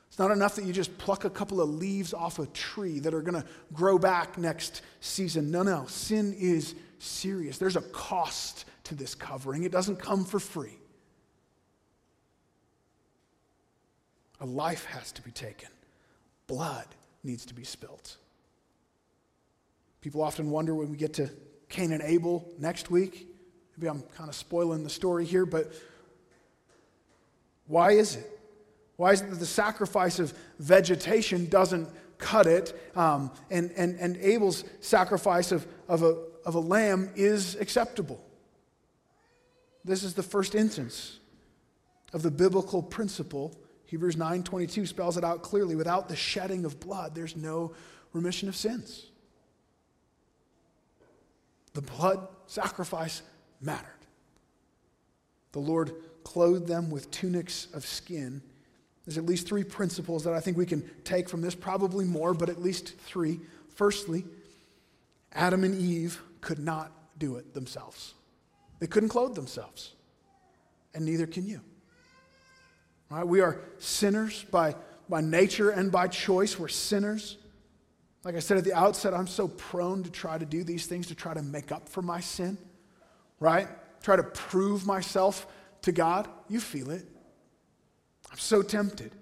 It's 0.09 0.19
not 0.19 0.31
enough 0.31 0.57
that 0.57 0.67
you 0.67 0.75
just 0.75 0.99
pluck 0.99 1.25
a 1.25 1.31
couple 1.31 1.63
of 1.63 1.71
leaves 1.71 2.13
off 2.13 2.39
a 2.39 2.45
tree 2.49 2.99
that 2.99 3.15
are 3.15 3.23
going 3.23 3.43
to 3.43 3.49
grow 3.73 3.99
back 3.99 4.37
next 4.37 4.83
season. 5.01 5.51
No, 5.51 5.63
no. 5.63 5.87
Sin 5.87 6.37
is 6.39 6.75
serious. 6.99 7.57
There's 7.57 7.77
a 7.77 7.81
cost 7.81 8.67
to 8.85 8.95
this 8.95 9.15
covering, 9.15 9.63
it 9.63 9.73
doesn't 9.73 9.97
come 9.97 10.27
for 10.27 10.39
free. 10.39 10.79
A 14.41 14.45
life 14.45 14.85
has 14.85 15.13
to 15.13 15.23
be 15.23 15.31
taken, 15.31 15.71
blood 16.47 16.89
needs 17.25 17.47
to 17.47 17.55
be 17.55 17.65
spilt. 17.65 18.19
People 20.07 20.23
often 20.23 20.53
wonder 20.53 20.73
when 20.73 20.89
we 20.89 20.97
get 20.97 21.15
to 21.15 21.29
Cain 21.69 21.91
and 21.91 22.01
Abel 22.01 22.49
next 22.61 22.93
week. 22.93 23.27
Maybe 23.77 23.89
I'm 23.89 24.03
kind 24.17 24.29
of 24.29 24.37
spoiling 24.37 24.85
the 24.85 24.89
story 24.89 25.25
here, 25.25 25.45
but 25.45 25.73
why 27.67 27.91
is 27.91 28.15
it? 28.15 28.39
Why 28.95 29.11
is 29.11 29.23
it 29.23 29.31
that 29.31 29.41
the 29.41 29.47
sacrifice 29.47 30.21
of 30.21 30.33
vegetation 30.61 31.49
doesn't 31.49 31.89
cut 32.19 32.47
it, 32.47 32.81
um, 32.95 33.33
and, 33.51 33.73
and, 33.77 33.99
and 33.99 34.17
Abel's 34.19 34.63
sacrifice 34.79 35.51
of, 35.51 35.67
of, 35.89 36.05
a, 36.05 36.17
of 36.45 36.55
a 36.55 36.61
lamb 36.61 37.11
is 37.17 37.57
acceptable? 37.57 38.25
This 39.85 40.05
is 40.05 40.15
the 40.15 40.23
first 40.23 40.55
instance 40.55 41.19
of 42.13 42.23
the 42.23 42.31
biblical 42.31 42.81
principle 42.81 43.57
Hebrews 43.87 44.15
9:22 44.15 44.87
spells 44.87 45.17
it 45.17 45.25
out 45.25 45.43
clearly. 45.43 45.75
Without 45.75 46.09
the 46.09 46.15
shedding 46.15 46.65
of 46.65 46.79
blood, 46.79 47.17
there's 47.17 47.35
no 47.35 47.75
remission 48.13 48.49
of 48.49 48.55
sins. 48.55 49.07
The 51.77 51.83
blood 51.83 52.27
sacrifice 52.47 53.21
mattered. 53.61 53.91
The 55.53 55.59
Lord 55.59 55.93
clothed 56.25 56.67
them 56.67 56.89
with 56.89 57.11
tunics 57.11 57.69
of 57.75 57.85
skin. 57.85 58.41
There's 59.05 59.19
at 59.19 59.27
least 59.27 59.47
three 59.47 59.63
principles 59.63 60.25
that 60.25 60.33
I 60.33 60.41
think 60.41 60.57
we 60.57 60.65
can 60.65 60.89
take 61.05 61.29
from 61.29 61.43
this, 61.43 61.55
probably 61.55 62.07
more, 62.07 62.33
but 62.33 62.49
at 62.49 62.63
least 62.63 62.97
three. 63.01 63.41
Firstly, 63.75 64.25
Adam 65.35 65.65
and 65.65 65.79
Eve 65.79 66.19
could 66.41 66.59
not 66.59 66.93
do 67.19 67.37
it 67.37 67.53
themselves. 67.53 68.15
They 68.79 68.87
couldn't 68.87 69.11
clothe 69.11 69.35
themselves, 69.35 69.93
and 70.95 71.05
neither 71.05 71.27
can 71.27 71.47
you. 71.47 71.61
Right? 73.11 73.27
We 73.27 73.43
are 73.43 73.61
sinners 73.79 74.47
by, 74.51 74.77
by 75.11 75.21
nature 75.21 75.69
and 75.69 75.93
by 75.93 76.09
choice. 76.09 76.59
We're 76.59 76.69
sinners. 76.69 77.37
Like 78.27 78.35
I 78.35 78.41
said 78.41 78.59
at 78.59 78.65
the 78.65 78.75
outset, 78.75 79.15
I'm 79.15 79.29
so 79.29 79.47
prone 79.47 80.03
to 80.03 80.11
try 80.11 80.37
to 80.37 80.45
do 80.45 80.65
these 80.65 80.87
things 80.87 81.07
to 81.07 81.15
try 81.15 81.33
to 81.33 81.43
make 81.43 81.71
up 81.71 81.89
for 81.89 82.03
my 82.03 82.19
sin, 82.19 82.59
right? 83.39 83.69
Try 84.03 84.17
to 84.17 84.25
prove 84.25 84.85
myself 84.85 85.47
to 85.83 85.93
God. 85.93 86.27
You 86.49 86.59
feel 86.59 86.91
it. 86.91 87.07
I'm 88.29 88.39
so 88.39 88.63
tempted 88.63 89.13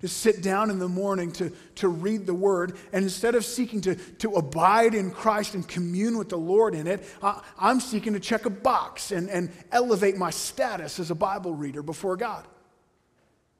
to 0.00 0.08
sit 0.08 0.42
down 0.42 0.68
in 0.68 0.78
the 0.78 0.88
morning 0.88 1.32
to, 1.32 1.50
to 1.76 1.88
read 1.88 2.26
the 2.26 2.34
word, 2.34 2.76
and 2.92 3.04
instead 3.04 3.34
of 3.34 3.46
seeking 3.46 3.80
to, 3.80 3.94
to 3.94 4.34
abide 4.34 4.94
in 4.94 5.12
Christ 5.12 5.54
and 5.54 5.66
commune 5.66 6.18
with 6.18 6.28
the 6.28 6.36
Lord 6.36 6.74
in 6.74 6.86
it, 6.86 7.08
I, 7.22 7.40
I'm 7.58 7.80
seeking 7.80 8.12
to 8.12 8.20
check 8.20 8.44
a 8.44 8.50
box 8.50 9.12
and, 9.12 9.30
and 9.30 9.50
elevate 9.70 10.18
my 10.18 10.28
status 10.28 11.00
as 11.00 11.10
a 11.10 11.14
Bible 11.14 11.54
reader 11.54 11.82
before 11.82 12.18
God. 12.18 12.46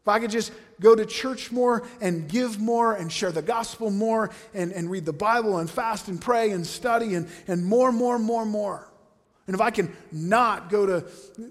If 0.02 0.08
I 0.08 0.18
could 0.18 0.30
just 0.30 0.52
go 0.80 0.96
to 0.96 1.06
church 1.06 1.52
more 1.52 1.86
and 2.00 2.28
give 2.28 2.58
more 2.58 2.94
and 2.94 3.10
share 3.10 3.30
the 3.30 3.42
gospel 3.42 3.88
more 3.88 4.30
and, 4.52 4.72
and 4.72 4.90
read 4.90 5.04
the 5.04 5.12
Bible 5.12 5.58
and 5.58 5.70
fast 5.70 6.08
and 6.08 6.20
pray 6.20 6.50
and 6.50 6.66
study 6.66 7.14
and, 7.14 7.28
and 7.46 7.64
more, 7.64 7.92
more, 7.92 8.18
more, 8.18 8.44
more. 8.44 8.92
And 9.46 9.54
if 9.54 9.60
I 9.60 9.70
can 9.70 9.94
not 10.10 10.70
go 10.70 10.86
to 10.86 11.04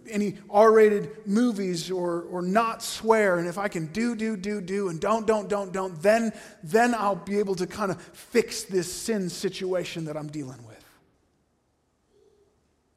any 0.09 0.37
R 0.49 0.71
rated 0.71 1.27
movies 1.27 1.89
or, 1.91 2.23
or 2.23 2.41
not 2.41 2.83
swear, 2.83 3.37
and 3.39 3.47
if 3.47 3.57
I 3.57 3.69
can 3.69 3.87
do, 3.87 4.15
do, 4.15 4.35
do, 4.35 4.59
do, 4.59 4.89
and 4.89 4.99
don't, 4.99 5.25
don't, 5.27 5.47
don't, 5.47 5.71
don't, 5.71 6.01
then, 6.01 6.33
then 6.63 6.93
I'll 6.93 7.15
be 7.15 7.39
able 7.39 7.55
to 7.55 7.67
kind 7.67 7.91
of 7.91 8.01
fix 8.01 8.63
this 8.63 8.91
sin 8.91 9.29
situation 9.29 10.05
that 10.05 10.17
I'm 10.17 10.27
dealing 10.27 10.65
with. 10.65 10.83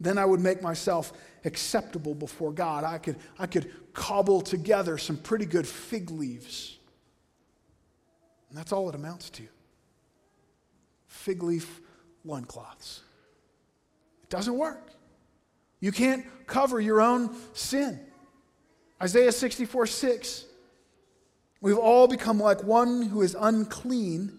Then 0.01 0.19
I 0.19 0.25
would 0.25 0.41
make 0.41 0.63
myself 0.63 1.13
acceptable 1.45 2.15
before 2.15 2.53
God. 2.53 2.85
I 2.85 2.99
could, 2.99 3.17
I 3.39 3.47
could 3.47 3.73
cobble 3.95 4.41
together 4.41 4.99
some 4.99 5.17
pretty 5.17 5.47
good 5.47 5.67
fig 5.67 6.11
leaves. 6.11 6.77
And 8.51 8.59
that's 8.59 8.73
all 8.73 8.89
it 8.89 8.95
amounts 8.95 9.31
to 9.31 9.45
fig 11.07 11.43
leaf 11.43 11.81
loincloths. 12.25 13.01
It 14.23 14.29
doesn't 14.29 14.57
work. 14.57 14.91
You 15.81 15.93
can't 15.93 16.27
cover 16.47 16.81
your 16.81 17.01
own 17.01 17.35
sin. 17.53 18.01
Isaiah 19.03 19.33
64 19.33 19.87
6. 19.87 20.45
We've 21.61 21.79
all 21.79 22.07
become 22.07 22.39
like 22.39 22.63
one 22.63 23.03
who 23.03 23.23
is 23.23 23.35
unclean. 23.39 24.39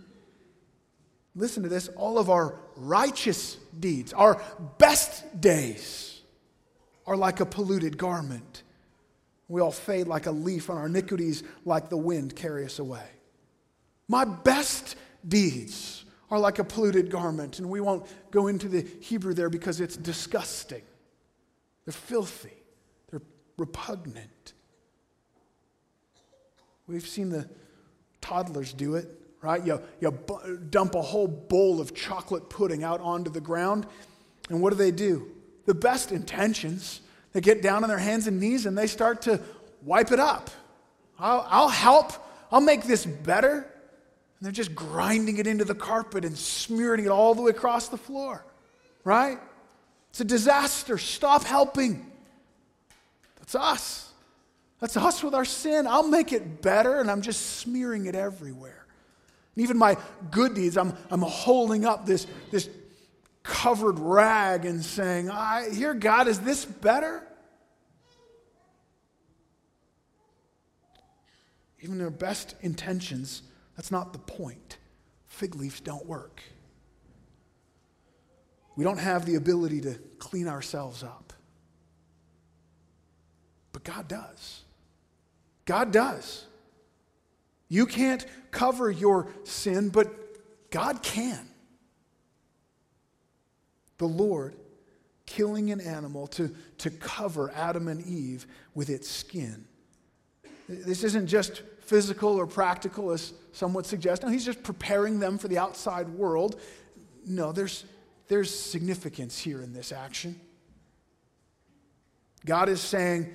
Listen 1.35 1.63
to 1.63 1.69
this 1.69 1.87
all 1.89 2.17
of 2.17 2.29
our 2.29 2.59
righteous 2.75 3.57
deeds, 3.79 4.13
our 4.13 4.41
best 4.77 5.41
days, 5.41 6.21
are 7.07 7.17
like 7.17 7.39
a 7.39 7.45
polluted 7.45 7.97
garment. 7.97 8.63
We 9.47 9.61
all 9.61 9.71
fade 9.71 10.07
like 10.07 10.25
a 10.25 10.31
leaf, 10.31 10.69
and 10.69 10.77
our 10.77 10.87
iniquities, 10.87 11.43
like 11.65 11.89
the 11.89 11.97
wind, 11.97 12.35
carry 12.35 12.65
us 12.65 12.79
away. 12.79 13.05
My 14.07 14.25
best 14.25 14.95
deeds 15.27 16.05
are 16.31 16.39
like 16.39 16.59
a 16.59 16.63
polluted 16.63 17.09
garment, 17.11 17.59
and 17.59 17.69
we 17.69 17.81
won't 17.81 18.07
go 18.31 18.47
into 18.47 18.67
the 18.67 18.81
Hebrew 19.01 19.33
there 19.33 19.49
because 19.49 19.79
it's 19.79 19.95
disgusting. 19.95 20.81
They're 21.85 21.93
filthy, 21.93 22.53
they're 23.09 23.21
repugnant. 23.57 24.53
We've 26.87 27.07
seen 27.07 27.29
the 27.29 27.49
toddlers 28.21 28.73
do 28.73 28.95
it, 28.95 29.07
right? 29.41 29.63
You, 29.65 29.81
you 29.99 30.11
b- 30.11 30.35
dump 30.69 30.95
a 30.95 31.01
whole 31.01 31.27
bowl 31.27 31.79
of 31.79 31.93
chocolate 31.95 32.49
pudding 32.49 32.83
out 32.83 33.01
onto 33.01 33.29
the 33.29 33.41
ground, 33.41 33.85
and 34.49 34.61
what 34.61 34.71
do 34.71 34.75
they 34.75 34.91
do? 34.91 35.31
The 35.65 35.73
best 35.73 36.11
intentions 36.11 37.01
they 37.35 37.41
get 37.41 37.61
down 37.61 37.83
on 37.83 37.89
their 37.89 37.97
hands 37.97 38.27
and 38.27 38.39
knees 38.39 38.65
and 38.65 38.77
they 38.77 38.87
start 38.87 39.23
to 39.23 39.41
wipe 39.83 40.13
it 40.13 40.21
up. 40.21 40.49
I'll, 41.19 41.45
I'll 41.49 41.67
help. 41.67 42.13
I'll 42.49 42.61
make 42.61 42.85
this 42.85 43.05
better. 43.05 43.55
And 43.55 43.65
they're 44.39 44.53
just 44.53 44.73
grinding 44.73 45.37
it 45.37 45.45
into 45.45 45.65
the 45.65 45.75
carpet 45.75 46.23
and 46.23 46.37
smearing 46.37 47.03
it 47.03 47.09
all 47.09 47.35
the 47.35 47.41
way 47.41 47.49
across 47.49 47.89
the 47.89 47.97
floor, 47.97 48.45
right? 49.03 49.37
It's 50.11 50.21
a 50.21 50.23
disaster. 50.23 50.97
Stop 50.97 51.43
helping. 51.43 52.09
That's 53.39 53.55
us. 53.55 54.13
That's 54.79 54.95
us 54.95 55.21
with 55.21 55.35
our 55.35 55.43
sin. 55.43 55.87
I'll 55.87 56.07
make 56.07 56.31
it 56.31 56.61
better, 56.61 57.01
and 57.01 57.11
I'm 57.11 57.21
just 57.21 57.57
smearing 57.57 58.05
it 58.05 58.15
everywhere. 58.15 58.85
And 59.55 59.63
even 59.65 59.77
my 59.77 59.97
good 60.31 60.53
deeds, 60.53 60.77
I'm, 60.77 60.93
I'm 61.11 61.21
holding 61.21 61.83
up 61.83 62.05
this, 62.05 62.27
this 62.49 62.69
covered 63.43 63.99
rag 63.99 64.63
and 64.63 64.83
saying, 64.85 65.29
I, 65.29 65.69
Here, 65.69 65.93
God, 65.93 66.29
is 66.29 66.39
this 66.39 66.63
better? 66.63 67.24
Even 71.85 71.99
their 71.99 72.09
best 72.09 72.55
intentions, 72.61 73.43
that's 73.75 73.91
not 73.91 74.11
the 74.11 74.17
point. 74.17 74.79
Fig 75.27 75.53
leaves 75.53 75.79
don't 75.79 76.03
work. 76.07 76.41
We 78.75 78.83
don't 78.83 78.97
have 78.97 79.27
the 79.27 79.35
ability 79.35 79.81
to 79.81 79.93
clean 80.17 80.47
ourselves 80.47 81.03
up. 81.03 81.31
But 83.71 83.83
God 83.83 84.07
does. 84.07 84.63
God 85.65 85.91
does. 85.91 86.45
You 87.69 87.85
can't 87.85 88.25
cover 88.49 88.89
your 88.89 89.27
sin, 89.43 89.89
but 89.89 90.11
God 90.71 91.03
can. 91.03 91.47
The 93.99 94.07
Lord 94.07 94.55
killing 95.27 95.69
an 95.71 95.81
animal 95.81 96.25
to, 96.27 96.51
to 96.79 96.89
cover 96.89 97.51
Adam 97.51 97.87
and 97.87 98.03
Eve 98.03 98.47
with 98.73 98.89
its 98.89 99.07
skin. 99.07 99.65
This 100.67 101.03
isn't 101.03 101.27
just 101.27 101.61
physical 101.85 102.35
or 102.35 102.47
practical, 102.47 103.11
as 103.11 103.33
some 103.51 103.73
would 103.73 103.85
suggest. 103.85 104.23
No, 104.23 104.29
he's 104.29 104.45
just 104.45 104.63
preparing 104.63 105.19
them 105.19 105.37
for 105.37 105.47
the 105.47 105.57
outside 105.57 106.09
world. 106.09 106.59
No, 107.25 107.51
there's, 107.51 107.85
there's 108.27 108.57
significance 108.57 109.37
here 109.37 109.61
in 109.61 109.73
this 109.73 109.91
action. 109.91 110.39
God 112.45 112.69
is 112.69 112.81
saying, 112.81 113.33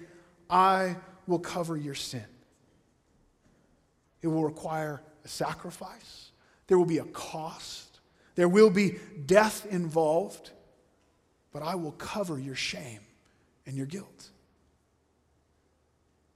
I 0.48 0.96
will 1.26 1.38
cover 1.38 1.76
your 1.76 1.94
sin. 1.94 2.24
It 4.22 4.28
will 4.28 4.44
require 4.44 5.02
a 5.24 5.28
sacrifice, 5.28 6.30
there 6.66 6.78
will 6.78 6.86
be 6.86 6.98
a 6.98 7.04
cost, 7.04 8.00
there 8.34 8.48
will 8.48 8.70
be 8.70 8.98
death 9.26 9.66
involved, 9.66 10.50
but 11.52 11.62
I 11.62 11.74
will 11.74 11.92
cover 11.92 12.38
your 12.38 12.54
shame 12.54 13.00
and 13.66 13.76
your 13.76 13.86
guilt. 13.86 14.30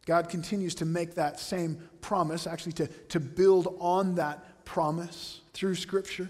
God 0.07 0.29
continues 0.29 0.75
to 0.77 0.85
make 0.85 1.14
that 1.14 1.40
same 1.40 1.79
promise, 2.01 2.47
actually, 2.47 2.73
to, 2.73 2.87
to 2.87 3.21
build 3.21 3.77
on 3.81 4.17
that 4.17 4.64
promise 4.64 5.40
through 5.53 5.77
Scripture 5.77 6.29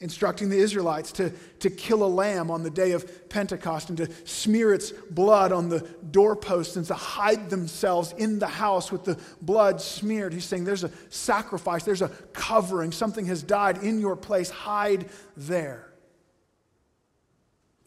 instructing 0.00 0.50
the 0.50 0.58
Israelites 0.58 1.10
to, 1.12 1.30
to 1.58 1.70
kill 1.70 2.04
a 2.04 2.06
lamb 2.06 2.50
on 2.50 2.62
the 2.62 2.70
day 2.70 2.92
of 2.92 3.28
Pentecost 3.30 3.88
and 3.88 3.96
to 3.96 4.08
smear 4.24 4.74
its 4.74 4.90
blood 4.90 5.52
on 5.52 5.70
the 5.70 5.80
doorposts 6.10 6.76
and 6.76 6.86
to 6.86 6.94
hide 6.94 7.48
themselves 7.48 8.12
in 8.18 8.38
the 8.38 8.46
house 8.46 8.92
with 8.92 9.04
the 9.04 9.18
blood 9.40 9.80
smeared. 9.80 10.34
He's 10.34 10.44
saying 10.44 10.64
there's 10.64 10.84
a 10.84 10.90
sacrifice, 11.08 11.84
there's 11.84 12.02
a 12.02 12.10
covering, 12.34 12.92
something 12.92 13.24
has 13.26 13.42
died 13.42 13.82
in 13.82 13.98
your 13.98 14.16
place, 14.16 14.50
hide 14.50 15.08
there. 15.34 15.90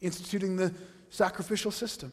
Instituting 0.01 0.55
the 0.55 0.73
sacrificial 1.11 1.71
system. 1.71 2.11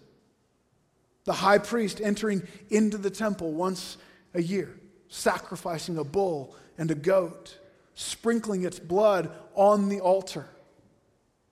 The 1.26 1.34
high 1.34 1.58
priest 1.58 2.00
entering 2.00 2.42
into 2.70 2.96
the 2.96 3.10
temple 3.10 3.52
once 3.52 3.98
a 4.32 4.42
year, 4.42 4.74
sacrificing 5.08 5.98
a 5.98 6.04
bull 6.04 6.56
and 6.78 6.90
a 6.90 6.94
goat 6.94 7.58
sprinkling 7.96 8.62
its 8.62 8.78
blood 8.78 9.30
on 9.54 9.88
the 9.88 10.00
altar, 10.00 10.46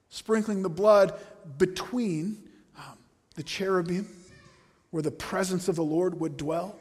sprinkling 0.09 0.61
the 0.61 0.69
blood 0.69 1.19
between 1.57 2.37
um, 2.77 2.97
the 3.33 3.43
cherubim, 3.43 4.07
where 4.91 5.03
the 5.03 5.11
presence 5.11 5.67
of 5.67 5.75
the 5.75 5.83
Lord 5.83 6.19
would 6.21 6.37
dwell, 6.37 6.79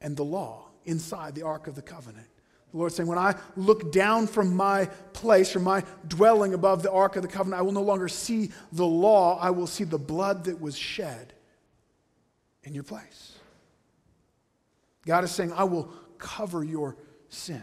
and 0.00 0.16
the 0.16 0.24
law 0.24 0.68
inside 0.86 1.34
the 1.34 1.42
Ark 1.42 1.66
of 1.66 1.74
the 1.74 1.82
Covenant. 1.82 2.26
The 2.70 2.78
Lord 2.78 2.92
saying, 2.92 3.08
When 3.08 3.18
I 3.18 3.34
look 3.56 3.92
down 3.92 4.28
from 4.28 4.54
my 4.54 4.86
place, 5.12 5.50
from 5.50 5.64
my 5.64 5.84
dwelling 6.06 6.54
above 6.54 6.82
the 6.84 6.92
Ark 6.92 7.16
of 7.16 7.22
the 7.22 7.28
Covenant, 7.28 7.58
I 7.58 7.62
will 7.62 7.72
no 7.72 7.82
longer 7.82 8.08
see 8.08 8.52
the 8.72 8.86
law, 8.86 9.36
I 9.38 9.50
will 9.50 9.66
see 9.66 9.84
the 9.84 9.98
blood 9.98 10.44
that 10.44 10.60
was 10.60 10.78
shed 10.78 11.34
in 12.64 12.74
your 12.74 12.84
place. 12.84 13.38
God 15.06 15.24
is 15.24 15.30
saying, 15.30 15.52
I 15.52 15.64
will 15.64 15.92
cover 16.18 16.62
your 16.62 16.96
sin. 17.28 17.62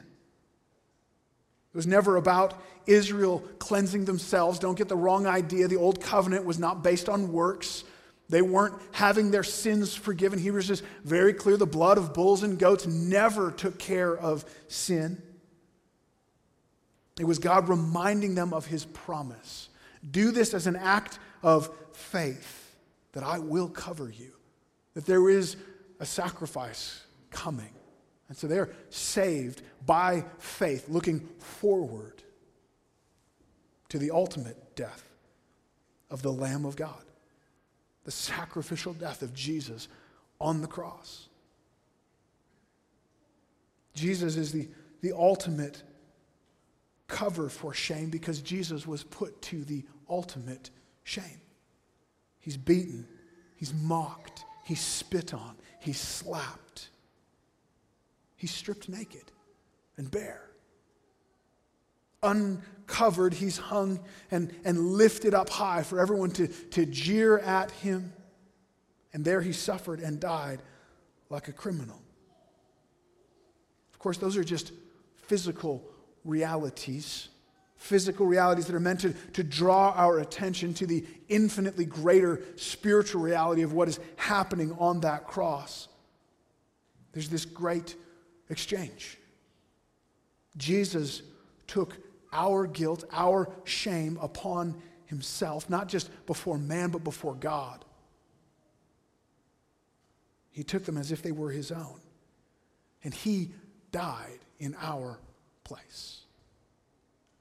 It 1.73 1.75
was 1.77 1.87
never 1.87 2.15
about 2.15 2.59
Israel 2.87 3.43
cleansing 3.59 4.05
themselves. 4.05 4.57
Don't 4.57 4.77
get 4.77 4.89
the 4.89 4.95
wrong 4.95 5.27
idea. 5.27 5.67
The 5.67 5.75
old 5.75 6.01
covenant 6.01 6.45
was 6.45 6.57
not 6.57 6.83
based 6.83 7.09
on 7.09 7.31
works. 7.31 7.83
They 8.29 8.41
weren't 8.41 8.75
having 8.91 9.31
their 9.31 9.43
sins 9.43 9.93
forgiven. 9.93 10.39
Hebrews 10.39 10.69
is 10.69 10.83
very 11.03 11.33
clear 11.33 11.55
the 11.55 11.65
blood 11.65 11.97
of 11.97 12.13
bulls 12.13 12.43
and 12.43 12.57
goats 12.57 12.85
never 12.87 13.51
took 13.51 13.77
care 13.77 14.17
of 14.17 14.43
sin. 14.67 15.21
It 17.19 17.25
was 17.25 17.39
God 17.39 17.69
reminding 17.69 18.35
them 18.35 18.53
of 18.53 18.65
his 18.65 18.85
promise. 18.85 19.69
Do 20.09 20.31
this 20.31 20.53
as 20.53 20.67
an 20.67 20.75
act 20.75 21.19
of 21.41 21.69
faith 21.93 22.75
that 23.13 23.23
I 23.23 23.39
will 23.39 23.69
cover 23.69 24.09
you, 24.09 24.33
that 24.97 25.05
there 25.05 25.29
is 25.29 25.57
a 25.99 26.05
sacrifice 26.07 27.03
coming. 27.29 27.69
And 28.29 28.35
so 28.35 28.47
they're 28.47 28.71
saved 28.89 29.61
by 29.85 30.25
faith, 30.39 30.89
looking 30.89 31.19
forward 31.37 32.23
to 33.89 33.99
the 33.99 34.09
ultimate 34.09 34.75
death 34.75 35.07
of 36.09 36.23
the 36.23 36.31
Lamb 36.31 36.65
of 36.65 36.75
God, 36.75 37.03
the 38.05 38.11
sacrificial 38.11 38.91
death 38.93 39.21
of 39.21 39.35
Jesus 39.35 39.87
on 40.41 40.61
the 40.61 40.67
cross. 40.67 41.27
Jesus 43.93 44.35
is 44.35 44.51
the, 44.51 44.67
the 45.01 45.13
ultimate 45.15 45.83
cover 47.05 47.49
for 47.49 47.71
shame 47.71 48.09
because 48.09 48.41
Jesus 48.41 48.87
was 48.87 49.03
put 49.03 49.39
to 49.43 49.63
the 49.63 49.83
ultimate 50.09 50.71
shame. 51.03 51.39
He's 52.39 52.57
beaten, 52.57 53.05
he's 53.57 53.75
mocked, 53.75 54.43
he's 54.67 54.81
spit 54.81 55.33
on, 55.33 55.55
He 55.79 55.93
slapped. 55.93 56.89
He 58.35 58.47
stripped 58.47 58.89
naked 58.89 59.31
and 59.95 60.11
bare. 60.11 60.43
Uncovered, 62.21 63.33
he's 63.33 63.57
hung 63.57 63.99
and, 64.29 64.53
and 64.65 64.91
lifted 64.91 65.33
up 65.33 65.49
high 65.49 65.83
for 65.83 65.99
everyone 65.99 66.31
to, 66.31 66.47
to 66.47 66.85
jeer 66.85 67.39
at 67.39 67.71
him. 67.71 68.11
And 69.13 69.23
there 69.23 69.41
he 69.41 69.53
suffered 69.53 70.01
and 70.01 70.19
died 70.19 70.61
like 71.29 71.47
a 71.47 71.53
criminal. 71.53 72.01
Of 73.93 73.99
course, 73.99 74.17
those 74.17 74.35
are 74.35 74.43
just 74.43 74.73
physical 75.15 75.83
realities, 76.25 77.29
physical 77.77 78.25
realities 78.25 78.65
that 78.65 78.75
are 78.75 78.79
meant 78.79 79.01
to, 79.01 79.13
to 79.33 79.43
draw 79.43 79.93
our 79.95 80.19
attention 80.19 80.73
to 80.73 80.87
the 80.87 81.05
infinitely 81.29 81.85
greater 81.85 82.41
spiritual 82.55 83.21
reality 83.21 83.61
of 83.61 83.73
what 83.73 83.87
is 83.87 83.99
happening 84.15 84.75
on 84.79 85.01
that 85.01 85.27
cross. 85.27 85.87
There's 87.13 87.29
this 87.29 87.45
great 87.45 87.95
exchange. 88.49 89.17
Jesus 90.57 91.21
took 91.67 91.97
our 92.33 92.65
guilt, 92.67 93.05
our 93.11 93.49
shame 93.63 94.17
upon 94.21 94.81
himself, 95.05 95.69
not 95.69 95.87
just 95.87 96.09
before 96.25 96.57
man, 96.57 96.89
but 96.89 97.03
before 97.03 97.35
God. 97.35 97.85
He 100.51 100.63
took 100.63 100.85
them 100.85 100.97
as 100.97 101.11
if 101.11 101.21
they 101.21 101.31
were 101.31 101.51
his 101.51 101.71
own. 101.71 101.99
And 103.03 103.13
he 103.13 103.51
died 103.91 104.39
in 104.59 104.75
our 104.81 105.19
place. 105.63 106.21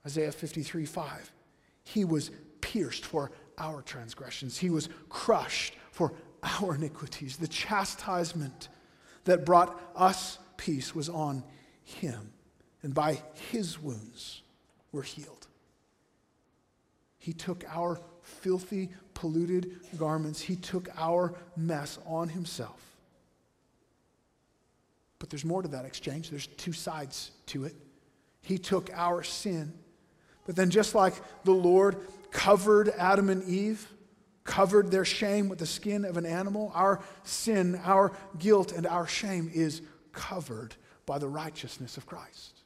Isaiah 0.07 0.33
53 0.33 0.87
5. 0.87 1.33
He 1.85 2.05
was 2.05 2.31
pierced 2.61 3.05
for 3.05 3.33
our 3.59 3.83
transgressions, 3.83 4.59
he 4.59 4.71
was 4.71 4.89
crushed 5.09 5.75
for 5.91 6.13
our 6.43 6.75
iniquities. 6.77 7.37
The 7.37 7.49
chastisement 7.49 8.69
that 9.25 9.45
brought 9.45 9.81
us 9.97 10.39
peace 10.57 10.95
was 10.95 11.09
on 11.09 11.43
him, 11.83 12.33
and 12.83 12.95
by 12.95 13.21
his 13.51 13.81
wounds 13.81 14.43
we're 14.93 15.03
healed. 15.03 15.49
He 17.19 17.33
took 17.33 17.65
our 17.69 18.01
filthy, 18.23 18.91
polluted 19.15 19.81
garments, 19.99 20.41
he 20.41 20.57
took 20.57 20.89
our 20.97 21.35
mess 21.57 21.99
on 22.07 22.29
himself. 22.29 22.81
But 25.19 25.31
there's 25.31 25.45
more 25.45 25.63
to 25.63 25.69
that 25.69 25.85
exchange. 25.85 26.31
There's 26.31 26.47
two 26.47 26.73
sides 26.73 27.31
to 27.47 27.65
it. 27.65 27.75
He 28.43 28.59
took 28.59 28.91
our 28.95 29.23
sin. 29.23 29.73
But 30.47 30.57
then, 30.57 30.71
just 30.71 30.95
like 30.95 31.15
the 31.45 31.53
Lord 31.53 31.97
covered 32.31 32.89
Adam 32.91 33.29
and 33.29 33.43
Eve, 33.45 33.89
covered 34.45 34.91
their 34.91 35.05
shame 35.05 35.49
with 35.49 35.59
the 35.59 35.67
skin 35.67 36.05
of 36.05 36.17
an 36.17 36.25
animal, 36.25 36.71
our 36.75 37.01
sin, 37.25 37.81
our 37.85 38.13
guilt, 38.39 38.73
and 38.73 38.87
our 38.87 39.07
shame 39.07 39.51
is 39.53 39.83
covered 40.13 40.75
by 41.05 41.19
the 41.19 41.29
righteousness 41.29 41.97
of 41.97 42.07
Christ. 42.07 42.61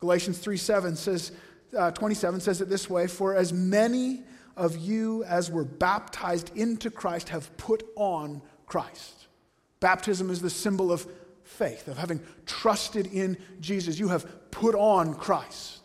Galatians 0.00 0.38
3 0.38 0.56
7 0.56 0.96
says, 0.96 1.32
uh, 1.76 1.90
27 1.90 2.40
says 2.40 2.60
it 2.60 2.68
this 2.68 2.88
way 2.88 3.06
For 3.06 3.34
as 3.34 3.52
many 3.52 4.22
of 4.56 4.76
you 4.76 5.24
as 5.24 5.50
were 5.50 5.64
baptized 5.64 6.56
into 6.56 6.90
Christ 6.90 7.30
have 7.30 7.56
put 7.56 7.84
on 7.96 8.42
Christ. 8.66 9.26
Baptism 9.80 10.30
is 10.30 10.40
the 10.40 10.50
symbol 10.50 10.90
of 10.90 11.06
faith, 11.44 11.88
of 11.88 11.96
having 11.96 12.20
trusted 12.46 13.06
in 13.06 13.38
Jesus. 13.60 13.98
You 13.98 14.08
have 14.08 14.50
put 14.50 14.74
on 14.74 15.14
Christ. 15.14 15.77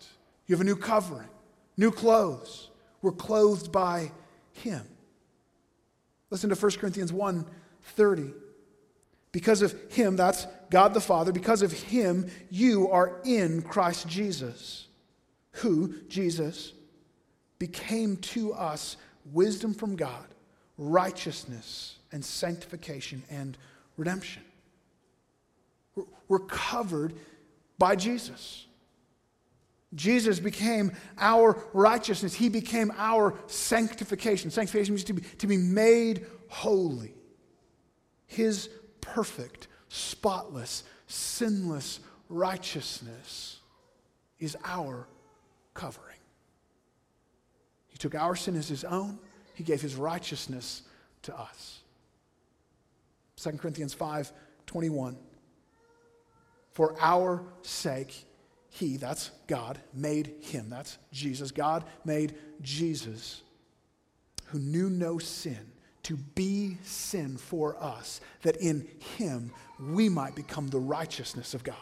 You 0.47 0.55
have 0.55 0.61
a 0.61 0.65
new 0.65 0.75
covering, 0.75 1.29
new 1.77 1.91
clothes. 1.91 2.69
We're 3.01 3.11
clothed 3.11 3.71
by 3.71 4.11
Him. 4.53 4.85
Listen 6.29 6.49
to 6.49 6.55
1 6.55 6.71
Corinthians 6.73 7.13
1 7.13 7.45
30. 7.83 8.33
Because 9.33 9.63
of 9.63 9.75
him, 9.91 10.15
that's 10.15 10.45
God 10.69 10.93
the 10.93 11.01
Father, 11.01 11.31
because 11.31 11.63
of 11.63 11.71
him, 11.71 12.29
you 12.49 12.89
are 12.91 13.19
in 13.25 13.63
Christ 13.63 14.07
Jesus, 14.07 14.87
who, 15.53 15.95
Jesus, 16.07 16.71
became 17.57 18.17
to 18.17 18.53
us 18.53 18.95
wisdom 19.31 19.73
from 19.73 19.95
God, 19.95 20.25
righteousness 20.77 21.97
and 22.11 22.23
sanctification 22.23 23.23
and 23.29 23.57
redemption. 23.97 24.43
We're 26.27 26.39
covered 26.39 27.13
by 27.79 27.95
Jesus. 27.95 28.67
Jesus 29.95 30.39
became 30.39 30.91
our 31.17 31.61
righteousness. 31.73 32.33
He 32.33 32.49
became 32.49 32.91
our 32.97 33.35
sanctification. 33.47 34.49
Sanctification 34.51 34.93
means 34.93 35.03
to 35.05 35.13
be, 35.13 35.21
to 35.21 35.47
be 35.47 35.57
made 35.57 36.25
holy. 36.47 37.13
His 38.25 38.69
perfect, 39.01 39.67
spotless, 39.89 40.83
sinless 41.07 41.99
righteousness 42.29 43.59
is 44.39 44.57
our 44.65 45.07
covering. 45.73 46.17
He 47.89 47.97
took 47.97 48.15
our 48.15 48.35
sin 48.35 48.55
as 48.55 48.67
his 48.67 48.83
own, 48.83 49.19
he 49.53 49.63
gave 49.63 49.81
his 49.81 49.95
righteousness 49.95 50.81
to 51.23 51.37
us. 51.37 51.81
2 53.37 53.51
Corinthians 53.51 53.93
5 53.93 54.31
21. 54.65 55.17
For 56.71 56.95
our 56.99 57.43
sake, 57.61 58.25
he, 58.75 58.97
that's 58.97 59.29
God, 59.45 59.77
made 59.93 60.33
him. 60.41 60.67
That's 60.67 60.97
Jesus. 61.11 61.51
God 61.51 61.83
made 62.05 62.33
Jesus, 62.59 63.43
who 64.45 64.57
knew 64.57 64.89
no 64.89 65.19
sin, 65.19 65.59
to 66.01 66.17
be 66.17 66.79
sin 66.83 67.37
for 67.37 67.81
us, 67.81 68.19
that 68.41 68.57
in 68.57 68.87
him 69.17 69.51
we 69.79 70.09
might 70.09 70.33
become 70.33 70.69
the 70.69 70.79
righteousness 70.79 71.53
of 71.53 71.63
God. 71.63 71.75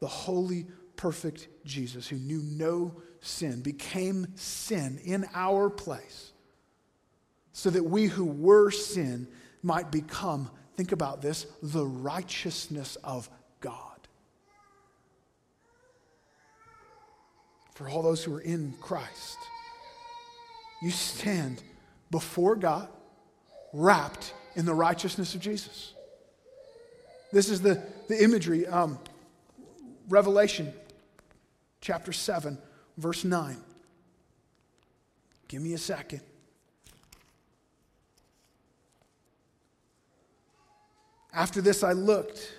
The 0.00 0.08
holy, 0.08 0.66
perfect 0.96 1.46
Jesus, 1.66 2.08
who 2.08 2.16
knew 2.16 2.40
no 2.42 2.94
sin, 3.20 3.60
became 3.60 4.26
sin 4.34 4.98
in 5.04 5.26
our 5.34 5.68
place, 5.68 6.32
so 7.52 7.68
that 7.68 7.84
we 7.84 8.06
who 8.06 8.24
were 8.24 8.70
sin 8.70 9.28
might 9.62 9.92
become, 9.92 10.50
think 10.74 10.92
about 10.92 11.20
this, 11.20 11.46
the 11.62 11.84
righteousness 11.84 12.96
of 13.04 13.28
God. 13.60 13.92
For 17.82 17.88
all 17.88 18.02
those 18.02 18.22
who 18.22 18.32
are 18.32 18.40
in 18.40 18.74
Christ. 18.80 19.38
You 20.82 20.90
stand 20.90 21.62
before 22.12 22.54
God 22.54 22.88
wrapped 23.72 24.34
in 24.54 24.66
the 24.66 24.74
righteousness 24.74 25.34
of 25.34 25.40
Jesus. 25.40 25.92
This 27.32 27.48
is 27.48 27.60
the, 27.60 27.82
the 28.08 28.22
imagery. 28.22 28.68
Um, 28.68 29.00
Revelation 30.08 30.72
chapter 31.80 32.12
7, 32.12 32.56
verse 32.98 33.24
9. 33.24 33.56
Give 35.48 35.60
me 35.60 35.72
a 35.72 35.78
second. 35.78 36.20
After 41.32 41.60
this, 41.60 41.82
I 41.82 41.92
looked 41.92 42.52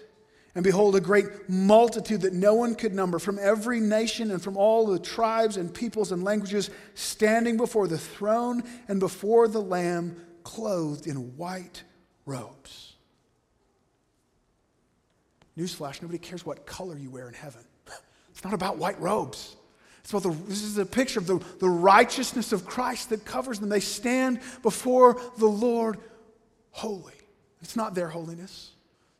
and 0.55 0.63
behold, 0.63 0.95
a 0.95 1.01
great 1.01 1.49
multitude 1.49 2.21
that 2.21 2.33
no 2.33 2.53
one 2.53 2.75
could 2.75 2.93
number 2.93 3.17
from 3.17 3.39
every 3.41 3.79
nation 3.79 4.29
and 4.29 4.41
from 4.41 4.55
all 4.55 4.85
the 4.85 4.99
tribes 4.99 5.57
and 5.57 5.73
peoples 5.73 6.11
and 6.11 6.23
languages 6.23 6.69
standing 6.93 7.57
before 7.57 7.87
the 7.87 7.97
throne 7.97 8.63
and 8.87 8.99
before 8.99 9.47
the 9.47 9.61
Lamb, 9.61 10.15
clothed 10.43 11.07
in 11.07 11.37
white 11.37 11.83
robes. 12.25 12.93
Newsflash 15.57 16.01
nobody 16.01 16.19
cares 16.19 16.45
what 16.45 16.65
color 16.65 16.97
you 16.97 17.09
wear 17.09 17.27
in 17.27 17.33
heaven. 17.33 17.63
It's 18.31 18.43
not 18.43 18.55
about 18.55 18.77
white 18.77 18.99
robes. 18.99 19.55
It's 19.99 20.09
about 20.09 20.23
the, 20.23 20.31
this 20.47 20.63
is 20.63 20.77
a 20.79 20.85
picture 20.85 21.19
of 21.19 21.27
the, 21.27 21.39
the 21.59 21.69
righteousness 21.69 22.51
of 22.51 22.65
Christ 22.65 23.09
that 23.11 23.25
covers 23.25 23.59
them. 23.59 23.69
They 23.69 23.79
stand 23.79 24.39
before 24.63 25.21
the 25.37 25.45
Lord 25.45 25.99
holy. 26.71 27.13
It's 27.61 27.75
not 27.75 27.93
their 27.93 28.09
holiness. 28.09 28.72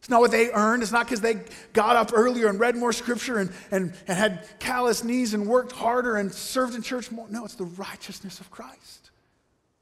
It's 0.04 0.10
not 0.10 0.20
what 0.20 0.32
they 0.32 0.52
earned. 0.52 0.84
It's 0.84 0.92
not 0.92 1.06
because 1.06 1.22
they 1.22 1.36
got 1.72 1.96
up 1.96 2.12
earlier 2.14 2.50
and 2.50 2.60
read 2.60 2.76
more 2.76 2.92
scripture 2.92 3.38
and, 3.38 3.50
and, 3.72 3.94
and 4.06 4.18
had 4.18 4.46
callous 4.60 5.02
knees 5.02 5.34
and 5.34 5.48
worked 5.48 5.72
harder 5.72 6.18
and 6.18 6.30
served 6.34 6.76
in 6.76 6.82
church 6.82 7.10
more. 7.10 7.26
No, 7.30 7.46
it's 7.46 7.56
the 7.56 7.64
righteousness 7.64 8.42
of 8.42 8.52
Christ. 8.52 9.12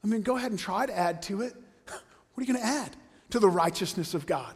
I 0.04 0.06
mean, 0.06 0.22
go 0.22 0.36
ahead 0.36 0.52
and 0.52 0.60
try 0.60 0.86
to 0.86 0.96
add 0.96 1.22
to 1.22 1.42
it. 1.42 1.54
What 1.88 2.40
are 2.40 2.46
you 2.46 2.52
going 2.54 2.64
to 2.64 2.72
add 2.72 2.96
to 3.30 3.40
the 3.40 3.48
righteousness 3.48 4.14
of 4.14 4.24
God? 4.24 4.54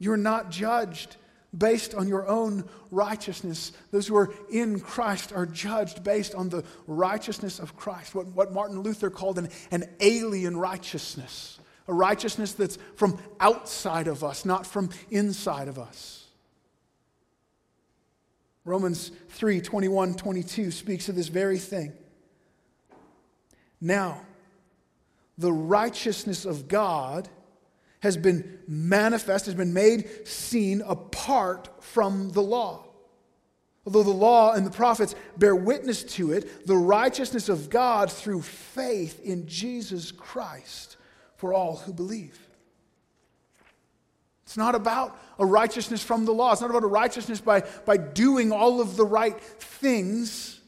You're 0.00 0.16
not 0.16 0.50
judged 0.50 1.16
based 1.56 1.94
on 1.94 2.08
your 2.08 2.26
own 2.26 2.68
righteousness. 2.90 3.70
Those 3.92 4.08
who 4.08 4.16
are 4.16 4.34
in 4.50 4.80
Christ 4.80 5.32
are 5.32 5.46
judged 5.46 6.02
based 6.02 6.34
on 6.34 6.48
the 6.48 6.64
righteousness 6.88 7.60
of 7.60 7.76
Christ, 7.76 8.12
what, 8.12 8.26
what 8.26 8.52
Martin 8.52 8.80
Luther 8.80 9.08
called 9.08 9.38
an, 9.38 9.50
an 9.70 9.84
alien 10.00 10.56
righteousness 10.56 11.60
a 11.88 11.92
righteousness 11.92 12.52
that's 12.52 12.78
from 12.96 13.18
outside 13.40 14.08
of 14.08 14.22
us, 14.22 14.44
not 14.44 14.66
from 14.66 14.90
inside 15.10 15.68
of 15.68 15.78
us. 15.78 16.26
Romans 18.64 19.10
3 19.30 19.60
21, 19.60 20.14
22 20.14 20.70
speaks 20.70 21.08
of 21.08 21.16
this 21.16 21.28
very 21.28 21.58
thing. 21.58 21.92
Now, 23.80 24.20
the 25.36 25.52
righteousness 25.52 26.44
of 26.44 26.68
God 26.68 27.28
has 28.00 28.16
been 28.16 28.60
manifest, 28.68 29.46
has 29.46 29.54
been 29.54 29.74
made 29.74 30.26
seen 30.26 30.82
apart 30.82 31.68
from 31.82 32.30
the 32.30 32.42
law. 32.42 32.84
Although 33.84 34.04
the 34.04 34.10
law 34.10 34.52
and 34.52 34.64
the 34.64 34.70
prophets 34.70 35.16
bear 35.36 35.56
witness 35.56 36.04
to 36.04 36.32
it, 36.32 36.66
the 36.66 36.76
righteousness 36.76 37.48
of 37.48 37.68
God 37.68 38.12
through 38.12 38.42
faith 38.42 39.20
in 39.24 39.48
Jesus 39.48 40.12
Christ 40.12 40.96
for 41.42 41.52
all 41.52 41.74
who 41.74 41.92
believe. 41.92 42.38
It's 44.44 44.56
not 44.56 44.76
about 44.76 45.20
a 45.40 45.44
righteousness 45.44 46.00
from 46.00 46.24
the 46.24 46.30
law. 46.30 46.52
It's 46.52 46.60
not 46.60 46.70
about 46.70 46.84
a 46.84 46.86
righteousness 46.86 47.40
by, 47.40 47.64
by 47.84 47.96
doing 47.96 48.52
all 48.52 48.80
of 48.80 48.96
the 48.96 49.04
right 49.04 49.36
things. 49.40 50.60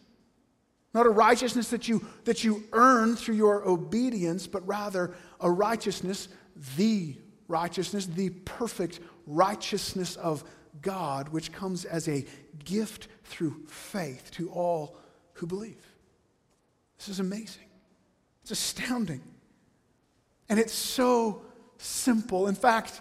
Not 0.93 1.07
a 1.07 1.11
righteousness 1.11 1.71
that 1.71 1.87
you, 1.87 2.05
that 2.25 2.43
you 2.43 2.65
earn 2.73 3.15
through 3.15 3.37
your 3.37 3.65
obedience, 3.69 4.49
but 4.49 4.67
rather 4.67 5.15
a 5.39 5.49
righteousness, 5.49 6.27
the 6.77 7.19
righteousness, 7.47 8.07
the 8.07 8.31
perfect 8.31 8.99
righteousness 9.29 10.17
of 10.17 10.43
God, 10.83 11.29
which 11.29 11.53
comes 11.53 11.85
as 11.85 12.09
a 12.09 12.27
gift 12.65 13.07
through 13.23 13.63
faith 13.69 14.33
to 14.33 14.51
all 14.51 14.97
who 15.35 15.47
believe. 15.47 15.87
This 16.99 17.11
is 17.11 17.21
amazing. 17.21 17.63
It's 18.43 18.51
astounding. 18.51 19.23
And 20.49 20.59
it's 20.59 20.75
so 20.75 21.43
simple. 21.79 22.49
In 22.49 22.55
fact, 22.55 23.01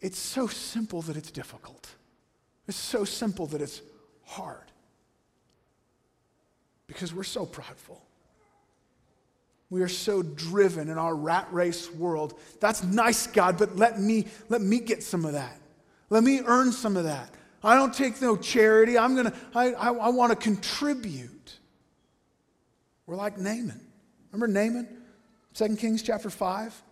it's 0.00 0.18
so 0.18 0.46
simple 0.46 1.02
that 1.02 1.16
it's 1.16 1.30
difficult. 1.30 1.88
It's 2.68 2.76
so 2.76 3.04
simple 3.04 3.46
that 3.48 3.60
it's 3.60 3.80
hard. 4.24 4.70
Because 6.86 7.12
we're 7.12 7.24
so 7.24 7.46
prideful. 7.46 8.02
We 9.68 9.82
are 9.82 9.88
so 9.88 10.22
driven 10.22 10.88
in 10.88 10.98
our 10.98 11.14
rat 11.14 11.48
race 11.50 11.90
world. 11.90 12.38
That's 12.60 12.84
nice, 12.84 13.26
God, 13.26 13.58
but 13.58 13.76
let 13.76 14.00
me, 14.00 14.26
let 14.48 14.60
me 14.60 14.78
get 14.78 15.02
some 15.02 15.24
of 15.24 15.32
that. 15.32 15.58
Let 16.08 16.22
me 16.22 16.40
earn 16.46 16.70
some 16.70 16.96
of 16.96 17.04
that. 17.04 17.30
I 17.64 17.74
don't 17.74 17.92
take 17.92 18.22
no 18.22 18.36
charity. 18.36 18.96
I'm 18.96 19.16
gonna, 19.16 19.32
I, 19.54 19.72
I, 19.72 19.92
I 19.92 20.08
want 20.10 20.30
to 20.30 20.36
contribute. 20.36 21.58
We're 23.06 23.16
like 23.16 23.38
Naaman. 23.38 23.80
Remember 24.30 24.46
Naaman? 24.46 24.88
2 25.56 25.76
Kings 25.76 26.02
chapter 26.02 26.28
5. 26.28 26.82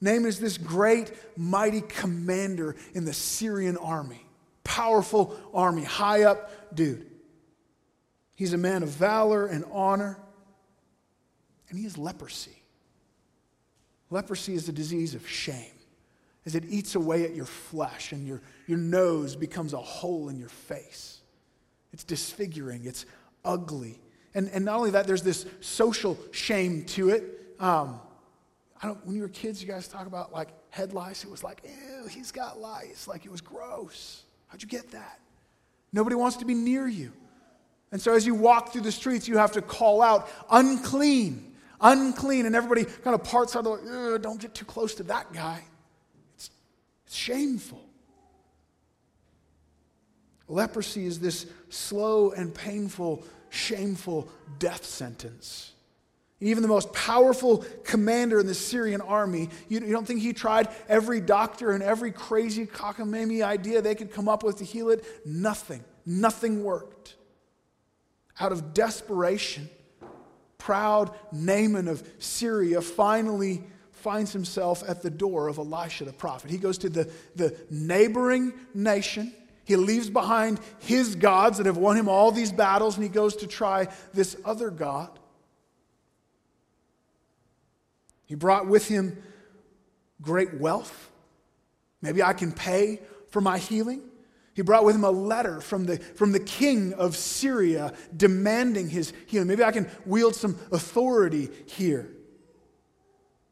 Naaman 0.00 0.26
is 0.26 0.38
this 0.38 0.58
great, 0.58 1.12
mighty 1.36 1.80
commander 1.80 2.76
in 2.94 3.04
the 3.04 3.12
Syrian 3.12 3.76
army. 3.76 4.26
Powerful 4.64 5.34
army, 5.54 5.84
high 5.84 6.24
up 6.24 6.74
dude. 6.74 7.06
He's 8.34 8.52
a 8.52 8.58
man 8.58 8.82
of 8.82 8.90
valor 8.90 9.46
and 9.46 9.64
honor, 9.72 10.18
and 11.68 11.78
he 11.78 11.84
has 11.84 11.96
leprosy. 11.96 12.62
Leprosy 14.10 14.54
is 14.54 14.68
a 14.68 14.72
disease 14.72 15.14
of 15.14 15.26
shame, 15.26 15.72
as 16.44 16.54
it 16.54 16.64
eats 16.68 16.96
away 16.96 17.24
at 17.24 17.34
your 17.34 17.46
flesh, 17.46 18.12
and 18.12 18.26
your, 18.26 18.42
your 18.66 18.78
nose 18.78 19.36
becomes 19.36 19.72
a 19.72 19.78
hole 19.78 20.28
in 20.28 20.38
your 20.38 20.48
face. 20.48 21.20
It's 21.92 22.04
disfiguring, 22.04 22.84
it's 22.84 23.06
ugly. 23.44 24.00
And, 24.34 24.50
and 24.52 24.64
not 24.64 24.76
only 24.76 24.90
that, 24.90 25.06
there's 25.06 25.22
this 25.22 25.46
social 25.60 26.18
shame 26.32 26.84
to 26.86 27.10
it. 27.10 27.41
Um, 27.62 28.00
I 28.82 28.88
don't, 28.88 29.06
when 29.06 29.14
you 29.14 29.22
were 29.22 29.28
kids, 29.28 29.62
you 29.62 29.68
guys 29.68 29.86
talk 29.86 30.06
about 30.06 30.32
like 30.32 30.48
head 30.70 30.92
lice. 30.92 31.22
It 31.22 31.30
was 31.30 31.44
like, 31.44 31.62
ew, 31.64 32.08
he's 32.08 32.32
got 32.32 32.60
lice. 32.60 33.06
Like 33.06 33.24
it 33.24 33.30
was 33.30 33.40
gross. 33.40 34.24
How'd 34.48 34.60
you 34.60 34.68
get 34.68 34.90
that? 34.90 35.20
Nobody 35.92 36.16
wants 36.16 36.36
to 36.38 36.44
be 36.44 36.54
near 36.54 36.88
you. 36.88 37.12
And 37.92 38.00
so 38.00 38.14
as 38.14 38.26
you 38.26 38.34
walk 38.34 38.72
through 38.72 38.82
the 38.82 38.92
streets, 38.92 39.28
you 39.28 39.38
have 39.38 39.52
to 39.52 39.62
call 39.62 40.02
out, 40.02 40.28
unclean, 40.50 41.54
unclean, 41.80 42.46
and 42.46 42.56
everybody 42.56 42.84
kind 42.84 43.14
of 43.14 43.22
parts 43.22 43.54
out, 43.54 43.64
like, 43.64 44.22
don't 44.22 44.40
get 44.40 44.54
too 44.54 44.64
close 44.64 44.94
to 44.96 45.02
that 45.04 45.32
guy. 45.32 45.62
It's, 46.34 46.50
it's 47.06 47.14
shameful. 47.14 47.84
Leprosy 50.48 51.06
is 51.06 51.20
this 51.20 51.46
slow 51.68 52.32
and 52.32 52.54
painful, 52.54 53.24
shameful 53.50 54.28
death 54.58 54.84
sentence. 54.84 55.71
Even 56.42 56.62
the 56.62 56.68
most 56.68 56.92
powerful 56.92 57.64
commander 57.84 58.40
in 58.40 58.46
the 58.46 58.54
Syrian 58.54 59.00
army, 59.00 59.48
you, 59.68 59.80
you, 59.80 59.92
don't 59.92 60.04
think 60.04 60.20
he 60.20 60.32
tried 60.32 60.68
every 60.88 61.20
doctor 61.20 61.70
and 61.70 61.84
every 61.84 62.10
crazy 62.10 62.66
cockamamie 62.66 63.44
idea 63.44 63.80
they 63.80 63.94
could 63.94 64.10
come 64.10 64.28
up 64.28 64.42
with 64.42 64.56
to 64.56 64.64
heal 64.64 64.90
it? 64.90 65.04
Nothing. 65.24 65.84
Nothing 66.04 66.64
worked. 66.64 67.14
Out 68.40 68.50
of 68.50 68.74
desperation, 68.74 69.70
proud 70.58 71.14
Naaman 71.30 71.86
of 71.86 72.02
Syria 72.18 72.82
finally 72.82 73.62
finds 73.92 74.32
himself 74.32 74.82
at 74.88 75.00
the 75.00 75.10
door 75.10 75.46
of 75.46 75.58
Elisha 75.58 76.04
the 76.04 76.12
prophet. 76.12 76.50
He 76.50 76.58
goes 76.58 76.76
to 76.78 76.88
the, 76.88 77.08
the 77.36 77.56
neighboring 77.70 78.52
nation. 78.74 79.32
He 79.64 79.76
leaves 79.76 80.10
behind 80.10 80.58
his 80.80 81.14
gods 81.14 81.58
that 81.58 81.66
have 81.66 81.76
won 81.76 81.96
him 81.96 82.08
all 82.08 82.32
these 82.32 82.50
battles, 82.50 82.96
and 82.96 83.04
he 83.04 83.08
goes 83.08 83.36
to 83.36 83.46
try 83.46 83.86
this 84.12 84.36
other 84.44 84.70
God. 84.70 85.20
He 88.32 88.36
brought 88.36 88.66
with 88.66 88.88
him 88.88 89.22
great 90.22 90.54
wealth. 90.54 91.10
Maybe 92.00 92.22
I 92.22 92.32
can 92.32 92.50
pay 92.50 93.02
for 93.28 93.42
my 93.42 93.58
healing. 93.58 94.00
He 94.54 94.62
brought 94.62 94.86
with 94.86 94.94
him 94.94 95.04
a 95.04 95.10
letter 95.10 95.60
from 95.60 95.84
the, 95.84 95.98
from 95.98 96.32
the 96.32 96.40
king 96.40 96.94
of 96.94 97.14
Syria 97.14 97.92
demanding 98.16 98.88
his 98.88 99.12
healing. 99.26 99.48
Maybe 99.48 99.62
I 99.62 99.70
can 99.70 99.86
wield 100.06 100.34
some 100.34 100.58
authority 100.70 101.50
here. 101.66 102.10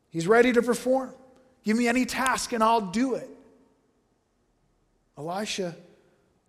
He's 0.09 0.27
ready 0.27 0.51
to 0.55 0.63
perform. 0.63 1.13
Give 1.63 1.77
me 1.77 1.87
any 1.87 2.07
task 2.07 2.55
and 2.55 2.65
I'll 2.65 2.81
do 2.81 3.17
it. 3.17 3.29
Elisha 5.19 5.77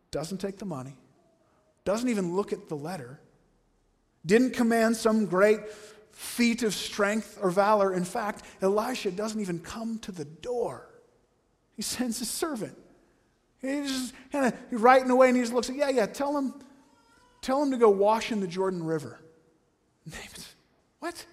doesn't 0.09 0.38
take 0.38 0.57
the 0.57 0.63
money, 0.63 0.95
doesn't 1.84 2.07
even 2.07 2.34
look 2.34 2.53
at 2.53 2.69
the 2.69 2.77
letter, 2.77 3.19
didn't 4.25 4.51
command 4.51 4.95
some 4.95 5.25
great 5.25 5.59
feat 6.22 6.61
of 6.61 6.72
strength 6.76 7.39
or 7.41 7.49
valor. 7.49 7.93
In 7.95 8.05
fact, 8.05 8.43
Elisha 8.61 9.09
doesn't 9.09 9.41
even 9.41 9.57
come 9.57 9.97
to 9.99 10.11
the 10.11 10.26
door, 10.26 10.88
he 11.76 11.82
sends 11.82 12.19
his 12.19 12.30
servant. 12.30 12.78
He's 13.59 13.91
just 13.91 14.13
kind 14.32 14.45
of 14.45 14.82
writing 14.82 15.11
away 15.11 15.28
and 15.28 15.38
he 15.38 15.43
just 15.43 15.53
looks 15.53 15.69
at, 15.69 15.76
yeah, 15.76 15.89
yeah, 15.89 16.07
tell 16.07 16.36
him, 16.36 16.55
tell 17.41 17.61
him 17.61 17.69
to 17.72 17.78
go 17.78 17.91
wash 17.91 18.32
in 18.32 18.39
the 18.39 18.47
Jordan 18.47 18.84
River. 18.84 19.19
What? 20.99 21.26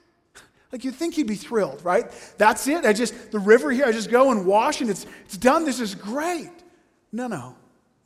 Like 0.72 0.82
you'd 0.82 0.94
think 0.94 1.12
he'd 1.12 1.26
be 1.26 1.34
thrilled, 1.34 1.84
right? 1.84 2.06
That's 2.38 2.66
it. 2.68 2.86
I 2.86 2.94
just, 2.94 3.32
the 3.32 3.38
river 3.38 3.70
here, 3.70 3.84
I 3.84 3.92
just 3.92 4.10
go 4.10 4.30
and 4.30 4.46
wash 4.46 4.80
and 4.80 4.88
it's, 4.88 5.04
it's 5.26 5.36
done. 5.36 5.66
This 5.66 5.78
is 5.78 5.94
great. 5.94 6.50
No, 7.12 7.26
no. 7.26 7.54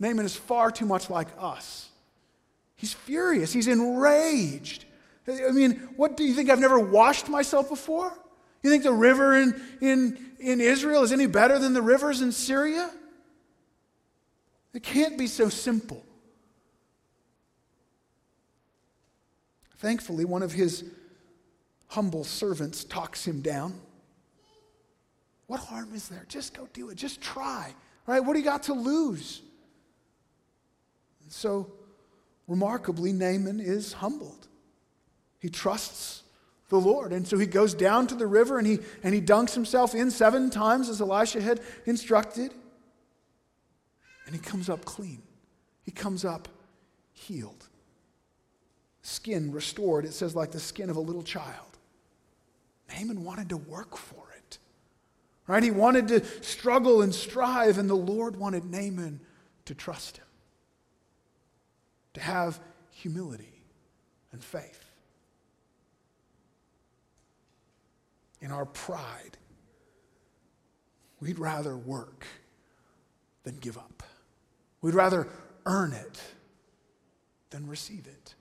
Naaman 0.01 0.27
is 0.27 0.35
far 0.35 0.73
too 0.73 0.87
much 0.87 1.09
like 1.09 1.29
us. 1.39 1.89
He's 2.75 2.93
furious. 2.93 3.53
He's 3.53 3.69
enraged. 3.69 4.87
I 5.29 5.53
mean, 5.53 5.73
what 5.97 6.17
do 6.17 6.25
you 6.25 6.35
think? 6.35 6.51
I've 6.51 6.59
never 6.59 6.79
washed 6.79 7.29
myself 7.29 7.69
before? 7.69 8.13
You 8.63 8.71
think 8.71 8.83
the 8.83 8.93
river 8.93 9.37
in, 9.37 9.61
in, 9.81 10.33
in 10.39 10.61
Israel 10.61 11.03
is 11.03 11.13
any 11.13 11.27
better 11.27 11.59
than 11.59 11.73
the 11.73 11.83
rivers 11.83 12.21
in 12.21 12.33
Syria? 12.33 12.91
It 14.73 14.83
can't 14.83 15.19
be 15.19 15.27
so 15.27 15.49
simple. 15.49 16.05
Thankfully, 19.79 20.25
one 20.25 20.43
of 20.43 20.53
his 20.53 20.85
humble 21.89 22.25
servants 22.25 22.85
talks 22.85 23.27
him 23.27 23.43
down. 23.43 23.75
What 25.49 25.61
harm 25.61 25.91
is 25.95 26.09
there? 26.09 26.25
Just 26.29 26.55
go 26.55 26.69
do 26.73 26.89
it. 26.91 26.95
Just 26.97 27.21
try. 27.21 27.75
Right? 28.07 28.21
What 28.21 28.33
do 28.33 28.39
you 28.39 28.45
got 28.45 28.63
to 28.65 28.75
lose? 28.75 29.43
And 31.23 31.33
so, 31.33 31.71
remarkably, 32.49 33.13
Naaman 33.13 33.61
is 33.61 33.93
humbled. 33.93 34.42
He 35.43 35.51
trusts 35.51 36.23
the 36.69 36.79
Lord. 36.79 37.13
And 37.13 37.27
so 37.27 37.37
he 37.37 37.47
goes 37.47 37.75
down 37.75 38.07
to 38.07 38.15
the 38.15 38.29
river 38.29 38.59
and 38.59 38.67
he, 38.67 38.79
and 39.03 39.13
he 39.13 39.21
dunks 39.21 39.55
himself 39.55 39.93
in 39.93 40.09
seven 40.09 40.51
times 40.51 40.89
as 40.89 41.01
Elisha 41.01 41.41
had 41.41 41.61
instructed. 41.85 42.55
And 44.25 44.37
he 44.37 44.41
comes 44.41 44.71
up 44.71 44.85
clean. 44.85 45.21
He 45.83 45.91
comes 45.91 46.25
up 46.25 46.47
healed. 47.13 47.67
Skin 49.03 49.51
restored, 49.51 50.05
it 50.05 50.13
says, 50.13 50.37
like 50.37 50.53
the 50.53 50.61
skin 50.61 50.89
of 50.89 50.97
a 50.97 51.01
little 51.01 51.25
child. 51.25 51.77
Naaman 52.89 53.25
wanted 53.25 53.49
to 53.49 53.57
work 53.57 53.97
for 53.97 54.23
it. 54.39 54.59
Right? 55.49 55.65
He 55.65 55.73
wanted 55.73 56.07
to 56.07 56.25
struggle 56.45 57.03
and 57.03 57.13
strive, 57.13 57.79
and 57.79 57.91
the 57.91 57.97
Lord 57.97 58.37
wanted 58.37 58.65
Naaman 58.65 59.19
to 59.65 59.75
trust 59.75 60.19
him, 60.19 60.27
to 62.15 62.21
have 62.21 62.61
humility 62.93 63.65
and 64.31 64.43
faith. 64.43 64.92
In 68.43 68.51
our 68.51 68.67
pride, 68.67 69.39
we'd 71.21 71.39
rather 71.39 71.77
work 71.77 72.27
than 73.45 73.57
give 73.57 73.79
up. 73.79 74.03
We'd 74.83 74.95
rather 74.95 75.29
earn 75.65 75.93
it 75.93 76.21
than 77.51 77.67
receive 77.69 78.07
it. 78.07 78.35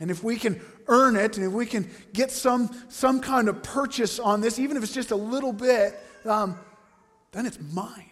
And 0.00 0.10
if 0.10 0.24
we 0.24 0.36
can 0.36 0.60
earn 0.88 1.14
it, 1.14 1.36
and 1.36 1.46
if 1.46 1.52
we 1.52 1.64
can 1.64 1.88
get 2.12 2.32
some, 2.32 2.70
some 2.88 3.20
kind 3.20 3.48
of 3.48 3.62
purchase 3.62 4.18
on 4.18 4.40
this, 4.40 4.58
even 4.58 4.76
if 4.76 4.82
it's 4.82 4.92
just 4.92 5.12
a 5.12 5.16
little 5.16 5.52
bit, 5.52 5.98
um, 6.24 6.58
then 7.30 7.46
it's 7.46 7.58
mine. 7.72 8.10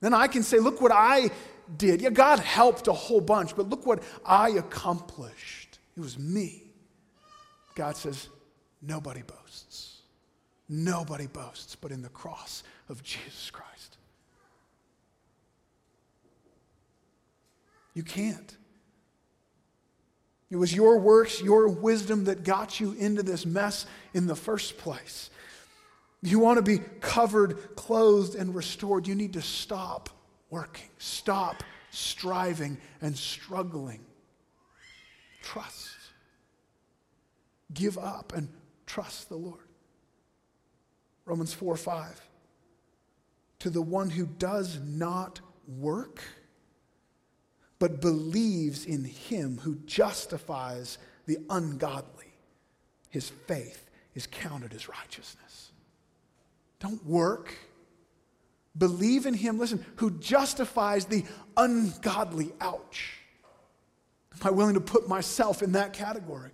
Then 0.00 0.12
I 0.12 0.26
can 0.26 0.42
say, 0.42 0.58
look 0.58 0.80
what 0.80 0.90
I 0.92 1.30
did. 1.76 2.00
Yeah, 2.00 2.10
God 2.10 2.40
helped 2.40 2.88
a 2.88 2.92
whole 2.92 3.20
bunch, 3.20 3.54
but 3.54 3.68
look 3.68 3.86
what 3.86 4.02
I 4.26 4.50
accomplished. 4.50 5.78
It 5.96 6.00
was 6.00 6.18
me. 6.18 6.64
God 7.76 7.96
says, 7.96 8.28
nobody 8.82 9.22
boasts. 9.22 9.98
Nobody 10.68 11.26
boasts 11.26 11.74
but 11.74 11.90
in 11.90 12.02
the 12.02 12.08
cross 12.08 12.62
of 12.88 13.02
Jesus 13.02 13.50
Christ. 13.50 13.96
You 17.94 18.02
can't. 18.02 18.56
It 20.50 20.56
was 20.56 20.74
your 20.74 20.98
works, 20.98 21.40
your 21.42 21.68
wisdom 21.68 22.24
that 22.24 22.44
got 22.44 22.80
you 22.80 22.92
into 22.92 23.22
this 23.22 23.46
mess 23.46 23.86
in 24.14 24.26
the 24.26 24.36
first 24.36 24.78
place. 24.78 25.30
You 26.22 26.38
want 26.38 26.58
to 26.58 26.62
be 26.62 26.78
covered, 27.00 27.76
clothed, 27.76 28.34
and 28.34 28.54
restored. 28.54 29.06
You 29.06 29.14
need 29.14 29.32
to 29.34 29.42
stop 29.42 30.10
working, 30.50 30.88
stop 30.98 31.62
striving 31.90 32.78
and 33.00 33.16
struggling. 33.16 34.00
Trust. 35.42 35.88
Give 37.72 37.96
up 37.96 38.32
and 38.34 38.48
trust 38.90 39.28
the 39.28 39.36
Lord. 39.36 39.68
Romans 41.24 41.54
4 41.54 41.76
5. 41.76 42.20
To 43.60 43.70
the 43.70 43.82
one 43.82 44.10
who 44.10 44.26
does 44.26 44.80
not 44.80 45.40
work, 45.68 46.22
but 47.78 48.00
believes 48.00 48.84
in 48.84 49.04
him 49.04 49.58
who 49.58 49.76
justifies 49.86 50.98
the 51.26 51.38
ungodly, 51.48 52.32
his 53.10 53.28
faith 53.28 53.88
is 54.14 54.26
counted 54.26 54.74
as 54.74 54.88
righteousness. 54.88 55.70
Don't 56.80 57.04
work. 57.06 57.54
Believe 58.76 59.26
in 59.26 59.34
him, 59.34 59.58
listen, 59.58 59.84
who 59.96 60.10
justifies 60.18 61.04
the 61.04 61.24
ungodly. 61.56 62.52
Ouch. 62.60 63.18
Am 64.32 64.48
I 64.48 64.50
willing 64.50 64.74
to 64.74 64.80
put 64.80 65.08
myself 65.08 65.62
in 65.62 65.72
that 65.72 65.92
category? 65.92 66.50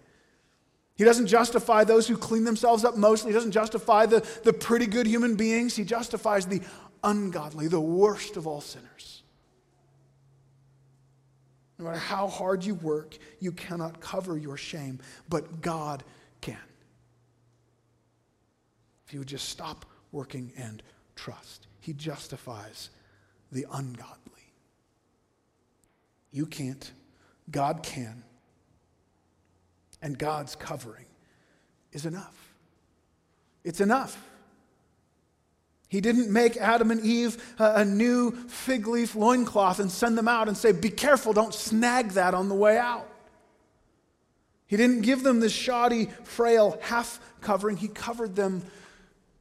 He 0.97 1.05
doesn't 1.05 1.27
justify 1.27 1.85
those 1.85 2.09
who 2.09 2.17
clean 2.17 2.45
themselves 2.45 2.85
up 2.85 2.97
mostly. 2.97 3.31
He 3.31 3.35
doesn't 3.35 3.53
justify 3.53 4.07
the, 4.07 4.27
the 4.45 4.53
pretty 4.53 4.87
good 4.87 5.07
human 5.07 5.37
beings. 5.37 5.77
He 5.77 5.85
justifies 5.85 6.47
the 6.47 6.63
ungodly, 7.05 7.69
the 7.69 7.81
worst 7.81 8.37
of 8.37 8.47
all 8.47 8.63
sinners. 8.63 9.23
No 11.79 11.85
matter 11.85 11.99
how 11.99 12.29
hard 12.29 12.65
you 12.65 12.75
work, 12.77 13.19
you 13.39 13.53
cannot 13.53 14.01
cover 14.01 14.39
your 14.39 14.57
shame, 14.57 14.99
but 15.29 15.61
God 15.61 16.03
can. 16.41 16.57
If 19.07 19.13
you 19.13 19.19
would 19.19 19.29
just 19.29 19.51
stop 19.51 19.85
working 20.13 20.53
and 20.57 20.83
trust, 21.15 21.67
He 21.81 21.93
justifies 21.93 22.89
the 23.53 23.67
ungodly. 23.71 24.17
You 26.33 26.47
can't, 26.47 26.91
God 27.51 27.83
can 27.83 28.25
and 30.03 30.19
God's 30.19 30.57
covering 30.57 31.07
is 31.93 32.07
enough. 32.07 32.55
It's 33.65 33.81
enough. 33.81 34.23
He 35.89 36.01
didn't 36.01 36.31
make 36.31 36.57
Adam 36.57 36.91
and 36.91 37.01
Eve 37.01 37.55
a, 37.59 37.85
new 37.85 38.33
fig 38.33 38.87
leaf 38.87 39.15
loincloth 39.15 39.79
and 39.79 39.91
send 39.91 40.19
them 40.19 40.29
out 40.29 40.49
and 40.49 40.57
say, 40.57 40.73
Be 40.73 40.91
careful, 40.91 41.33
don't 41.33 41.55
snag 41.55 42.11
that 42.11 42.35
on 42.35 42.49
the 42.49 42.55
way 42.55 42.77
out. 42.77 43.09
He 44.67 44.77
didn't 44.77 45.03
give 45.03 45.23
them 45.23 45.39
this 45.39 45.53
shoddy, 45.53 46.07
frail 46.25 46.79
half 46.83 47.21
covering, 47.41 47.77
He 47.77 47.89
covered 47.89 48.35
them 48.35 48.63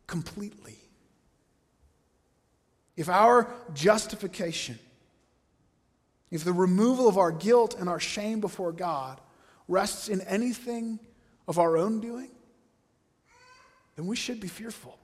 completely. 0.06 0.78
If 2.96 3.10
our 3.10 3.52
justification, 3.74 4.80
if 6.32 6.44
the 6.44 6.54
removal 6.54 7.08
of 7.08 7.18
our 7.18 7.32
guilt 7.32 7.76
and 7.78 7.90
our 7.90 8.00
shame 8.00 8.40
before 8.40 8.72
God 8.72 9.20
rests 9.68 10.10
in 10.10 10.22
anything 10.22 11.00
of 11.48 11.60
our 11.60 11.78
own 11.78 12.00
doing, 12.00 12.32
then 13.96 14.08
we 14.08 14.16
should 14.16 14.40
be 14.40 14.48
fearful. 14.48 15.00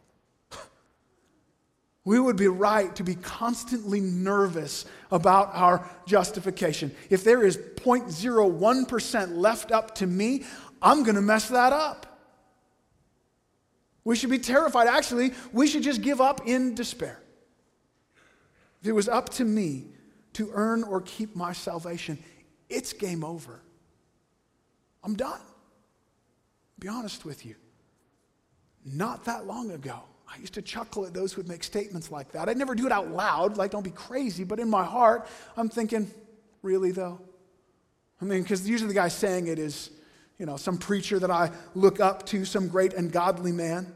We 2.03 2.20
would 2.20 2.36
be 2.36 2.47
right 2.47 2.95
to 2.95 3.03
be 3.03 3.14
constantly 3.16 3.99
nervous 3.99 4.86
about 5.12 5.51
our 5.53 5.88
justification. 6.07 6.91
If 7.12 7.24
there 7.24 7.43
is 7.43 7.57
0.01% 7.57 9.38
left 9.38 9.72
up 9.72 9.93
to 9.95 10.07
me, 10.07 10.43
I'm 10.82 11.03
going 11.03 11.16
to 11.16 11.22
mess 11.22 11.49
that 11.49 11.74
up. 11.74 12.07
We 14.03 14.16
should 14.16 14.32
be 14.32 14.39
terrified. 14.39 14.88
Actually, 14.88 15.34
we 15.53 15.68
should 15.68 15.84
just 15.84 16.01
give 16.01 16.20
up 16.20 16.47
in 16.47 16.74
despair. 16.74 17.22
If 18.82 18.88
it 18.88 18.93
was 18.93 19.07
up 19.07 19.30
to 19.30 19.45
me 19.45 19.89
to 20.34 20.49
earn 20.53 20.84
or 20.84 21.01
keep 21.01 21.36
my 21.36 21.53
salvation, 21.53 22.18
it's 22.68 22.93
game 22.93 23.24
over. 23.24 23.62
I'm 25.04 25.16
done. 25.16 25.41
Be 26.80 26.88
honest 26.88 27.26
with 27.26 27.45
you. 27.45 27.56
Not 28.86 29.26
that 29.26 29.45
long 29.45 29.72
ago, 29.72 29.99
I 30.28 30.38
used 30.39 30.54
to 30.54 30.62
chuckle 30.62 31.06
at 31.06 31.14
those 31.14 31.34
who 31.34 31.41
would 31.41 31.47
make 31.47 31.64
statements 31.64 32.12
like 32.12 32.32
that. 32.32 32.49
I'd 32.49 32.58
never 32.58 32.74
do 32.74 32.86
it 32.86 32.91
out 32.91 33.12
loud, 33.12 33.58
like, 33.58 33.72
don't 33.72 33.84
be 33.84 33.91
crazy, 33.91 34.43
but 34.43 34.60
in 34.60 34.70
my 34.70 34.84
heart, 34.84 35.28
I'm 35.58 35.70
thinking, 35.70 36.10
really 36.62 36.91
though? 36.91 37.20
I 38.22 38.26
mean, 38.26 38.41
because 38.41 38.68
usually 38.68 38.88
the 38.88 38.95
guy 38.95 39.08
saying 39.08 39.47
it 39.47 39.60
is, 39.60 39.89
you 40.38 40.45
know, 40.45 40.58
some 40.58 40.78
preacher 40.78 41.20
that 41.20 41.32
I 41.32 41.52
look 41.76 41.99
up 41.99 42.26
to, 42.28 42.45
some 42.45 42.68
great 42.68 42.93
and 42.93 43.12
godly 43.12 43.52
man. 43.52 43.93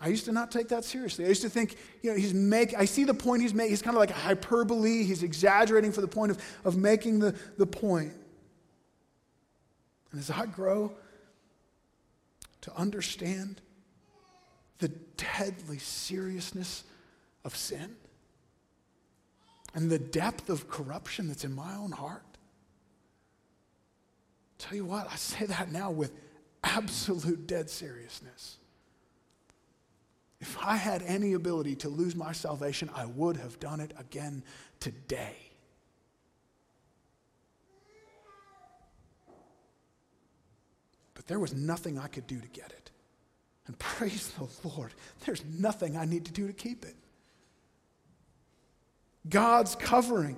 I 0.00 0.08
used 0.08 0.24
to 0.24 0.32
not 0.32 0.50
take 0.50 0.68
that 0.68 0.84
seriously. 0.84 1.24
I 1.24 1.28
used 1.28 1.42
to 1.42 1.48
think, 1.48 1.76
you 2.02 2.10
know, 2.10 2.16
he's 2.16 2.34
make, 2.34 2.74
I 2.76 2.84
see 2.84 3.04
the 3.04 3.14
point 3.14 3.42
he's 3.42 3.54
making. 3.54 3.70
He's 3.70 3.82
kind 3.82 3.96
of 3.96 4.00
like 4.00 4.10
a 4.10 4.14
hyperbole. 4.14 5.04
He's 5.04 5.22
exaggerating 5.22 5.92
for 5.92 6.00
the 6.00 6.08
point 6.08 6.32
of, 6.32 6.44
of 6.64 6.76
making 6.76 7.20
the, 7.20 7.34
the 7.58 7.66
point. 7.66 8.12
And 10.10 10.20
as 10.20 10.30
I 10.30 10.46
grow 10.46 10.92
to 12.62 12.76
understand 12.76 13.60
the 14.78 14.88
deadly 15.16 15.78
seriousness 15.78 16.84
of 17.44 17.56
sin 17.56 17.96
and 19.74 19.90
the 19.90 19.98
depth 19.98 20.48
of 20.50 20.68
corruption 20.68 21.28
that's 21.28 21.44
in 21.44 21.54
my 21.54 21.74
own 21.74 21.92
heart. 21.92 22.22
Tell 24.58 24.76
you 24.76 24.84
what, 24.84 25.10
I 25.10 25.16
say 25.16 25.46
that 25.46 25.72
now 25.72 25.90
with 25.90 26.12
absolute 26.62 27.46
dead 27.46 27.68
seriousness. 27.68 28.58
If 30.44 30.58
I 30.62 30.76
had 30.76 31.00
any 31.04 31.32
ability 31.32 31.74
to 31.76 31.88
lose 31.88 32.14
my 32.14 32.32
salvation, 32.32 32.90
I 32.94 33.06
would 33.06 33.38
have 33.38 33.58
done 33.60 33.80
it 33.80 33.94
again 33.98 34.42
today. 34.78 35.36
But 41.14 41.26
there 41.26 41.38
was 41.38 41.54
nothing 41.54 41.98
I 41.98 42.08
could 42.08 42.26
do 42.26 42.38
to 42.38 42.48
get 42.48 42.66
it. 42.72 42.90
And 43.66 43.78
praise 43.78 44.32
the 44.32 44.68
Lord, 44.68 44.92
there's 45.24 45.42
nothing 45.46 45.96
I 45.96 46.04
need 46.04 46.26
to 46.26 46.32
do 46.32 46.46
to 46.46 46.52
keep 46.52 46.84
it. 46.84 46.96
God's 49.26 49.74
covering 49.76 50.36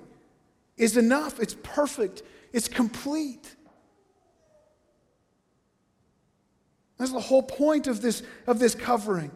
is 0.77 0.95
enough, 0.95 1.41
it's 1.41 1.57
perfect, 1.63 2.23
it's 2.53 2.69
complete. 2.69 3.53
That's 6.97 7.11
the 7.11 7.19
whole 7.19 7.43
point 7.43 7.87
of 7.87 8.01
this, 8.01 8.23
of 8.47 8.59
this 8.59 8.73
covering 8.73 9.31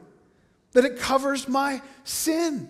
that 0.74 0.86
it 0.86 0.97
covers 0.97 1.47
my 1.47 1.82
sin, 2.03 2.69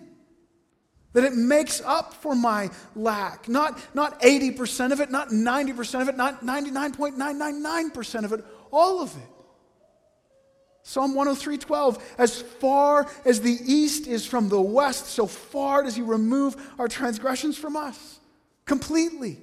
that 1.12 1.24
it 1.24 1.34
makes 1.34 1.80
up 1.82 2.14
for 2.14 2.34
my 2.34 2.70
lack. 2.94 3.48
Not, 3.48 3.78
not 3.94 4.20
80% 4.20 4.92
of 4.92 5.00
it, 5.00 5.10
not 5.10 5.28
90% 5.28 6.02
of 6.02 6.08
it, 6.08 6.16
not 6.16 6.42
99.999% 6.42 8.24
of 8.24 8.32
it, 8.32 8.44
all 8.70 9.00
of 9.00 9.14
it. 9.16 9.28
Psalm 10.84 11.14
103:12 11.14 12.02
As 12.18 12.42
far 12.42 13.06
as 13.24 13.40
the 13.40 13.56
east 13.64 14.08
is 14.08 14.26
from 14.26 14.48
the 14.48 14.60
west 14.60 15.06
so 15.06 15.26
far 15.26 15.84
does 15.84 15.94
he 15.94 16.02
remove 16.02 16.56
our 16.78 16.88
transgressions 16.88 17.56
from 17.56 17.76
us 17.76 18.18
completely. 18.64 19.38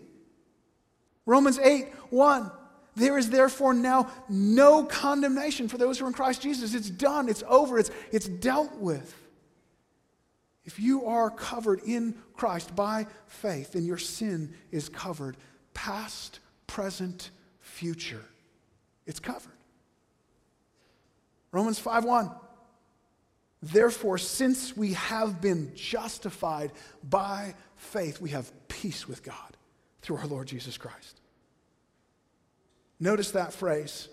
Romans 1.25 1.57
8 1.59 1.87
1 2.09 2.51
There 2.95 3.17
is 3.17 3.29
therefore 3.29 3.73
now 3.73 4.11
no 4.27 4.83
condemnation 4.83 5.67
for 5.67 5.77
those 5.77 5.99
who 5.99 6.05
are 6.05 6.09
in 6.09 6.13
Christ 6.13 6.41
Jesus. 6.41 6.73
It's 6.73 6.89
done, 6.89 7.29
it's 7.29 7.43
over, 7.47 7.77
it's, 7.79 7.91
it's 8.11 8.27
dealt 8.27 8.75
with. 8.77 9.15
If 10.65 10.79
you 10.79 11.05
are 11.05 11.29
covered 11.29 11.81
in 11.85 12.15
Christ 12.33 12.75
by 12.75 13.07
faith, 13.27 13.73
then 13.73 13.85
your 13.85 13.97
sin 13.97 14.53
is 14.71 14.89
covered 14.89 15.37
past, 15.73 16.39
present, 16.67 17.31
future. 17.59 18.25
It's 19.05 19.19
covered. 19.19 19.53
Romans 21.51 21.79
5:1 21.79 22.35
Therefore 23.61 24.17
since 24.17 24.77
we 24.77 24.93
have 24.93 25.41
been 25.41 25.71
justified 25.75 26.71
by 27.03 27.55
faith 27.75 28.21
we 28.21 28.29
have 28.29 28.51
peace 28.67 29.07
with 29.07 29.23
God 29.23 29.57
through 30.01 30.17
our 30.17 30.27
Lord 30.27 30.47
Jesus 30.47 30.77
Christ. 30.77 31.18
Notice 32.99 33.31
that 33.31 33.53
phrase 33.53 34.09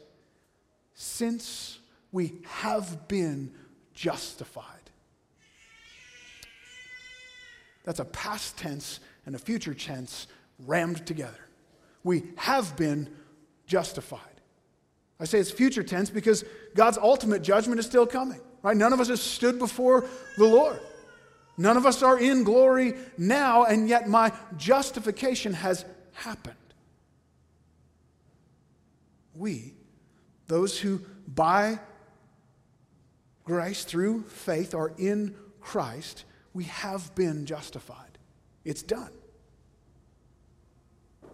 since 0.94 1.78
we 2.12 2.34
have 2.44 3.08
been 3.08 3.52
justified. 3.94 4.64
That's 7.84 8.00
a 8.00 8.04
past 8.04 8.56
tense 8.56 9.00
and 9.26 9.34
a 9.34 9.38
future 9.38 9.74
tense 9.74 10.26
rammed 10.66 11.06
together. 11.06 11.48
We 12.04 12.24
have 12.36 12.76
been 12.76 13.08
justified. 13.66 14.20
I 15.18 15.24
say 15.24 15.38
it's 15.38 15.50
future 15.50 15.82
tense 15.82 16.10
because 16.10 16.44
God's 16.74 16.98
ultimate 16.98 17.42
judgment 17.42 17.80
is 17.80 17.86
still 17.86 18.06
coming, 18.06 18.40
right? 18.62 18.76
None 18.76 18.92
of 18.92 19.00
us 19.00 19.08
has 19.08 19.22
stood 19.22 19.58
before 19.58 20.04
the 20.36 20.44
Lord. 20.44 20.80
None 21.58 21.76
of 21.76 21.86
us 21.86 22.02
are 22.02 22.18
in 22.18 22.44
glory 22.44 22.94
now, 23.16 23.64
and 23.64 23.88
yet 23.88 24.08
my 24.08 24.32
justification 24.56 25.54
has 25.54 25.84
happened. 26.12 26.54
We, 29.36 29.74
those 30.46 30.78
who 30.78 31.00
by 31.26 31.78
grace 33.44 33.84
through 33.84 34.22
faith 34.24 34.74
are 34.74 34.92
in 34.98 35.34
Christ, 35.60 36.24
we 36.52 36.64
have 36.64 37.14
been 37.14 37.46
justified. 37.46 38.18
It's 38.64 38.82
done. 38.82 39.10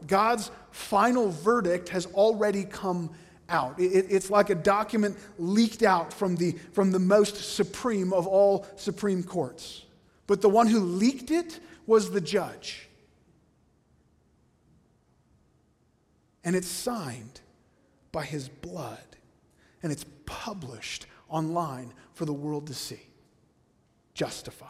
God's 0.07 0.51
final 0.71 1.31
verdict 1.31 1.91
has 1.91 2.07
already 2.07 2.65
come 2.65 3.11
out. 3.49 3.79
It, 3.79 4.07
it's 4.11 4.31
like 4.31 4.51
a 4.51 4.55
document 4.55 5.17
leaked 5.39 5.83
out 5.83 6.13
from 6.13 6.37
the, 6.37 6.53
from 6.73 6.91
the 6.91 6.99
most 6.99 7.55
supreme 7.55 8.13
of 8.13 8.27
all 8.27 8.67
supreme 8.77 9.23
courts. 9.23 9.85
But 10.27 10.41
the 10.41 10.49
one 10.49 10.67
who 10.67 10.81
leaked 10.81 11.31
it 11.31 11.61
was 11.87 12.11
the 12.11 12.21
judge. 12.21 12.89
And 16.45 16.57
it's 16.57 16.69
signed 16.69 17.41
by 18.13 18.25
his 18.25 18.49
blood. 18.49 18.99
And 19.83 19.91
it's 19.91 20.05
published 20.27 21.07
online 21.29 21.93
for 22.15 22.25
the 22.25 22.33
world 22.33 22.67
to 22.69 22.75
see. 22.75 23.01
Justified. 24.15 24.69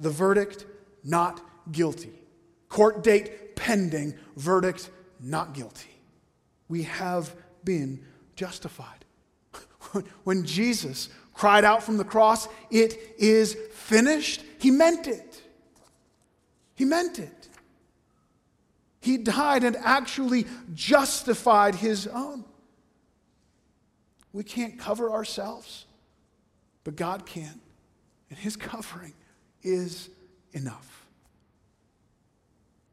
The 0.00 0.10
verdict, 0.10 0.66
not 1.04 1.40
guilty. 1.70 2.18
Court 2.68 3.04
date 3.04 3.54
pending, 3.54 4.14
verdict, 4.36 4.90
not 5.20 5.54
guilty. 5.54 5.90
We 6.68 6.84
have 6.84 7.34
been 7.64 8.04
justified. 8.34 9.04
when 10.24 10.44
Jesus 10.44 11.08
cried 11.34 11.64
out 11.64 11.82
from 11.82 11.98
the 11.98 12.04
cross, 12.04 12.48
It 12.70 13.14
is 13.18 13.54
finished, 13.72 14.42
he 14.58 14.70
meant 14.70 15.06
it. 15.06 15.42
He 16.74 16.84
meant 16.84 17.18
it. 17.18 17.43
He 19.04 19.18
died 19.18 19.64
and 19.64 19.76
actually 19.76 20.46
justified 20.72 21.74
his 21.74 22.06
own. 22.06 22.42
We 24.32 24.44
can't 24.44 24.78
cover 24.78 25.10
ourselves, 25.10 25.84
but 26.84 26.96
God 26.96 27.26
can. 27.26 27.60
And 28.30 28.38
his 28.38 28.56
covering 28.56 29.12
is 29.62 30.08
enough. 30.52 31.06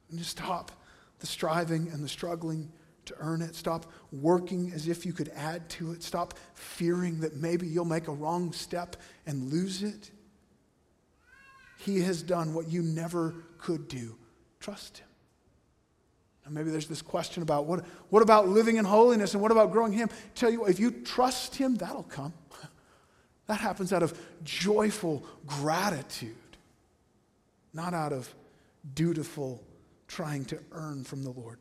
And 0.10 0.20
just 0.20 0.32
stop 0.32 0.74
the 1.20 1.28
striving 1.28 1.88
and 1.94 2.04
the 2.04 2.10
struggling 2.10 2.70
to 3.06 3.16
earn 3.18 3.42
it. 3.42 3.56
Stop 3.56 3.86
working 4.12 4.74
as 4.76 4.90
if 4.90 5.06
you 5.06 5.14
could 5.14 5.32
add 5.34 5.70
to 5.70 5.94
it. 5.94 6.04
Stop 6.04 6.34
fearing 6.56 7.22
that 7.22 7.38
maybe 7.38 7.68
you'll 7.68 7.86
make 7.86 8.10
a 8.10 8.14
wrong 8.14 8.52
step 8.52 8.98
and 9.26 9.50
lose 9.50 9.82
it. 9.82 10.12
He 11.78 12.02
has 12.02 12.22
done 12.22 12.54
what 12.54 12.68
you 12.68 12.82
never 12.82 13.34
could 13.58 13.88
do. 13.88 14.18
Trust 14.60 14.98
Him. 14.98 15.08
Maybe 16.52 16.70
there's 16.70 16.88
this 16.88 17.02
question 17.02 17.44
about 17.44 17.66
what, 17.66 17.86
what 18.10 18.22
about 18.22 18.48
living 18.50 18.78
in 18.78 18.86
holiness 18.86 19.34
and 19.34 19.42
what 19.42 19.52
about 19.52 19.72
growing 19.72 19.94
Him? 19.94 20.10
Tell 20.36 20.50
you 20.50 20.62
what, 20.62 20.70
if 20.70 20.80
you 20.80 20.92
trust 20.92 21.56
Him, 21.56 21.76
that'll 21.76 22.04
come. 22.04 22.34
That 23.48 23.60
happens 23.60 23.92
out 23.92 24.02
of 24.02 24.18
joyful 24.46 25.26
gratitude, 25.46 26.36
not 27.74 27.94
out 27.94 28.14
of 28.14 28.34
dutiful 28.94 29.62
trying 30.08 30.46
to 30.46 30.60
earn 30.72 31.04
from 31.04 31.24
the 31.24 31.32
Lord. 31.32 31.60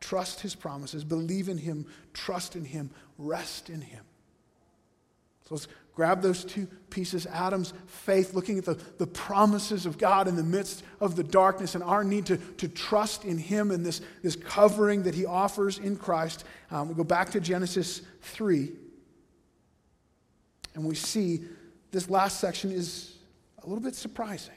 Trust 0.00 0.40
His 0.40 0.54
promises, 0.54 1.04
believe 1.04 1.50
in 1.50 1.58
Him, 1.58 1.84
trust 2.14 2.56
in 2.56 2.64
Him, 2.64 2.90
rest 3.18 3.68
in 3.68 3.82
Him. 3.82 4.04
So 5.50 5.56
let's 5.56 5.68
grab 5.96 6.22
those 6.22 6.44
two 6.44 6.68
pieces 6.90 7.26
Adam's 7.26 7.72
faith, 7.86 8.34
looking 8.34 8.56
at 8.58 8.64
the, 8.64 8.74
the 8.98 9.06
promises 9.08 9.84
of 9.84 9.98
God 9.98 10.28
in 10.28 10.36
the 10.36 10.44
midst 10.44 10.84
of 11.00 11.16
the 11.16 11.24
darkness, 11.24 11.74
and 11.74 11.82
our 11.82 12.04
need 12.04 12.26
to, 12.26 12.36
to 12.36 12.68
trust 12.68 13.24
in 13.24 13.36
Him 13.36 13.72
and 13.72 13.84
this, 13.84 14.00
this 14.22 14.36
covering 14.36 15.02
that 15.02 15.14
He 15.16 15.26
offers 15.26 15.78
in 15.78 15.96
Christ. 15.96 16.44
Um, 16.70 16.88
we 16.88 16.94
go 16.94 17.02
back 17.02 17.30
to 17.30 17.40
Genesis 17.40 18.02
3, 18.22 18.70
and 20.76 20.84
we 20.84 20.94
see 20.94 21.40
this 21.90 22.08
last 22.08 22.38
section 22.38 22.70
is 22.70 23.16
a 23.64 23.66
little 23.66 23.82
bit 23.82 23.96
surprising. 23.96 24.54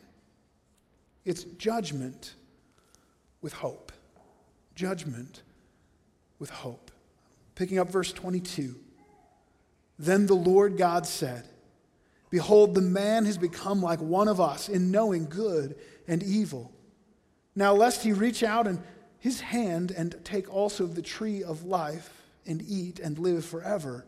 It's 1.25 1.43
judgment 1.43 2.35
with 3.41 3.53
hope. 3.53 3.91
Judgment 4.75 5.41
with 6.37 6.51
hope. 6.51 6.91
Picking 7.55 7.79
up 7.79 7.89
verse 7.89 8.13
22. 8.13 8.75
Then 10.03 10.25
the 10.25 10.33
Lord 10.33 10.77
God 10.77 11.07
said, 11.07 11.47
Behold, 12.29 12.75
the 12.75 12.81
man 12.81 13.23
has 13.23 13.37
become 13.37 13.81
like 13.81 14.01
one 14.01 14.27
of 14.27 14.41
us 14.41 14.67
in 14.67 14.91
knowing 14.91 15.27
good 15.29 15.77
and 16.09 16.21
evil. 16.21 16.73
Now, 17.55 17.73
lest 17.73 18.03
he 18.03 18.11
reach 18.11 18.43
out 18.43 18.67
and 18.67 18.81
his 19.19 19.39
hand 19.39 19.91
and 19.91 20.19
take 20.25 20.53
also 20.53 20.87
the 20.87 21.01
tree 21.01 21.41
of 21.41 21.63
life 21.63 22.11
and 22.45 22.61
eat 22.67 22.99
and 22.99 23.17
live 23.17 23.45
forever. 23.45 24.03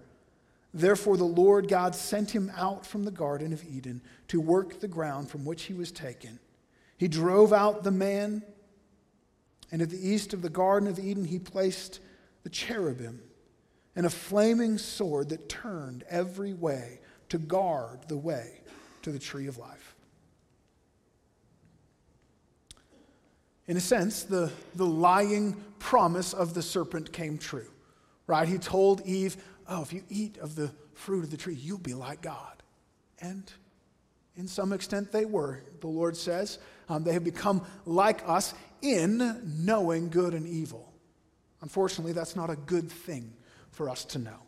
Therefore, 0.74 1.16
the 1.16 1.24
Lord 1.24 1.70
God 1.70 1.96
sent 1.96 2.32
him 2.32 2.52
out 2.58 2.86
from 2.86 3.06
the 3.06 3.12
Garden 3.12 3.54
of 3.54 3.64
Eden 3.64 4.02
to 4.28 4.42
work 4.42 4.82
the 4.82 4.90
ground 4.90 5.30
from 5.30 5.46
which 5.46 5.64
he 5.64 5.74
was 5.74 5.94
taken. 5.94 6.40
He 6.98 7.08
drove 7.08 7.54
out 7.54 7.84
the 7.84 7.92
man, 7.92 8.44
and 9.72 9.82
at 9.82 9.92
the 9.92 10.10
east 10.10 10.34
of 10.34 10.42
the 10.42 10.50
Garden 10.50 10.90
of 10.90 11.00
Eden, 11.00 11.24
he 11.24 11.40
placed 11.40 12.02
the 12.44 12.50
cherubim 12.50 13.22
and 13.96 14.06
a 14.06 14.10
flaming 14.10 14.78
sword 14.78 15.30
that 15.30 15.48
turned 15.48 16.04
every 16.10 16.54
way 16.54 17.00
to 17.30 17.38
guard 17.38 18.00
the 18.08 18.18
way 18.18 18.62
to 19.02 19.12
the 19.12 19.20
tree 19.20 19.48
of 19.48 19.58
life. 19.58 19.96
In 23.68 23.78
a 23.78 23.82
sense, 23.82 24.24
the, 24.24 24.52
the 24.76 24.86
lying 24.86 25.56
promise 25.80 26.34
of 26.34 26.54
the 26.54 26.62
serpent 26.62 27.12
came 27.12 27.38
true, 27.38 27.70
right? 28.28 28.48
He 28.48 28.58
told 28.58 29.02
Eve, 29.06 29.38
Oh, 29.68 29.82
if 29.82 29.92
you 29.92 30.04
eat 30.10 30.38
of 30.38 30.56
the 30.56 30.72
fruit 30.94 31.24
of 31.24 31.32
the 31.32 31.38
tree, 31.38 31.56
you'll 31.56 31.80
be 31.80 31.96
like 31.96 32.22
God. 32.22 32.62
And 33.20 33.52
in 34.36 34.48
some 34.48 34.74
extent, 34.74 35.12
they 35.12 35.26
were. 35.26 35.64
The 35.82 35.88
Lord 35.88 36.16
says 36.16 36.60
um, 36.88 37.04
they 37.04 37.14
have 37.14 37.24
become 37.24 37.66
like 37.86 38.22
us 38.28 38.54
in 38.84 39.42
knowing 39.66 40.10
good 40.10 40.36
and 40.36 40.46
evil. 40.46 40.94
Unfortunately, 41.62 42.14
that's 42.14 42.36
not 42.36 42.52
a 42.52 42.56
good 42.56 42.92
thing 42.92 43.34
for 43.76 43.90
us 43.90 44.06
to 44.06 44.20
know. 44.20 44.40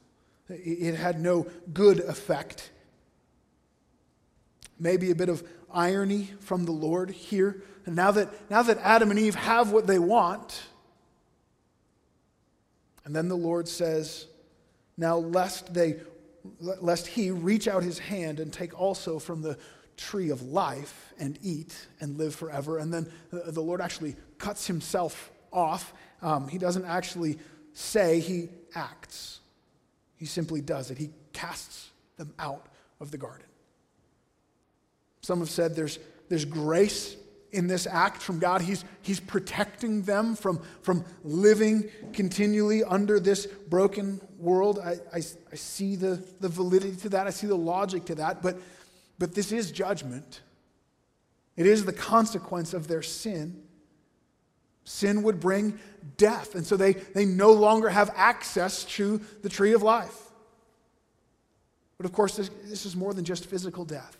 It 0.50 0.96
had 0.96 1.20
no 1.20 1.48
good 1.74 2.00
effect. 2.00 2.72
Maybe 4.80 5.12
a 5.12 5.16
bit 5.16 5.30
of 5.30 5.46
irony 5.72 6.30
from 6.40 6.66
the 6.66 6.72
Lord 6.72 7.12
here. 7.12 7.62
And 7.86 7.96
now 7.96 8.12
that, 8.12 8.30
now 8.50 8.64
that 8.64 8.78
Adam 8.82 9.12
and 9.12 9.20
Eve 9.20 9.36
have 9.36 9.72
what 9.72 9.88
they 9.88 10.00
want, 10.00 10.64
and 13.04 13.16
then 13.16 13.28
the 13.28 13.38
Lord 13.38 13.68
says, 13.68 14.28
Now 14.98 15.18
lest 15.18 15.74
they 15.74 15.98
lest 16.60 17.08
he 17.08 17.30
reach 17.30 17.68
out 17.68 17.84
his 17.84 18.00
hand 18.00 18.40
and 18.40 18.54
take 18.54 18.80
also 18.80 19.20
from 19.20 19.42
the 19.42 19.58
tree 19.98 20.30
of 20.30 20.42
life 20.44 21.14
and 21.20 21.38
eat 21.42 21.76
and 22.00 22.18
live 22.18 22.34
forever. 22.34 22.78
And 22.78 22.94
then 22.94 23.12
the 23.32 23.62
Lord 23.62 23.82
actually 23.82 24.16
cuts 24.38 24.66
himself 24.66 25.32
off. 25.52 25.94
Um, 26.22 26.48
he 26.48 26.58
doesn't 26.58 26.86
actually 26.86 27.38
say, 27.74 28.20
he 28.22 28.50
acts. 28.76 29.40
He 30.18 30.26
simply 30.26 30.62
does 30.62 30.92
it. 30.92 30.98
He 30.98 31.12
casts 31.34 31.92
them 32.18 32.34
out 32.40 32.66
of 33.00 33.12
the 33.12 33.18
garden. 33.18 33.46
Some 35.22 35.40
have 35.40 35.50
said 35.50 35.76
there's, 35.76 36.00
there's 36.30 36.46
grace 36.46 37.16
in 37.52 37.68
this 37.68 37.88
act 37.88 38.22
from 38.22 38.40
God. 38.40 38.62
He's, 38.62 38.84
he's 39.02 39.20
protecting 39.20 40.04
them 40.04 40.36
from, 40.36 40.62
from 40.82 41.06
living 41.24 41.90
continually 42.14 42.84
under 42.84 43.20
this 43.20 43.46
broken 43.46 44.22
world. 44.38 44.80
I, 44.80 44.98
I, 45.14 45.18
I 45.52 45.56
see 45.56 45.96
the, 45.96 46.24
the 46.40 46.50
validity 46.50 46.96
to 46.98 47.10
that, 47.10 47.28
I 47.28 47.32
see 47.32 47.48
the 47.48 47.56
logic 47.56 48.06
to 48.06 48.16
that, 48.16 48.42
but, 48.42 48.58
but 49.20 49.34
this 49.34 49.52
is 49.52 49.72
judgment. 49.72 50.42
It 51.56 51.66
is 51.66 51.86
the 51.86 51.94
consequence 51.94 52.74
of 52.74 52.88
their 52.88 53.02
sin. 53.02 53.64
Sin 54.88 55.22
would 55.24 55.42
bring 55.42 55.78
death. 56.16 56.56
And 56.56 56.66
so 56.66 56.78
they, 56.78 56.94
they 56.94 57.26
no 57.26 57.52
longer 57.52 57.90
have 57.90 58.10
access 58.16 58.86
to 58.86 59.20
the 59.42 59.50
tree 59.50 59.74
of 59.74 59.84
life. 59.84 60.18
But 61.98 62.06
of 62.06 62.14
course, 62.14 62.38
this, 62.38 62.50
this 62.64 62.86
is 62.86 62.96
more 62.96 63.14
than 63.14 63.26
just 63.26 63.48
physical 63.48 63.84
death. 63.84 64.18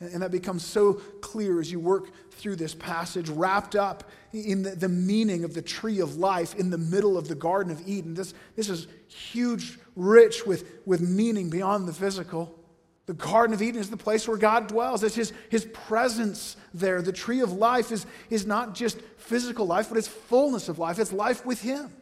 And, 0.00 0.14
and 0.14 0.22
that 0.22 0.32
becomes 0.32 0.64
so 0.64 0.94
clear 1.20 1.60
as 1.60 1.70
you 1.70 1.78
work 1.78 2.10
through 2.32 2.56
this 2.56 2.74
passage, 2.74 3.28
wrapped 3.28 3.76
up 3.76 4.10
in 4.32 4.64
the, 4.64 4.70
the 4.70 4.88
meaning 4.88 5.44
of 5.44 5.54
the 5.54 5.62
tree 5.62 6.00
of 6.00 6.16
life 6.16 6.56
in 6.56 6.70
the 6.70 6.78
middle 6.78 7.16
of 7.16 7.28
the 7.28 7.36
Garden 7.36 7.70
of 7.70 7.80
Eden. 7.86 8.14
This, 8.14 8.34
this 8.56 8.68
is 8.68 8.88
huge, 9.06 9.78
rich 9.94 10.44
with, 10.44 10.68
with 10.84 11.02
meaning 11.02 11.50
beyond 11.50 11.86
the 11.86 11.92
physical. 11.92 12.58
The 13.06 13.14
Garden 13.14 13.52
of 13.52 13.60
Eden 13.60 13.80
is 13.80 13.90
the 13.90 13.96
place 13.96 14.26
where 14.26 14.38
God 14.38 14.66
dwells. 14.68 15.02
It's 15.02 15.14
his, 15.14 15.32
his 15.50 15.66
presence 15.66 16.56
there. 16.72 17.02
The 17.02 17.12
tree 17.12 17.40
of 17.40 17.52
life 17.52 17.92
is, 17.92 18.06
is 18.30 18.46
not 18.46 18.74
just 18.74 18.98
physical 19.18 19.66
life, 19.66 19.88
but 19.90 19.98
it's 19.98 20.08
fullness 20.08 20.68
of 20.68 20.78
life. 20.78 20.98
It's 20.98 21.12
life 21.12 21.44
with 21.44 21.60
Him. 21.60 21.92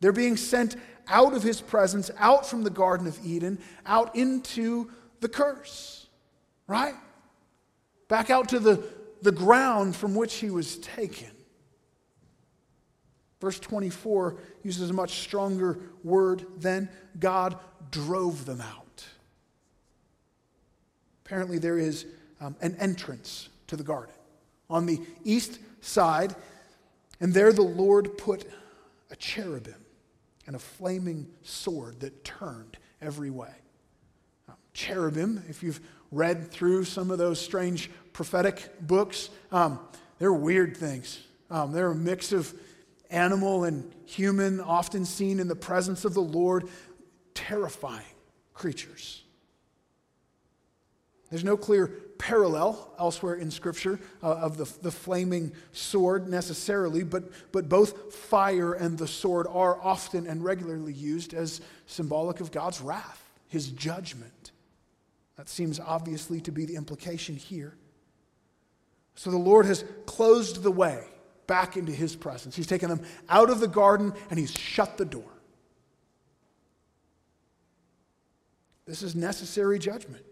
They're 0.00 0.12
being 0.12 0.36
sent 0.36 0.76
out 1.08 1.32
of 1.32 1.42
His 1.42 1.60
presence, 1.60 2.10
out 2.18 2.46
from 2.46 2.64
the 2.64 2.70
Garden 2.70 3.06
of 3.06 3.18
Eden, 3.24 3.58
out 3.86 4.14
into 4.14 4.90
the 5.20 5.28
curse, 5.28 6.06
right? 6.66 6.94
Back 8.08 8.28
out 8.28 8.50
to 8.50 8.58
the, 8.58 8.84
the 9.22 9.32
ground 9.32 9.96
from 9.96 10.14
which 10.14 10.34
He 10.34 10.50
was 10.50 10.76
taken. 10.78 11.30
Verse 13.40 13.58
24 13.58 14.36
uses 14.64 14.90
a 14.90 14.92
much 14.92 15.20
stronger 15.20 15.78
word 16.04 16.44
than 16.58 16.90
God 17.18 17.56
drove 17.90 18.44
them 18.44 18.60
out. 18.60 18.87
Apparently, 21.28 21.58
there 21.58 21.78
is 21.78 22.06
um, 22.40 22.56
an 22.62 22.74
entrance 22.80 23.50
to 23.66 23.76
the 23.76 23.82
garden 23.82 24.14
on 24.70 24.86
the 24.86 24.98
east 25.24 25.58
side, 25.82 26.34
and 27.20 27.34
there 27.34 27.52
the 27.52 27.60
Lord 27.60 28.16
put 28.16 28.50
a 29.10 29.16
cherubim 29.16 29.84
and 30.46 30.56
a 30.56 30.58
flaming 30.58 31.28
sword 31.42 32.00
that 32.00 32.24
turned 32.24 32.78
every 33.02 33.28
way. 33.28 33.52
Um, 34.48 34.54
cherubim, 34.72 35.44
if 35.50 35.62
you've 35.62 35.80
read 36.10 36.50
through 36.50 36.84
some 36.84 37.10
of 37.10 37.18
those 37.18 37.38
strange 37.38 37.90
prophetic 38.14 38.80
books, 38.80 39.28
um, 39.52 39.80
they're 40.18 40.32
weird 40.32 40.78
things. 40.78 41.20
Um, 41.50 41.72
they're 41.72 41.90
a 41.90 41.94
mix 41.94 42.32
of 42.32 42.54
animal 43.10 43.64
and 43.64 43.92
human, 44.06 44.62
often 44.62 45.04
seen 45.04 45.40
in 45.40 45.48
the 45.48 45.54
presence 45.54 46.06
of 46.06 46.14
the 46.14 46.22
Lord, 46.22 46.70
terrifying 47.34 48.00
creatures. 48.54 49.24
There's 51.30 51.44
no 51.44 51.56
clear 51.56 51.88
parallel 52.18 52.92
elsewhere 52.98 53.34
in 53.34 53.50
Scripture 53.50 54.00
uh, 54.22 54.36
of 54.36 54.56
the, 54.56 54.64
the 54.82 54.90
flaming 54.90 55.52
sword 55.72 56.28
necessarily, 56.28 57.04
but, 57.04 57.24
but 57.52 57.68
both 57.68 58.14
fire 58.14 58.72
and 58.72 58.98
the 58.98 59.06
sword 59.06 59.46
are 59.48 59.78
often 59.82 60.26
and 60.26 60.42
regularly 60.42 60.92
used 60.92 61.34
as 61.34 61.60
symbolic 61.86 62.40
of 62.40 62.50
God's 62.50 62.80
wrath, 62.80 63.22
his 63.48 63.68
judgment. 63.68 64.52
That 65.36 65.48
seems 65.48 65.78
obviously 65.78 66.40
to 66.42 66.52
be 66.52 66.64
the 66.64 66.76
implication 66.76 67.36
here. 67.36 67.76
So 69.14 69.30
the 69.30 69.36
Lord 69.36 69.66
has 69.66 69.84
closed 70.06 70.62
the 70.62 70.70
way 70.70 71.04
back 71.46 71.76
into 71.76 71.92
his 71.92 72.16
presence. 72.16 72.56
He's 72.56 72.66
taken 72.66 72.88
them 72.88 73.02
out 73.28 73.50
of 73.50 73.60
the 73.60 73.68
garden 73.68 74.12
and 74.30 74.38
he's 74.38 74.52
shut 74.52 74.96
the 74.96 75.04
door. 75.04 75.22
This 78.86 79.02
is 79.02 79.14
necessary 79.14 79.78
judgment 79.78 80.24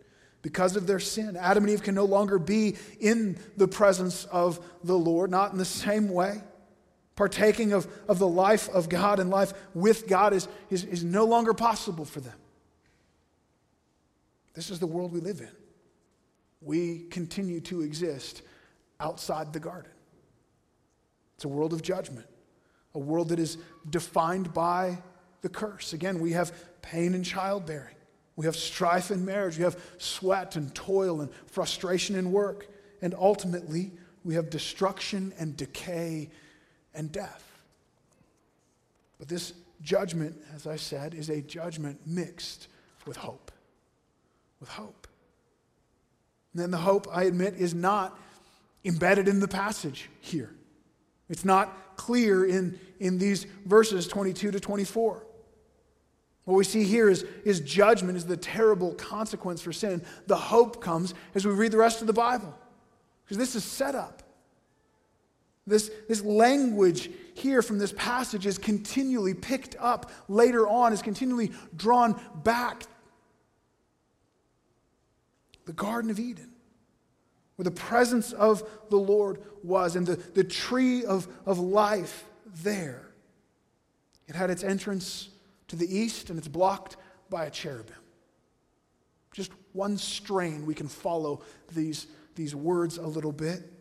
because 0.47 0.77
of 0.77 0.87
their 0.87 1.01
sin. 1.01 1.37
Adam 1.37 1.65
and 1.65 1.73
Eve 1.73 1.83
can 1.83 1.97
no 1.97 2.05
longer 2.05 2.39
be 2.39 2.77
in 3.01 3.37
the 3.57 3.67
presence 3.67 4.27
of 4.27 4.65
the 4.85 4.97
Lord, 4.97 5.29
not 5.29 5.51
in 5.51 5.59
the 5.59 5.65
same 5.65 6.09
way. 6.09 6.41
Partaking 7.17 7.73
of, 7.73 7.89
of 8.07 8.21
the 8.21 8.29
life 8.29 8.69
of 8.69 8.89
God 8.89 9.19
and 9.19 9.29
life 9.29 9.53
with 9.75 10.07
God 10.07 10.33
is, 10.33 10.47
is, 10.71 10.85
is 10.85 11.03
no 11.03 11.25
longer 11.25 11.53
possible 11.53 12.05
for 12.05 12.21
them. 12.21 12.39
This 14.55 14.71
is 14.71 14.79
the 14.79 14.87
world 14.87 15.13
we 15.13 15.19
live 15.19 15.41
in. 15.41 15.51
We 16.61 17.07
continue 17.11 17.59
to 17.63 17.83
exist 17.83 18.43
outside 19.01 19.53
the 19.53 19.59
garden. 19.59 19.91
It's 21.35 21.45
a 21.45 21.49
world 21.49 21.73
of 21.73 21.83
judgment, 21.83 22.29
a 22.95 23.01
world 23.01 23.31
that 23.31 23.41
is 23.41 23.59
defined 23.91 24.55
by 24.55 24.99
the 25.43 25.49
curse. 25.49 25.93
Again, 25.93 26.21
we 26.21 26.35
have 26.35 26.53
pain 26.83 27.15
in 27.15 27.25
childbearing, 27.25 27.96
we 28.37 28.45
have 28.45 28.57
strife 28.57 29.11
in 29.11 29.25
marriage, 29.25 29.57
we 29.57 29.65
have 29.65 29.81
sweat 29.99 30.57
and 30.57 30.75
toil 30.75 31.23
and 31.23 31.31
frustration 31.47 32.17
in 32.17 32.31
work, 32.31 32.69
and 33.01 33.15
ultimately, 33.19 33.93
we 34.25 34.35
have 34.35 34.51
destruction 34.51 35.33
and 35.39 35.57
decay 35.57 36.29
and 36.95 37.11
death. 37.11 37.45
But 39.19 39.29
this 39.29 39.55
judgment, 39.83 40.37
as 40.55 40.67
I 40.67 40.77
said, 40.77 41.15
is 41.15 41.31
a 41.31 41.41
judgment 41.41 42.01
mixed 42.07 42.69
with 43.07 43.17
hope. 43.17 43.53
With 44.61 44.69
hope. 44.69 45.07
And 46.53 46.63
then 46.63 46.71
the 46.71 46.79
hope, 46.79 47.07
I 47.11 47.25
admit, 47.25 47.55
is 47.55 47.75
not 47.75 48.19
embedded 48.85 49.29
in 49.29 49.41
the 49.41 49.49
passage 49.49 50.11
here. 50.21 50.51
It's 51.29 51.45
not 51.45 51.97
clear 51.97 52.45
in, 52.45 52.79
in 53.01 53.19
these 53.19 53.45
verses 53.65 54.07
22 54.07 54.53
to 54.53 54.61
24. 54.61 55.27
What 56.47 56.55
we 56.55 56.65
see 56.65 56.85
here 56.85 57.11
is, 57.11 57.25
is 57.45 57.59
judgment, 57.59 58.17
is 58.17 58.25
the 58.25 58.37
terrible 58.37 58.95
consequence 58.95 59.61
for 59.61 59.73
sin. 59.73 60.01
The 60.29 60.37
hope 60.37 60.81
comes 60.81 61.13
as 61.35 61.45
we 61.45 61.53
read 61.53 61.73
the 61.73 61.77
rest 61.77 62.01
of 62.01 62.07
the 62.07 62.13
Bible. 62.13 62.57
Because 63.25 63.37
this 63.37 63.57
is 63.57 63.65
set 63.65 63.97
up. 63.97 64.23
This, 65.67 65.91
this 66.09 66.23
language 66.23 67.11
here 67.35 67.63
from 67.63 67.79
this 67.79 67.93
passage 67.93 68.47
is 68.47 68.59
continually 68.59 69.35
picked 69.35 69.75
up 69.81 70.13
later 70.29 70.69
on, 70.69 70.93
is 70.93 71.03
continually 71.03 71.51
drawn 71.75 72.21
back. 72.45 72.85
The 75.65 75.73
Garden 75.73 76.13
of 76.13 76.21
Eden, 76.21 76.53
where 77.57 77.65
the 77.65 77.73
presence 77.73 78.33
of 78.33 78.63
the 78.89 78.97
Lord 78.97 79.43
was, 79.65 79.97
and 79.97 80.07
the, 80.07 80.15
the 80.15 80.45
tree 80.45 81.05
of, 81.05 81.27
of 81.45 81.59
life 81.59 82.25
there. 82.63 83.09
It 84.29 84.37
had 84.37 84.51
its 84.51 84.63
entrance 84.63 85.31
to 85.69 85.77
the 85.77 85.97
east, 85.99 86.31
and 86.31 86.39
it's 86.39 86.49
blocked 86.49 86.97
by 87.29 87.47
a 87.47 87.51
cherubim. 87.51 87.97
Just 89.33 89.53
one 89.73 89.99
strain, 89.99 90.65
we 90.65 90.75
can 90.75 90.89
follow 90.89 91.43
these, 91.75 92.07
these 92.35 92.55
words 92.55 92.97
a 92.99 93.07
little 93.07 93.33
bit. 93.33 93.73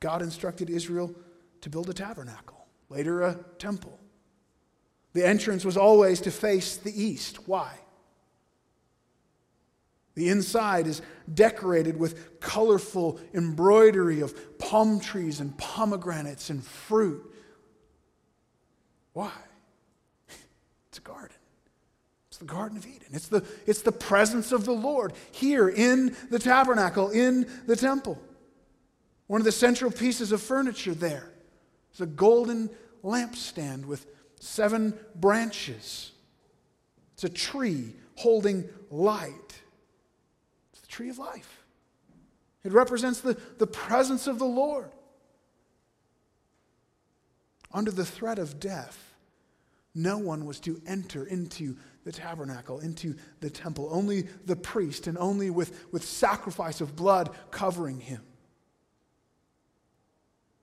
God 0.00 0.22
instructed 0.22 0.70
Israel 0.70 1.14
to 1.62 1.70
build 1.70 1.88
a 1.88 1.94
tabernacle, 1.94 2.66
later 2.88 3.22
a 3.22 3.38
temple. 3.58 3.98
The 5.14 5.26
entrance 5.26 5.64
was 5.64 5.76
always 5.76 6.20
to 6.22 6.30
face 6.30 6.76
the 6.76 7.02
east. 7.02 7.48
Why? 7.48 7.72
The 10.14 10.28
inside 10.28 10.86
is 10.86 11.02
decorated 11.32 11.98
with 11.98 12.38
colorful 12.40 13.18
embroidery 13.32 14.20
of 14.20 14.58
palm 14.58 15.00
trees 15.00 15.40
and 15.40 15.56
pomegranates 15.58 16.50
and 16.50 16.62
fruit. 16.62 17.34
Why? 19.12 19.32
It's 20.94 21.00
a 21.00 21.02
garden. 21.02 21.36
It's 22.28 22.36
the 22.38 22.44
Garden 22.44 22.78
of 22.78 22.86
Eden. 22.86 23.08
It's 23.10 23.26
the, 23.26 23.44
it's 23.66 23.82
the 23.82 23.90
presence 23.90 24.52
of 24.52 24.64
the 24.64 24.72
Lord 24.72 25.12
here 25.32 25.68
in 25.68 26.14
the 26.30 26.38
tabernacle, 26.38 27.10
in 27.10 27.50
the 27.66 27.74
temple. 27.74 28.16
One 29.26 29.40
of 29.40 29.44
the 29.44 29.50
central 29.50 29.90
pieces 29.90 30.30
of 30.30 30.40
furniture 30.40 30.94
there 30.94 31.32
is 31.92 32.00
a 32.00 32.06
golden 32.06 32.70
lampstand 33.02 33.86
with 33.86 34.06
seven 34.38 34.94
branches. 35.16 36.12
It's 37.14 37.24
a 37.24 37.28
tree 37.28 37.96
holding 38.14 38.68
light. 38.88 39.62
It's 40.72 40.80
the 40.80 40.86
tree 40.86 41.08
of 41.08 41.18
life. 41.18 41.64
It 42.62 42.70
represents 42.70 43.20
the, 43.20 43.36
the 43.58 43.66
presence 43.66 44.28
of 44.28 44.38
the 44.38 44.44
Lord. 44.44 44.92
Under 47.72 47.90
the 47.90 48.04
threat 48.04 48.38
of 48.38 48.60
death, 48.60 49.03
no 49.94 50.18
one 50.18 50.44
was 50.44 50.58
to 50.60 50.80
enter 50.86 51.24
into 51.24 51.76
the 52.04 52.10
tabernacle, 52.10 52.80
into 52.80 53.14
the 53.40 53.50
temple. 53.50 53.88
Only 53.90 54.22
the 54.44 54.56
priest, 54.56 55.06
and 55.06 55.16
only 55.16 55.50
with, 55.50 55.86
with 55.92 56.04
sacrifice 56.04 56.80
of 56.80 56.96
blood 56.96 57.30
covering 57.50 58.00
him. 58.00 58.22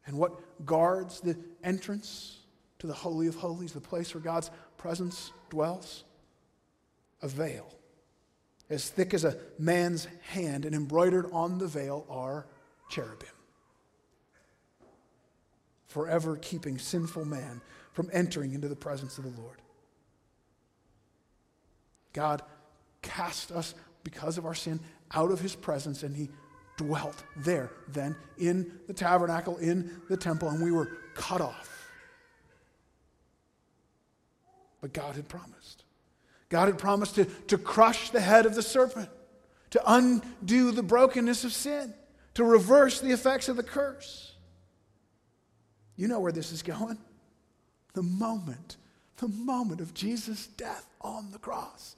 And 0.06 0.18
what 0.18 0.66
guards 0.66 1.22
the 1.22 1.38
entrance 1.64 2.40
to 2.80 2.88
the 2.88 2.94
Holy 2.94 3.28
of 3.28 3.36
Holies, 3.36 3.72
the 3.72 3.80
place 3.80 4.14
where 4.14 4.22
God's 4.22 4.52
presence 4.78 5.32
dwells? 5.50 6.04
A 7.22 7.28
veil, 7.28 7.72
as 8.70 8.90
thick 8.90 9.14
as 9.14 9.24
a 9.24 9.38
man's 9.60 10.08
hand, 10.22 10.66
and 10.66 10.76
embroidered 10.76 11.30
on 11.32 11.60
the 11.60 11.68
veil 11.68 12.06
are 12.10 12.48
cherubim, 12.90 13.30
forever 15.88 16.36
keeping 16.36 16.80
sinful 16.80 17.26
man 17.26 17.62
from 17.94 18.10
entering 18.14 18.54
into 18.54 18.68
the 18.68 18.76
presence 18.76 19.18
of 19.18 19.24
the 19.24 19.42
Lord. 19.42 19.62
God 22.14 22.42
cast 23.02 23.52
us 23.52 23.74
because 24.04 24.38
of 24.38 24.46
our 24.46 24.56
sin 24.56 24.80
out 25.14 25.32
of 25.32 25.40
his 25.40 25.56
presence, 25.56 26.04
and 26.04 26.16
he 26.16 26.30
dwelt 26.78 27.24
there 27.38 27.72
then 27.88 28.16
in 28.38 28.80
the 28.88 28.94
tabernacle, 28.94 29.58
in 29.58 30.02
the 30.10 30.18
temple, 30.18 30.50
and 30.50 30.64
we 30.64 30.72
were 30.72 30.90
cut 31.16 31.42
off. 31.42 31.92
But 34.82 34.94
God 34.94 35.16
had 35.16 35.28
promised. 35.28 35.84
God 36.50 36.68
had 36.68 36.78
promised 36.78 37.16
to, 37.16 37.26
to 37.26 37.58
crush 37.58 38.10
the 38.10 38.20
head 38.20 38.46
of 38.46 38.56
the 38.56 38.62
serpent, 38.62 39.10
to 39.70 39.82
undo 39.86 40.72
the 40.72 40.84
brokenness 40.84 41.44
of 41.44 41.54
sin, 41.54 41.94
to 42.34 42.44
reverse 42.44 43.00
the 43.00 43.12
effects 43.12 43.48
of 43.48 43.58
the 43.58 43.64
curse. 43.64 44.34
You 45.96 46.08
know 46.08 46.20
where 46.20 46.32
this 46.32 46.52
is 46.52 46.64
going. 46.64 46.98
The 47.94 48.04
moment, 48.04 48.78
the 49.18 49.28
moment 49.28 49.82
of 49.82 49.94
Jesus' 49.94 50.48
death 50.48 50.88
on 51.02 51.32
the 51.32 51.40
cross 51.40 51.96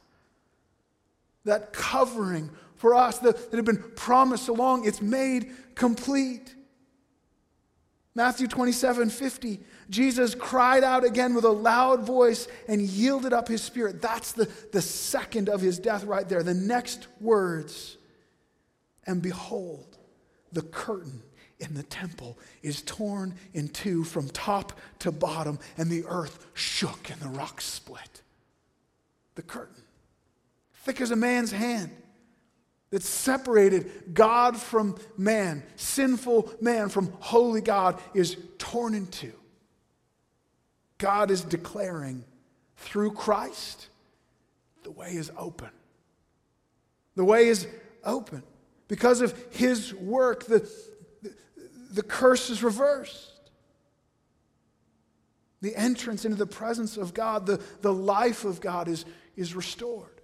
that 1.46 1.74
covering 1.74 2.50
for 2.76 2.96
us 2.96 3.20
that, 3.20 3.52
that 3.52 3.58
had 3.58 3.66
been 3.66 3.84
promised 3.96 4.46
so 4.46 4.54
long, 4.54 4.86
it's 4.86 5.02
made 5.02 5.52
complete. 5.76 6.56
Matthew 8.16 8.48
27 8.48 9.10
50, 9.10 9.60
Jesus 9.90 10.36
cried 10.36 10.84
out 10.84 11.04
again 11.04 11.34
with 11.34 11.46
a 11.46 11.50
loud 11.50 12.06
voice 12.06 12.48
and 12.68 12.82
yielded 12.82 13.34
up 13.34 13.48
his 13.48 13.62
spirit. 13.62 14.02
That's 14.02 14.34
the, 14.34 14.50
the 14.72 14.82
second 14.82 15.50
of 15.50 15.62
his 15.62 15.80
death 15.80 16.04
right 16.04 16.28
there. 16.28 16.44
The 16.44 16.54
next 16.54 17.08
words, 17.20 17.98
and 19.06 19.22
behold, 19.22 19.98
the 20.52 20.62
curtain 20.62 21.24
in 21.64 21.74
the 21.74 21.84
temple 21.84 22.38
is 22.62 22.82
torn 22.82 23.36
in 23.54 23.70
two 23.70 24.04
from 24.04 24.30
top 24.30 24.74
to 25.00 25.12
bottom, 25.12 25.60
and 25.78 25.90
the 25.90 26.04
earth 26.08 26.46
shook 26.54 27.10
and 27.10 27.20
the 27.20 27.28
rocks 27.28 27.66
split. 27.66 28.22
The 29.36 29.42
curtain 29.42 29.84
thick 30.84 31.02
as 31.02 31.12
a 31.12 31.16
man's 31.16 31.52
hand 31.52 31.90
that 32.90 33.04
separated 33.04 34.14
God 34.14 34.56
from 34.58 34.96
man, 35.18 35.64
sinful 35.76 36.52
man 36.62 36.90
from 36.90 37.12
holy 37.20 37.62
God, 37.62 38.00
is 38.14 38.38
torn 38.60 38.94
in 38.94 39.08
two. 39.08 39.34
God 41.00 41.32
is 41.32 41.42
declaring 41.42 42.24
through 42.78 43.14
Christ, 43.14 43.88
the 44.84 44.92
way 44.92 45.16
is 45.16 45.32
open. 45.38 45.70
The 47.16 47.26
way 47.26 47.48
is 47.48 47.68
open. 48.04 48.44
Because 48.88 49.22
of 49.22 49.34
his 49.52 49.94
work, 49.94 50.46
the, 50.46 50.70
the, 51.94 52.04
curse 52.04 52.50
is 52.50 52.64
reversed. 52.64 53.32
The 55.62 55.76
entrance 55.76 56.26
into 56.26 56.38
the 56.38 56.46
presence 56.46 56.98
of 56.98 57.14
God, 57.14 57.46
the, 57.46 57.62
the 57.82 57.94
life 57.94 58.44
of 58.44 58.60
God 58.60 58.88
is, 58.88 59.06
is 59.36 59.56
restored. 59.56 60.22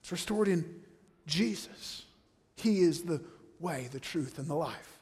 It's 0.00 0.10
restored 0.12 0.48
in 0.48 0.64
Jesus. 1.26 2.04
He 2.56 2.80
is 2.80 3.02
the 3.02 3.20
way, 3.60 3.88
the 3.92 4.00
truth, 4.00 4.38
and 4.38 4.48
the 4.48 4.54
life. 4.54 4.98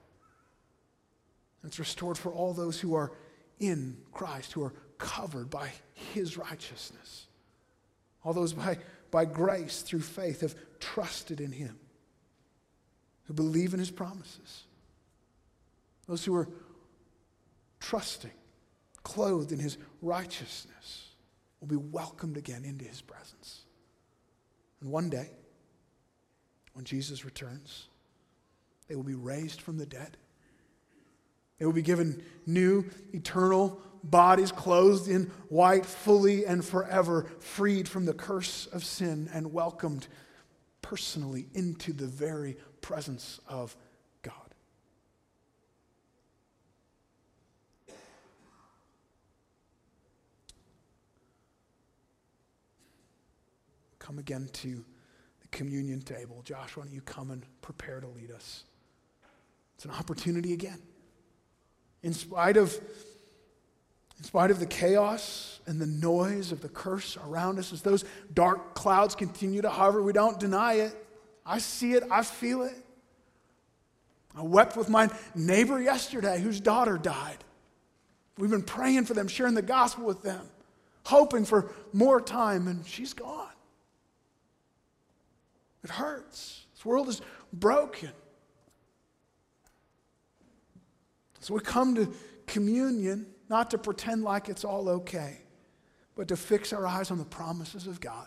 It's 1.65 1.79
restored 1.79 2.19
for 2.19 2.33
all 2.33 2.53
those 2.53 2.79
who 2.79 2.95
are 2.95 3.13
in 3.59 3.97
Christ, 4.13 4.53
who 4.53 4.63
are 4.63 4.75
covered 4.99 5.51
by 5.51 5.71
his 6.13 6.37
righteousness. 6.37 7.27
All 8.25 8.33
those 8.33 8.53
by, 8.53 8.79
by 9.11 9.25
grace 9.25 9.83
through 9.83 10.01
faith 10.01 10.41
have 10.43 10.55
trusted 10.81 11.41
in 11.41 11.53
him, 11.53 11.79
who 13.25 13.35
believe 13.35 13.73
in 13.73 13.81
his 13.81 13.91
promises. 13.91 14.65
Those 16.07 16.25
who 16.25 16.35
are 16.35 16.49
trusting, 17.81 18.31
clothed 19.03 19.53
in 19.53 19.59
his 19.59 19.79
righteousness, 20.03 21.11
will 21.61 21.69
be 21.69 21.77
welcomed 21.77 22.37
again 22.37 22.65
into 22.65 22.85
his 22.85 23.01
presence. 23.01 23.63
And 24.81 24.91
one 24.91 25.09
day, 25.09 25.31
when 26.75 26.85
Jesus 26.85 27.25
returns, 27.25 27.89
they 28.89 28.97
will 28.97 29.03
be 29.03 29.15
raised 29.15 29.63
from 29.63 29.79
the 29.79 29.87
dead. 29.87 30.17
They 31.59 31.65
will 31.65 31.73
be 31.73 31.83
given 31.83 32.23
new, 32.47 32.85
eternal 33.13 33.81
bodies, 34.03 34.53
clothed 34.53 35.09
in 35.09 35.31
white, 35.49 35.87
fully 35.87 36.45
and 36.45 36.63
forever, 36.63 37.31
freed 37.39 37.89
from 37.89 38.05
the 38.05 38.13
curse 38.13 38.67
of 38.67 38.85
sin, 38.85 39.31
and 39.33 39.53
welcomed 39.53 40.09
personally 40.83 41.47
into 41.55 41.95
the 41.95 42.07
very 42.07 42.59
presence 42.85 43.41
of 43.49 43.75
God. 44.21 44.35
Come 53.99 54.19
again 54.19 54.51
to 54.53 54.85
the 55.41 55.49
communion 55.51 56.03
table. 56.03 56.43
Josh, 56.45 56.77
why 56.77 56.85
don't 56.85 56.93
you 56.93 57.01
come 57.01 57.31
and 57.31 57.43
prepare 57.63 58.01
to 58.01 58.07
lead 58.07 58.31
us? 58.31 58.65
It's 59.77 59.87
an 59.87 59.91
opportunity 59.91 60.53
again. 60.53 60.83
In 62.03 62.13
spite 62.13 62.59
of 62.59 62.79
in 64.19 64.25
spite 64.25 64.51
of 64.51 64.61
the 64.61 64.67
chaos 64.67 65.61
and 65.67 65.81
the 65.81 65.87
noise 65.87 66.53
of 66.53 66.61
the 66.61 66.69
curse 66.69 67.17
around 67.17 67.59
us, 67.59 67.73
as 67.73 67.81
those 67.81 68.05
dark 68.35 68.75
clouds 68.75 69.15
continue 69.15 69.63
to 69.63 69.71
hover, 69.71 70.03
we 70.03 70.13
don't 70.13 70.39
deny 70.39 70.75
it. 70.75 71.04
I 71.47 71.59
see 71.59 71.93
it, 71.93 72.05
I 72.11 72.23
feel 72.23 72.63
it. 72.63 72.77
I 74.37 74.43
wept 74.43 74.77
with 74.77 74.89
my 74.89 75.09
neighbor 75.35 75.81
yesterday 75.81 76.41
whose 76.41 76.61
daughter 76.61 76.99
died. 76.99 77.39
We've 78.37 78.51
been 78.51 78.63
praying 78.63 79.05
for 79.05 79.15
them, 79.15 79.29
sharing 79.29 79.55
the 79.55 79.63
gospel 79.63 80.05
with 80.05 80.23
them, 80.23 80.45
hoping 81.05 81.45
for 81.45 81.71
more 81.93 82.21
time, 82.21 82.67
and 82.67 82.85
she's 82.87 83.13
gone. 83.13 83.53
It 85.85 85.91
hurts. 85.91 86.65
This 86.75 86.85
world 86.85 87.09
is 87.09 87.21
broken. 87.53 88.11
So 91.41 91.55
we 91.55 91.61
come 91.61 91.95
to 91.95 92.13
communion 92.47 93.27
not 93.51 93.71
to 93.71 93.79
pretend 93.79 94.25
like 94.25 94.49
it's 94.49 94.65
all 94.65 94.89
okay, 94.89 95.39
but 96.17 96.27
to 96.29 96.37
fix 96.37 96.73
our 96.73 96.87
eyes 96.87 97.11
on 97.11 97.19
the 97.19 97.25
promises 97.25 97.87
of 97.87 98.01
God. 98.01 98.27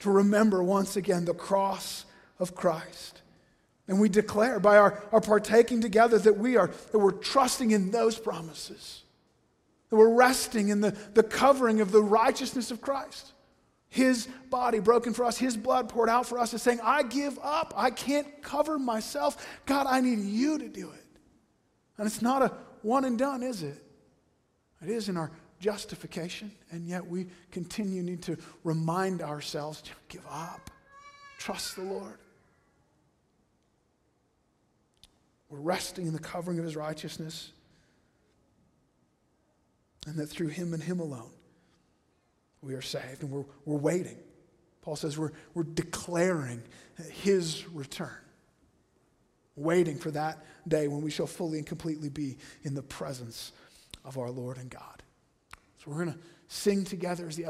To 0.00 0.10
remember 0.10 0.62
once 0.62 0.96
again 0.96 1.24
the 1.24 1.34
cross 1.34 2.04
of 2.38 2.54
Christ. 2.54 3.22
And 3.88 4.00
we 4.00 4.08
declare 4.08 4.58
by 4.58 4.78
our, 4.78 5.02
our 5.12 5.20
partaking 5.20 5.80
together 5.80 6.18
that 6.18 6.36
we 6.36 6.56
are 6.56 6.70
that 6.90 6.98
we're 6.98 7.12
trusting 7.12 7.70
in 7.70 7.90
those 7.90 8.18
promises. 8.18 9.02
That 9.90 9.96
we're 9.96 10.14
resting 10.14 10.68
in 10.68 10.80
the, 10.80 10.90
the 11.14 11.22
covering 11.22 11.80
of 11.80 11.92
the 11.92 12.02
righteousness 12.02 12.70
of 12.70 12.80
Christ. 12.80 13.32
His 13.88 14.26
body 14.50 14.80
broken 14.80 15.14
for 15.14 15.24
us, 15.24 15.38
his 15.38 15.56
blood 15.56 15.88
poured 15.88 16.08
out 16.08 16.26
for 16.26 16.38
us, 16.38 16.52
is 16.52 16.60
saying, 16.60 16.80
I 16.82 17.04
give 17.04 17.38
up. 17.42 17.72
I 17.76 17.90
can't 17.90 18.42
cover 18.42 18.78
myself. 18.78 19.46
God, 19.64 19.86
I 19.88 20.00
need 20.00 20.18
you 20.18 20.58
to 20.58 20.68
do 20.68 20.90
it. 20.90 21.04
And 21.96 22.06
it's 22.06 22.20
not 22.20 22.42
a 22.42 22.52
one 22.82 23.04
and 23.04 23.18
done, 23.18 23.42
is 23.42 23.62
it? 23.62 23.82
It 24.82 24.90
is 24.90 25.08
in 25.08 25.16
our 25.16 25.30
justification, 25.60 26.50
and 26.70 26.86
yet 26.86 27.06
we 27.06 27.26
continue 27.50 28.02
need 28.02 28.22
to 28.22 28.36
remind 28.64 29.22
ourselves 29.22 29.82
to 29.82 29.90
give 30.08 30.26
up. 30.30 30.70
Trust 31.38 31.76
the 31.76 31.82
Lord. 31.82 32.18
We're 35.48 35.60
resting 35.60 36.06
in 36.06 36.12
the 36.12 36.18
covering 36.18 36.58
of 36.58 36.64
his 36.64 36.76
righteousness, 36.76 37.52
and 40.06 40.16
that 40.16 40.26
through 40.26 40.48
him 40.48 40.74
and 40.74 40.82
him 40.82 41.00
alone 41.00 41.30
we 42.62 42.74
are 42.74 42.82
saved, 42.82 43.22
and 43.22 43.30
we're, 43.30 43.44
we're 43.64 43.78
waiting. 43.78 44.16
Paul 44.82 44.96
says 44.96 45.16
we're, 45.18 45.32
we're 45.54 45.64
declaring 45.64 46.62
his 47.10 47.66
return, 47.68 48.16
waiting 49.54 49.98
for 49.98 50.10
that 50.10 50.44
day 50.66 50.88
when 50.88 51.02
we 51.02 51.10
shall 51.10 51.26
fully 51.26 51.58
and 51.58 51.66
completely 51.66 52.08
be 52.08 52.38
in 52.62 52.74
the 52.74 52.82
presence 52.82 53.52
of 54.04 54.18
our 54.18 54.30
Lord 54.30 54.58
and 54.58 54.70
God. 54.70 55.02
So 55.86 55.92
we're 55.92 56.04
going 56.04 56.18
to 56.18 56.24
sing 56.48 56.84
together 56.84 57.28
as 57.28 57.36
the 57.36 57.46